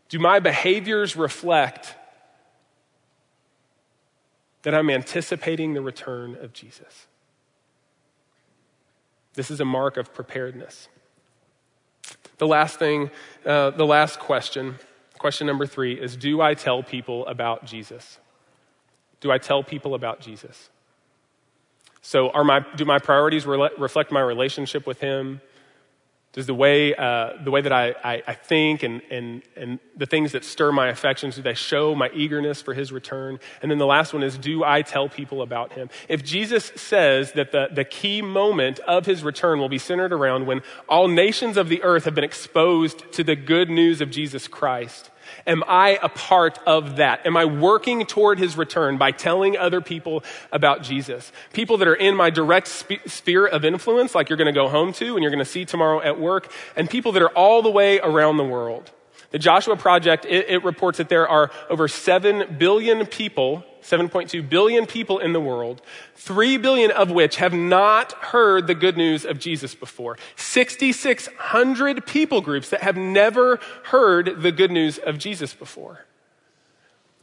Do 0.10 0.18
my 0.18 0.40
behaviors 0.40 1.16
reflect 1.16 1.96
that 4.64 4.74
I'm 4.74 4.90
anticipating 4.90 5.76
the 5.76 5.82
return 5.82 6.36
of 6.42 6.52
Jesus? 6.52 7.06
This 9.36 9.52
is 9.52 9.60
a 9.60 9.66
mark 9.66 9.98
of 9.98 10.14
preparedness. 10.14 10.88
The 12.38 12.48
last 12.48 12.80
thing, 12.80 13.12
uh, 13.46 13.72
the 13.72 13.86
last 13.86 14.20
question, 14.20 14.76
question 15.18 15.48
number 15.48 15.66
three, 15.66 15.94
is 16.00 16.16
Do 16.16 16.42
I 16.42 16.54
tell 16.54 16.84
people 16.84 17.26
about 17.28 17.66
Jesus? 17.66 18.20
Do 19.22 19.32
I 19.32 19.38
tell 19.38 19.64
people 19.64 19.96
about 19.96 20.20
Jesus? 20.20 20.70
So, 22.02 22.30
are 22.30 22.44
my, 22.44 22.64
do 22.76 22.86
my 22.86 23.00
priorities 23.00 23.48
re- 23.48 23.70
reflect 23.78 24.12
my 24.12 24.22
relationship 24.22 24.86
with 24.86 25.00
Him? 25.00 25.42
Does 26.36 26.48
the 26.48 26.54
way, 26.54 26.94
uh, 26.94 27.30
the 27.42 27.50
way 27.50 27.62
that 27.62 27.72
I, 27.72 27.96
I, 28.04 28.22
I, 28.28 28.34
think 28.34 28.84
and, 28.84 29.02
and, 29.10 29.42
and 29.56 29.80
the 29.96 30.06
things 30.06 30.34
that 30.34 30.44
stir 30.44 30.74
my 30.74 30.90
affections, 30.90 31.38
do 31.38 31.42
they 31.42 31.54
show 31.54 31.96
my 31.96 32.10
eagerness 32.14 32.62
for 32.62 32.74
his 32.74 32.92
return? 32.92 33.40
And 33.62 33.72
then 33.72 33.78
the 33.78 33.86
last 33.86 34.14
one 34.14 34.22
is, 34.22 34.38
do 34.38 34.62
I 34.62 34.82
tell 34.82 35.08
people 35.08 35.42
about 35.42 35.72
him? 35.72 35.90
If 36.10 36.26
Jesus 36.26 36.74
says 36.76 37.32
that 37.34 37.54
the, 37.54 37.70
the 37.72 37.86
key 37.86 38.22
moment 38.22 38.80
of 38.80 39.06
his 39.06 39.24
return 39.24 39.60
will 39.60 39.70
be 39.70 39.78
centered 39.78 40.12
around 40.12 40.46
when 40.46 40.62
all 40.90 41.08
nations 41.08 41.56
of 41.56 41.70
the 41.70 41.82
earth 41.84 42.04
have 42.04 42.16
been 42.16 42.26
exposed 42.26 43.10
to 43.14 43.24
the 43.24 43.38
good 43.38 43.70
news 43.70 44.02
of 44.02 44.12
Jesus 44.12 44.50
Christ, 44.50 45.12
Am 45.46 45.64
I 45.68 46.00
a 46.02 46.10
part 46.10 46.60
of 46.66 46.98
that? 46.98 47.26
Am 47.26 47.38
I 47.38 47.46
working 47.46 48.06
toward 48.06 48.40
his 48.40 48.58
return 48.58 48.98
by 48.98 49.12
telling 49.12 49.58
other 49.58 49.82
people 49.82 50.24
about 50.52 50.84
Jesus? 50.84 51.32
People 51.54 51.78
that 51.78 51.88
are 51.88 51.96
in 51.96 52.16
my 52.16 52.30
direct 52.30 52.68
sp- 52.68 53.04
sphere 53.08 53.46
of 53.46 53.66
influence, 53.66 54.16
like 54.16 54.30
you're 54.30 54.38
going 54.38 54.54
to 54.54 54.60
go 54.60 54.68
home 54.68 54.94
to 54.94 55.16
and 55.16 55.22
you're 55.22 55.32
going 55.32 55.40
to 55.40 55.46
see 55.46 55.66
tomorrow 55.66 56.02
at 56.02 56.20
work, 56.20 56.52
and 56.76 56.90
people 56.90 57.12
that 57.14 57.22
are 57.22 57.30
all 57.30 57.62
the 57.62 57.72
way 57.72 58.00
around 58.00 58.38
the 58.38 58.44
world. 58.44 58.92
The 59.32 59.40
Joshua 59.40 59.76
Project, 59.76 60.26
it, 60.26 60.50
it 60.50 60.64
reports 60.64 60.98
that 60.98 61.10
there 61.10 61.28
are 61.28 61.52
over 61.70 61.88
7 61.88 62.56
billion 62.58 63.06
people 63.06 63.66
7.2 63.86 64.50
billion 64.50 64.86
people 64.86 65.20
in 65.20 65.34
the 65.34 65.40
world, 65.40 65.82
3 66.16 66.58
billion 66.58 66.90
of 66.90 67.12
which 67.12 67.36
have 67.36 67.54
not 67.54 68.14
heard 68.14 68.66
the 68.66 68.74
good 68.74 68.98
news 68.98 69.26
of 69.26 69.40
Jesus 69.40 69.76
before. 69.76 70.18
6,600 70.36 72.06
people 72.06 72.42
groups 72.42 72.70
that 72.70 72.82
have 72.82 72.98
never 72.98 73.60
heard 73.84 74.42
the 74.42 74.52
good 74.52 74.72
news 74.72 74.98
of 74.98 75.20
Jesus 75.20 75.54
before. 75.54 76.06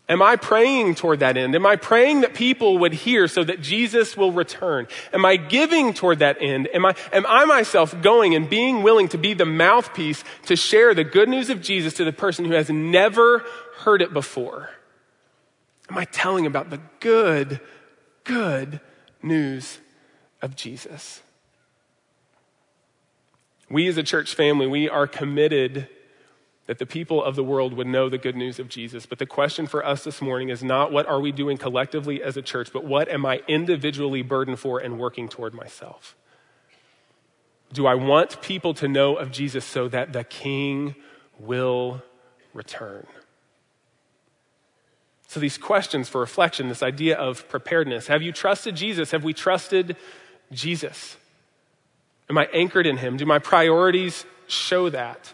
Am 0.08 0.20
I 0.20 0.36
praying 0.36 0.96
toward 0.96 1.20
that 1.20 1.36
end? 1.36 1.54
Am 1.54 1.64
I 1.64 1.76
praying 1.76 2.20
that 2.20 2.34
people 2.34 2.78
would 2.78 2.92
hear 2.92 3.26
so 3.28 3.42
that 3.42 3.60
Jesus 3.60 4.16
will 4.16 4.30
return? 4.30 4.86
Am 5.12 5.24
I 5.24 5.36
giving 5.36 5.94
toward 5.94 6.18
that 6.18 6.36
end? 6.40 6.68
Am 6.74 6.84
I, 6.84 6.94
am 7.12 7.24
I 7.26 7.44
myself 7.44 8.00
going 8.02 8.34
and 8.34 8.48
being 8.48 8.82
willing 8.82 9.08
to 9.08 9.18
be 9.18 9.32
the 9.34 9.46
mouthpiece 9.46 10.22
to 10.46 10.54
share 10.54 10.92
the 10.94 11.04
good 11.04 11.28
news 11.28 11.50
of 11.50 11.62
Jesus 11.62 11.94
to 11.94 12.04
the 12.04 12.12
person 12.12 12.44
who 12.44 12.52
has 12.52 12.68
never 12.68 13.44
heard 13.78 14.02
it 14.02 14.12
before? 14.12 14.70
Am 15.90 15.98
I 15.98 16.04
telling 16.04 16.46
about 16.46 16.70
the 16.70 16.80
good, 17.00 17.60
good 18.24 18.80
news 19.22 19.78
of 20.40 20.56
Jesus? 20.56 21.22
We 23.68 23.88
as 23.88 23.96
a 23.96 24.02
church 24.02 24.34
family, 24.34 24.66
we 24.66 24.88
are 24.88 25.06
committed 25.06 25.88
that 26.66 26.78
the 26.78 26.86
people 26.86 27.22
of 27.22 27.36
the 27.36 27.44
world 27.44 27.74
would 27.74 27.86
know 27.86 28.08
the 28.08 28.18
good 28.18 28.36
news 28.36 28.58
of 28.58 28.68
Jesus. 28.68 29.06
But 29.06 29.18
the 29.18 29.26
question 29.26 29.66
for 29.66 29.84
us 29.84 30.04
this 30.04 30.22
morning 30.22 30.48
is 30.48 30.62
not 30.62 30.92
what 30.92 31.06
are 31.06 31.20
we 31.20 31.32
doing 31.32 31.56
collectively 31.56 32.22
as 32.22 32.36
a 32.36 32.42
church, 32.42 32.72
but 32.72 32.84
what 32.84 33.08
am 33.08 33.26
I 33.26 33.42
individually 33.48 34.22
burdened 34.22 34.60
for 34.60 34.78
and 34.78 34.98
working 34.98 35.28
toward 35.28 35.54
myself? 35.54 36.14
Do 37.72 37.86
I 37.86 37.94
want 37.94 38.40
people 38.42 38.74
to 38.74 38.86
know 38.86 39.16
of 39.16 39.32
Jesus 39.32 39.64
so 39.64 39.88
that 39.88 40.12
the 40.12 40.24
King 40.24 40.94
will 41.38 42.02
return? 42.54 43.06
So, 45.32 45.40
these 45.40 45.56
questions 45.56 46.10
for 46.10 46.20
reflection, 46.20 46.68
this 46.68 46.82
idea 46.82 47.16
of 47.16 47.48
preparedness 47.48 48.08
have 48.08 48.20
you 48.20 48.32
trusted 48.32 48.76
Jesus? 48.76 49.12
Have 49.12 49.24
we 49.24 49.32
trusted 49.32 49.96
Jesus? 50.52 51.16
Am 52.28 52.36
I 52.36 52.50
anchored 52.52 52.86
in 52.86 52.98
Him? 52.98 53.16
Do 53.16 53.24
my 53.24 53.38
priorities 53.38 54.26
show 54.46 54.90
that? 54.90 55.32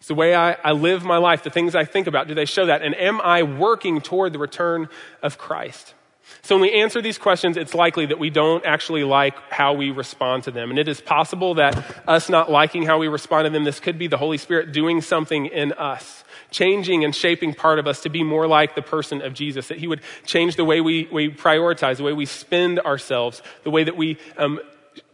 It's 0.00 0.08
the 0.08 0.16
way 0.16 0.34
I, 0.34 0.54
I 0.64 0.72
live 0.72 1.04
my 1.04 1.18
life, 1.18 1.44
the 1.44 1.50
things 1.50 1.76
I 1.76 1.84
think 1.84 2.08
about, 2.08 2.26
do 2.26 2.34
they 2.34 2.46
show 2.46 2.66
that? 2.66 2.82
And 2.82 2.96
am 2.96 3.20
I 3.20 3.44
working 3.44 4.00
toward 4.00 4.32
the 4.32 4.40
return 4.40 4.88
of 5.22 5.38
Christ? 5.38 5.94
So 6.42 6.56
when 6.56 6.62
we 6.62 6.72
answer 6.72 7.00
these 7.00 7.18
questions, 7.18 7.56
it's 7.56 7.74
likely 7.74 8.06
that 8.06 8.18
we 8.18 8.28
don't 8.28 8.66
actually 8.66 9.04
like 9.04 9.36
how 9.52 9.72
we 9.72 9.92
respond 9.92 10.42
to 10.44 10.50
them. 10.50 10.70
And 10.70 10.80
it 10.80 10.88
is 10.88 11.00
possible 11.00 11.54
that 11.54 11.80
us 12.08 12.28
not 12.28 12.50
liking 12.50 12.86
how 12.86 12.98
we 12.98 13.06
respond 13.06 13.46
to 13.46 13.50
them, 13.50 13.62
this 13.62 13.78
could 13.78 14.00
be 14.00 14.08
the 14.08 14.18
Holy 14.18 14.38
Spirit 14.38 14.72
doing 14.72 15.00
something 15.00 15.46
in 15.46 15.72
us 15.74 16.24
changing 16.52 17.04
and 17.04 17.14
shaping 17.14 17.54
part 17.54 17.78
of 17.78 17.86
us 17.86 18.02
to 18.02 18.08
be 18.08 18.22
more 18.22 18.46
like 18.46 18.74
the 18.74 18.82
person 18.82 19.22
of 19.22 19.34
Jesus, 19.34 19.68
that 19.68 19.78
He 19.78 19.88
would 19.88 20.00
change 20.24 20.56
the 20.56 20.64
way 20.64 20.80
we, 20.80 21.08
we 21.10 21.28
prioritize, 21.28 21.96
the 21.96 22.04
way 22.04 22.12
we 22.12 22.26
spend 22.26 22.78
ourselves, 22.80 23.42
the 23.64 23.70
way 23.70 23.84
that 23.84 23.96
we 23.96 24.18
um, 24.36 24.60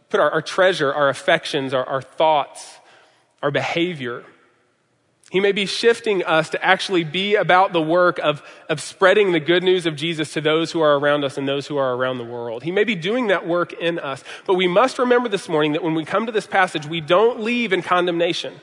put 0.09 0.19
our, 0.19 0.29
our, 0.31 0.41
treasure, 0.41 0.93
our 0.93 1.09
affections, 1.09 1.73
our, 1.73 1.85
our 1.85 2.01
thoughts, 2.01 2.77
our 3.41 3.51
behavior. 3.51 4.23
He 5.31 5.39
may 5.39 5.51
be 5.51 5.67
shifting 5.67 6.23
us 6.23 6.49
to 6.49 6.65
actually 6.65 7.03
be 7.03 7.35
about 7.35 7.71
the 7.71 7.81
work 7.81 8.17
of, 8.19 8.41
of 8.67 8.81
spreading 8.81 9.31
the 9.31 9.39
good 9.39 9.61
news 9.63 9.85
of 9.85 9.95
Jesus 9.95 10.33
to 10.33 10.41
those 10.41 10.71
who 10.71 10.81
are 10.81 10.97
around 10.97 11.23
us 11.23 11.37
and 11.37 11.47
those 11.47 11.67
who 11.67 11.77
are 11.77 11.93
around 11.93 12.17
the 12.17 12.23
world. 12.23 12.63
He 12.63 12.71
may 12.71 12.83
be 12.83 12.95
doing 12.95 13.27
that 13.27 13.47
work 13.47 13.73
in 13.73 13.99
us. 13.99 14.23
But 14.47 14.55
we 14.55 14.67
must 14.67 14.97
remember 14.97 15.29
this 15.29 15.47
morning 15.47 15.73
that 15.73 15.83
when 15.83 15.93
we 15.93 16.03
come 16.03 16.25
to 16.25 16.31
this 16.31 16.47
passage, 16.47 16.87
we 16.87 16.99
don't 16.99 17.41
leave 17.41 17.73
in 17.73 17.83
condemnation. 17.83 18.59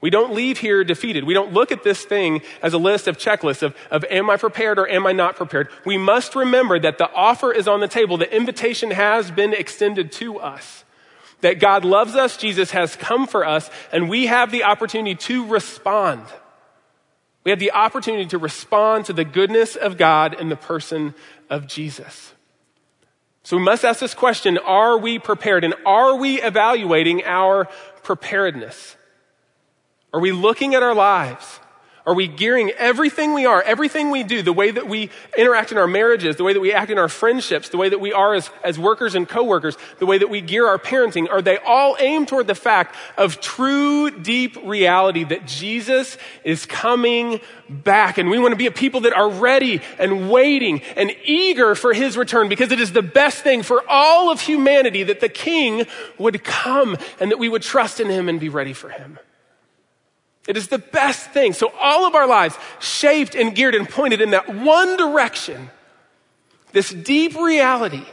We 0.00 0.08
don't 0.08 0.32
leave 0.32 0.58
here 0.58 0.82
defeated. 0.82 1.24
We 1.24 1.34
don't 1.34 1.52
look 1.52 1.70
at 1.70 1.84
this 1.84 2.04
thing 2.04 2.40
as 2.62 2.72
a 2.72 2.78
list 2.78 3.06
of 3.06 3.18
checklists 3.18 3.62
of, 3.62 3.76
of 3.90 4.04
am 4.10 4.30
I 4.30 4.38
prepared 4.38 4.78
or 4.78 4.88
am 4.88 5.06
I 5.06 5.12
not 5.12 5.36
prepared. 5.36 5.68
We 5.84 5.98
must 5.98 6.34
remember 6.34 6.78
that 6.78 6.96
the 6.96 7.12
offer 7.12 7.52
is 7.52 7.68
on 7.68 7.80
the 7.80 7.88
table. 7.88 8.16
The 8.16 8.34
invitation 8.34 8.92
has 8.92 9.30
been 9.30 9.52
extended 9.52 10.10
to 10.12 10.38
us. 10.38 10.84
That 11.42 11.60
God 11.60 11.84
loves 11.84 12.14
us, 12.14 12.36
Jesus 12.36 12.70
has 12.72 12.96
come 12.96 13.26
for 13.26 13.46
us, 13.46 13.70
and 13.92 14.10
we 14.10 14.26
have 14.26 14.50
the 14.50 14.64
opportunity 14.64 15.14
to 15.14 15.46
respond. 15.46 16.22
We 17.44 17.50
have 17.50 17.58
the 17.58 17.72
opportunity 17.72 18.26
to 18.26 18.38
respond 18.38 19.06
to 19.06 19.14
the 19.14 19.24
goodness 19.24 19.74
of 19.74 19.96
God 19.96 20.38
in 20.38 20.50
the 20.50 20.56
person 20.56 21.14
of 21.48 21.66
Jesus. 21.66 22.34
So 23.42 23.56
we 23.56 23.62
must 23.62 23.84
ask 23.84 24.00
this 24.00 24.14
question 24.14 24.58
Are 24.58 24.98
we 24.98 25.18
prepared? 25.18 25.64
And 25.64 25.74
are 25.86 26.16
we 26.16 26.40
evaluating 26.42 27.24
our 27.24 27.66
preparedness? 28.02 28.96
Are 30.12 30.20
we 30.20 30.32
looking 30.32 30.74
at 30.74 30.82
our 30.82 30.94
lives? 30.94 31.60
Are 32.06 32.14
we 32.14 32.26
gearing 32.26 32.70
everything 32.70 33.34
we 33.34 33.44
are, 33.44 33.62
everything 33.62 34.10
we 34.10 34.22
do, 34.24 34.42
the 34.42 34.54
way 34.54 34.70
that 34.70 34.88
we 34.88 35.10
interact 35.36 35.70
in 35.70 35.78
our 35.78 35.86
marriages, 35.86 36.36
the 36.36 36.44
way 36.44 36.54
that 36.54 36.60
we 36.60 36.72
act 36.72 36.90
in 36.90 36.98
our 36.98 37.08
friendships, 37.08 37.68
the 37.68 37.76
way 37.76 37.90
that 37.90 38.00
we 38.00 38.12
are 38.12 38.34
as, 38.34 38.50
as 38.64 38.78
workers 38.78 39.14
and 39.14 39.28
coworkers, 39.28 39.76
the 39.98 40.06
way 40.06 40.16
that 40.16 40.30
we 40.30 40.40
gear 40.40 40.66
our 40.66 40.78
parenting, 40.78 41.30
are 41.30 41.42
they 41.42 41.58
all 41.58 41.96
aimed 42.00 42.26
toward 42.26 42.46
the 42.46 42.54
fact 42.54 42.96
of 43.18 43.40
true, 43.40 44.10
deep 44.10 44.56
reality 44.64 45.24
that 45.24 45.46
Jesus 45.46 46.16
is 46.42 46.64
coming 46.64 47.40
back? 47.68 48.16
And 48.16 48.30
we 48.30 48.38
want 48.38 48.52
to 48.52 48.56
be 48.56 48.66
a 48.66 48.72
people 48.72 49.02
that 49.02 49.12
are 49.12 49.28
ready 49.28 49.82
and 49.98 50.30
waiting 50.30 50.80
and 50.96 51.14
eager 51.24 51.74
for 51.74 51.92
his 51.92 52.16
return 52.16 52.48
because 52.48 52.72
it 52.72 52.80
is 52.80 52.92
the 52.92 53.02
best 53.02 53.42
thing 53.42 53.62
for 53.62 53.84
all 53.88 54.32
of 54.32 54.40
humanity 54.40 55.02
that 55.02 55.20
the 55.20 55.28
king 55.28 55.84
would 56.18 56.42
come 56.42 56.96
and 57.20 57.30
that 57.30 57.38
we 57.38 57.50
would 57.50 57.62
trust 57.62 58.00
in 58.00 58.08
him 58.08 58.28
and 58.28 58.40
be 58.40 58.48
ready 58.48 58.72
for 58.72 58.88
him. 58.88 59.18
It 60.50 60.56
is 60.56 60.66
the 60.66 60.78
best 60.78 61.30
thing. 61.30 61.52
So 61.52 61.72
all 61.78 62.06
of 62.06 62.16
our 62.16 62.26
lives 62.26 62.58
shaped 62.80 63.36
and 63.36 63.54
geared 63.54 63.76
and 63.76 63.88
pointed 63.88 64.20
in 64.20 64.30
that 64.30 64.52
one 64.52 64.96
direction. 64.96 65.70
This 66.72 66.90
deep 66.90 67.36
reality 67.36 68.04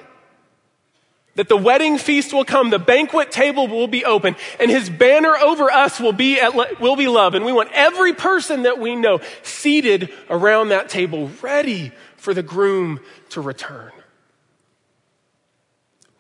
that 1.34 1.50
the 1.50 1.58
wedding 1.58 1.98
feast 1.98 2.34
will 2.34 2.46
come, 2.46 2.70
the 2.70 2.78
banquet 2.78 3.32
table 3.32 3.68
will 3.68 3.88
be 3.88 4.06
open, 4.06 4.36
and 4.60 4.70
his 4.70 4.88
banner 4.88 5.36
over 5.36 5.72
us 5.72 6.00
will 6.00 6.14
be, 6.14 6.40
at, 6.40 6.80
will 6.80 6.96
be 6.96 7.08
love. 7.08 7.34
And 7.34 7.44
we 7.44 7.52
want 7.52 7.72
every 7.74 8.14
person 8.14 8.64
that 8.64 8.78
we 8.78 8.96
know 8.96 9.20
seated 9.42 10.14
around 10.30 10.70
that 10.70 10.90
table, 10.90 11.32
ready 11.42 11.92
for 12.18 12.36
the 12.36 12.44
groom 12.44 13.00
to 13.30 13.42
return. 13.42 13.92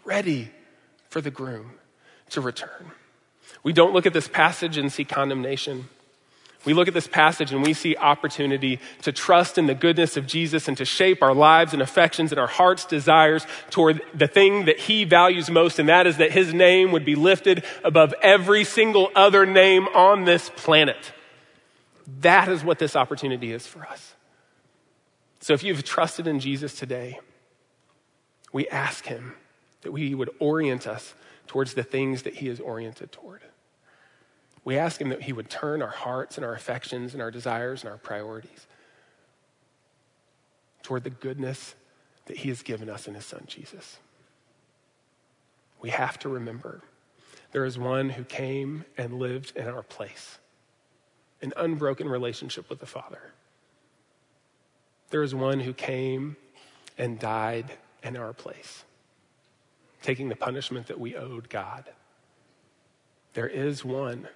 Ready 0.04 0.50
for 1.10 1.22
the 1.22 1.32
groom 1.32 1.74
to 2.32 2.42
return. 2.42 2.92
We 3.62 3.72
don't 3.72 3.94
look 3.94 4.08
at 4.08 4.14
this 4.14 4.28
passage 4.28 4.78
and 4.78 4.92
see 4.92 5.06
condemnation. 5.06 5.90
We 6.68 6.74
look 6.74 6.90
at 6.90 6.94
this 6.94 7.08
passage 7.08 7.54
and 7.54 7.64
we 7.64 7.72
see 7.72 7.96
opportunity 7.96 8.82
to 9.04 9.14
trust 9.14 9.58
in 9.58 9.68
the 9.68 9.74
goodness 9.74 10.18
of 10.18 10.28
Jesus 10.28 10.68
and 10.68 10.76
to 10.76 10.84
shape 10.84 11.24
our 11.24 11.34
lives 11.34 11.72
and 11.72 11.82
affections 11.82 12.34
and 12.34 12.40
our 12.40 12.48
heart's 12.48 12.84
desires 12.84 13.48
toward 13.70 14.02
the 14.14 14.28
thing 14.28 14.66
that 14.66 14.78
he 14.78 15.06
values 15.06 15.50
most, 15.50 15.80
and 15.80 15.88
that 15.88 16.06
is 16.06 16.18
that 16.18 16.34
his 16.34 16.54
name 16.54 16.92
would 16.92 17.06
be 17.06 17.16
lifted 17.16 17.64
above 17.86 18.14
every 18.22 18.66
single 18.66 19.10
other 19.16 19.46
name 19.46 19.88
on 19.96 20.26
this 20.26 20.52
planet. 20.58 21.14
That 22.20 22.50
is 22.50 22.66
what 22.66 22.80
this 22.80 22.98
opportunity 22.98 23.54
is 23.54 23.66
for 23.66 23.88
us. 23.88 24.16
So 25.40 25.54
if 25.54 25.64
you've 25.64 25.86
trusted 25.86 26.28
in 26.28 26.42
Jesus 26.42 26.78
today, 26.78 27.22
we 28.52 28.68
ask 28.68 29.06
him 29.06 29.36
that 29.84 29.94
we 29.94 30.14
would 30.14 30.32
orient 30.40 30.86
us 30.86 31.14
towards 31.48 31.76
the 31.76 31.84
things 31.84 32.24
that 32.24 32.36
he 32.36 32.50
is 32.50 32.60
oriented 32.60 33.14
toward. 33.14 33.40
We 34.68 34.78
ask 34.78 35.00
Him 35.00 35.08
that 35.10 35.22
He 35.22 35.32
would 35.32 35.50
turn 35.50 35.82
our 35.82 35.88
hearts 35.88 36.36
and 36.36 36.46
our 36.46 36.54
affections 36.54 37.14
and 37.14 37.22
our 37.22 37.32
desires 37.32 37.84
and 37.84 37.90
our 37.90 37.98
priorities 37.98 38.68
toward 40.84 41.06
the 41.06 41.10
goodness 41.10 41.74
that 42.26 42.36
He 42.36 42.50
has 42.50 42.64
given 42.64 42.90
us 42.90 43.08
in 43.08 43.14
His 43.14 43.26
Son, 43.26 43.46
Jesus. 43.48 43.98
We 45.80 45.90
have 45.92 46.20
to 46.20 46.28
remember 46.28 46.82
there 47.54 47.64
is 47.64 47.80
one 47.80 48.10
who 48.10 48.26
came 48.26 48.84
and 48.98 49.14
lived 49.14 49.56
in 49.56 49.70
our 49.70 49.84
place, 49.84 50.38
an 51.42 51.54
unbroken 51.56 52.10
relationship 52.10 52.70
with 52.70 52.80
the 52.80 52.86
Father. 52.86 53.22
There 55.12 55.24
is 55.24 55.34
one 55.34 55.62
who 55.62 55.72
came 55.72 56.36
and 56.98 57.18
died 57.18 57.72
in 58.04 58.18
our 58.18 58.34
place, 58.34 58.84
taking 60.02 60.28
the 60.28 60.36
punishment 60.36 60.88
that 60.88 61.00
we 61.00 61.16
owed 61.16 61.48
God. 61.48 61.86
There 63.34 63.48
is 63.48 63.86
one 63.86 64.28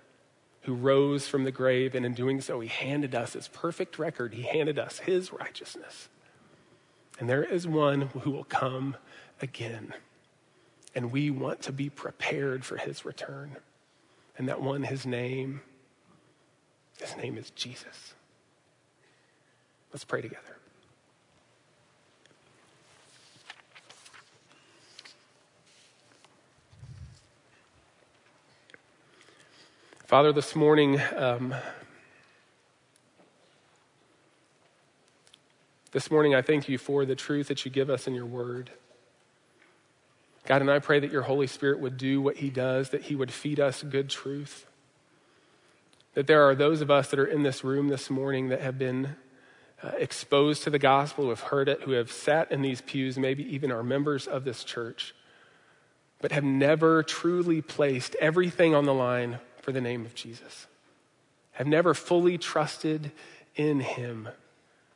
who 0.62 0.74
rose 0.74 1.28
from 1.28 1.44
the 1.44 1.52
grave, 1.52 1.96
and 1.96 2.06
in 2.06 2.14
doing 2.14 2.40
so, 2.40 2.60
he 2.60 2.68
handed 2.68 3.16
us 3.16 3.34
his 3.34 3.48
perfect 3.48 3.98
record. 3.98 4.34
He 4.34 4.44
handed 4.44 4.78
us 4.78 5.00
his 5.00 5.34
righteousness. 5.34 6.08
And 7.20 7.30
there 7.30 7.44
is 7.44 7.68
one 7.68 8.02
who 8.02 8.32
will 8.32 8.44
come 8.44 8.96
again. 9.42 9.94
And 10.94 11.12
we 11.12 11.32
want 11.32 11.62
to 11.64 11.72
be 11.72 11.90
prepared 11.90 12.64
for 12.64 12.78
his 12.78 13.06
return. 13.06 13.58
And 14.38 14.48
that 14.48 14.62
one, 14.62 14.84
his 14.84 15.06
name, 15.06 15.62
his 17.00 17.16
name 17.18 17.38
is 17.38 17.50
Jesus. 17.52 18.14
Let's 19.92 20.06
pray 20.06 20.22
together. 20.22 20.61
Father, 30.12 30.34
this 30.34 30.58
morning, 30.58 31.00
um, 31.16 31.56
this 35.94 36.12
morning, 36.12 36.36
I 36.36 36.42
thank 36.42 36.68
you 36.68 36.78
for 36.78 37.06
the 37.06 37.16
truth 37.16 37.48
that 37.48 37.64
you 37.64 37.72
give 37.72 37.90
us 37.90 38.08
in 38.08 38.14
your 38.14 38.26
word. 38.26 38.72
God, 40.44 40.60
and 40.60 40.70
I 40.70 40.80
pray 40.80 41.00
that 41.00 41.14
your 41.14 41.22
Holy 41.22 41.48
Spirit 41.48 41.80
would 41.80 41.96
do 41.96 42.22
what 42.22 42.36
he 42.36 42.50
does, 42.50 42.90
that 42.90 43.04
he 43.04 43.16
would 43.16 43.32
feed 43.32 43.58
us 43.58 43.84
good 43.84 44.10
truth. 44.10 44.68
That 46.16 46.28
there 46.28 46.44
are 46.44 46.56
those 46.56 46.82
of 46.82 46.92
us 46.92 47.10
that 47.12 47.18
are 47.18 47.26
in 47.26 47.44
this 47.44 47.64
room 47.64 47.88
this 47.88 48.10
morning 48.10 48.50
that 48.50 48.60
have 48.60 48.78
been 48.78 49.16
uh, 49.82 49.92
exposed 49.98 50.64
to 50.64 50.70
the 50.70 50.78
gospel, 50.78 51.24
who 51.24 51.30
have 51.30 51.40
heard 51.40 51.70
it, 51.70 51.84
who 51.84 51.92
have 51.92 52.12
sat 52.12 52.52
in 52.52 52.62
these 52.62 52.82
pews, 52.82 53.18
maybe 53.18 53.46
even 53.46 53.72
are 53.72 53.82
members 53.82 54.28
of 54.28 54.44
this 54.44 54.66
church, 54.66 55.16
but 56.20 56.34
have 56.34 56.44
never 56.44 57.02
truly 57.02 57.62
placed 57.62 58.14
everything 58.16 58.76
on 58.76 58.84
the 58.84 58.94
line 58.94 59.40
for 59.62 59.72
the 59.72 59.82
name 59.82 60.06
of 60.06 60.16
Jesus, 60.16 60.68
have 61.54 61.68
never 61.68 61.94
fully 61.94 62.38
trusted 62.38 63.12
in 63.56 63.80
him 63.80 64.30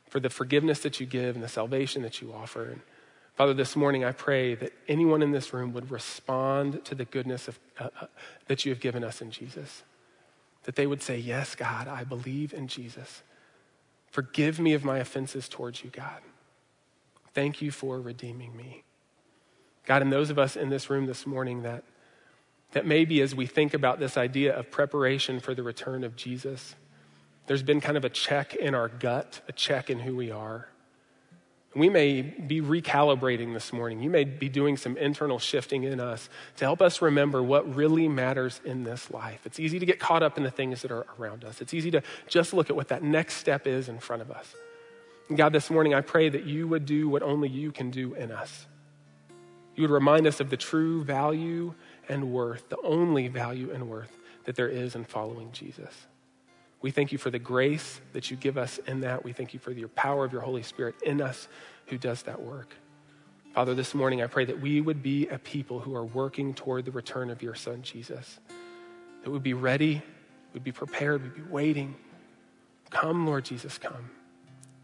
for 0.08 0.20
the 0.20 0.30
forgiveness 0.30 0.80
that 0.80 1.00
you 1.00 1.06
give 1.06 1.34
and 1.34 1.44
the 1.44 1.48
salvation 1.48 2.02
that 2.02 2.20
you 2.20 2.32
offer. 2.32 2.64
And 2.64 2.80
Father, 3.34 3.54
this 3.54 3.76
morning 3.76 4.04
I 4.04 4.12
pray 4.12 4.54
that 4.54 4.72
anyone 4.88 5.22
in 5.22 5.32
this 5.32 5.52
room 5.52 5.72
would 5.74 5.90
respond 5.90 6.84
to 6.84 6.94
the 6.94 7.04
goodness 7.04 7.48
of, 7.48 7.58
uh, 7.78 7.88
uh, 8.00 8.06
that 8.46 8.64
you 8.64 8.72
have 8.72 8.80
given 8.80 9.04
us 9.04 9.20
in 9.20 9.30
Jesus. 9.30 9.82
That 10.64 10.76
they 10.76 10.86
would 10.86 11.02
say, 11.02 11.18
Yes, 11.18 11.54
God, 11.54 11.86
I 11.86 12.04
believe 12.04 12.52
in 12.52 12.66
Jesus. 12.66 13.22
Forgive 14.10 14.58
me 14.58 14.72
of 14.72 14.84
my 14.84 14.98
offenses 14.98 15.48
towards 15.48 15.84
you, 15.84 15.90
God. 15.90 16.22
Thank 17.34 17.60
you 17.60 17.70
for 17.70 18.00
redeeming 18.00 18.56
me. 18.56 18.82
God, 19.84 20.02
and 20.02 20.10
those 20.10 20.30
of 20.30 20.38
us 20.38 20.56
in 20.56 20.70
this 20.70 20.88
room 20.88 21.06
this 21.06 21.26
morning 21.26 21.62
that 21.62 21.84
that 22.72 22.86
maybe 22.86 23.20
as 23.20 23.34
we 23.34 23.46
think 23.46 23.74
about 23.74 23.98
this 23.98 24.16
idea 24.16 24.54
of 24.56 24.70
preparation 24.70 25.40
for 25.40 25.54
the 25.54 25.62
return 25.62 26.04
of 26.04 26.16
Jesus, 26.16 26.74
there's 27.46 27.62
been 27.62 27.80
kind 27.80 27.96
of 27.96 28.04
a 28.04 28.08
check 28.08 28.54
in 28.54 28.74
our 28.74 28.88
gut, 28.88 29.40
a 29.48 29.52
check 29.52 29.88
in 29.88 30.00
who 30.00 30.16
we 30.16 30.30
are. 30.30 30.68
We 31.74 31.90
may 31.90 32.22
be 32.22 32.62
recalibrating 32.62 33.52
this 33.52 33.70
morning. 33.70 34.02
You 34.02 34.08
may 34.08 34.24
be 34.24 34.48
doing 34.48 34.78
some 34.78 34.96
internal 34.96 35.38
shifting 35.38 35.84
in 35.84 36.00
us 36.00 36.30
to 36.56 36.64
help 36.64 36.80
us 36.80 37.02
remember 37.02 37.42
what 37.42 37.74
really 37.74 38.08
matters 38.08 38.62
in 38.64 38.84
this 38.84 39.10
life. 39.10 39.42
It's 39.44 39.60
easy 39.60 39.78
to 39.78 39.84
get 39.84 40.00
caught 40.00 40.22
up 40.22 40.38
in 40.38 40.42
the 40.42 40.50
things 40.50 40.80
that 40.82 40.90
are 40.90 41.04
around 41.18 41.44
us. 41.44 41.60
It's 41.60 41.74
easy 41.74 41.90
to 41.90 42.02
just 42.28 42.54
look 42.54 42.70
at 42.70 42.76
what 42.76 42.88
that 42.88 43.02
next 43.02 43.34
step 43.34 43.66
is 43.66 43.90
in 43.90 43.98
front 43.98 44.22
of 44.22 44.30
us. 44.30 44.54
And 45.28 45.36
God, 45.36 45.52
this 45.52 45.68
morning 45.68 45.92
I 45.92 46.00
pray 46.00 46.30
that 46.30 46.44
you 46.44 46.66
would 46.66 46.86
do 46.86 47.10
what 47.10 47.22
only 47.22 47.50
you 47.50 47.72
can 47.72 47.90
do 47.90 48.14
in 48.14 48.32
us. 48.32 48.66
You 49.74 49.82
would 49.82 49.90
remind 49.90 50.26
us 50.26 50.40
of 50.40 50.48
the 50.48 50.56
true 50.56 51.04
value 51.04 51.74
and 52.08 52.32
worth, 52.32 52.68
the 52.68 52.80
only 52.82 53.28
value 53.28 53.70
and 53.70 53.88
worth 53.88 54.12
that 54.44 54.56
there 54.56 54.68
is 54.68 54.94
in 54.94 55.04
following 55.04 55.50
Jesus. 55.52 55.92
We 56.80 56.90
thank 56.90 57.10
you 57.10 57.18
for 57.18 57.30
the 57.30 57.38
grace 57.38 58.00
that 58.12 58.30
you 58.30 58.36
give 58.36 58.56
us 58.56 58.78
in 58.86 59.00
that. 59.00 59.24
We 59.24 59.32
thank 59.32 59.54
you 59.54 59.60
for 59.60 59.72
your 59.72 59.88
power 59.88 60.24
of 60.24 60.32
your 60.32 60.42
Holy 60.42 60.62
Spirit 60.62 60.94
in 61.04 61.20
us 61.20 61.48
who 61.86 61.98
does 61.98 62.22
that 62.22 62.40
work. 62.40 62.74
Father, 63.54 63.74
this 63.74 63.94
morning 63.94 64.22
I 64.22 64.26
pray 64.26 64.44
that 64.44 64.60
we 64.60 64.80
would 64.80 65.02
be 65.02 65.26
a 65.28 65.38
people 65.38 65.80
who 65.80 65.94
are 65.94 66.04
working 66.04 66.52
toward 66.54 66.84
the 66.84 66.90
return 66.90 67.30
of 67.30 67.42
your 67.42 67.54
Son, 67.54 67.82
Jesus. 67.82 68.38
That 69.24 69.30
we'd 69.30 69.42
be 69.42 69.54
ready, 69.54 70.02
we'd 70.52 70.62
be 70.62 70.72
prepared, 70.72 71.22
we'd 71.22 71.34
be 71.34 71.50
waiting. 71.50 71.96
Come, 72.90 73.26
Lord 73.26 73.44
Jesus, 73.46 73.78
come. 73.78 74.10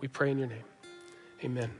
We 0.00 0.08
pray 0.08 0.30
in 0.30 0.38
your 0.38 0.48
name. 0.48 0.64
Amen. 1.44 1.70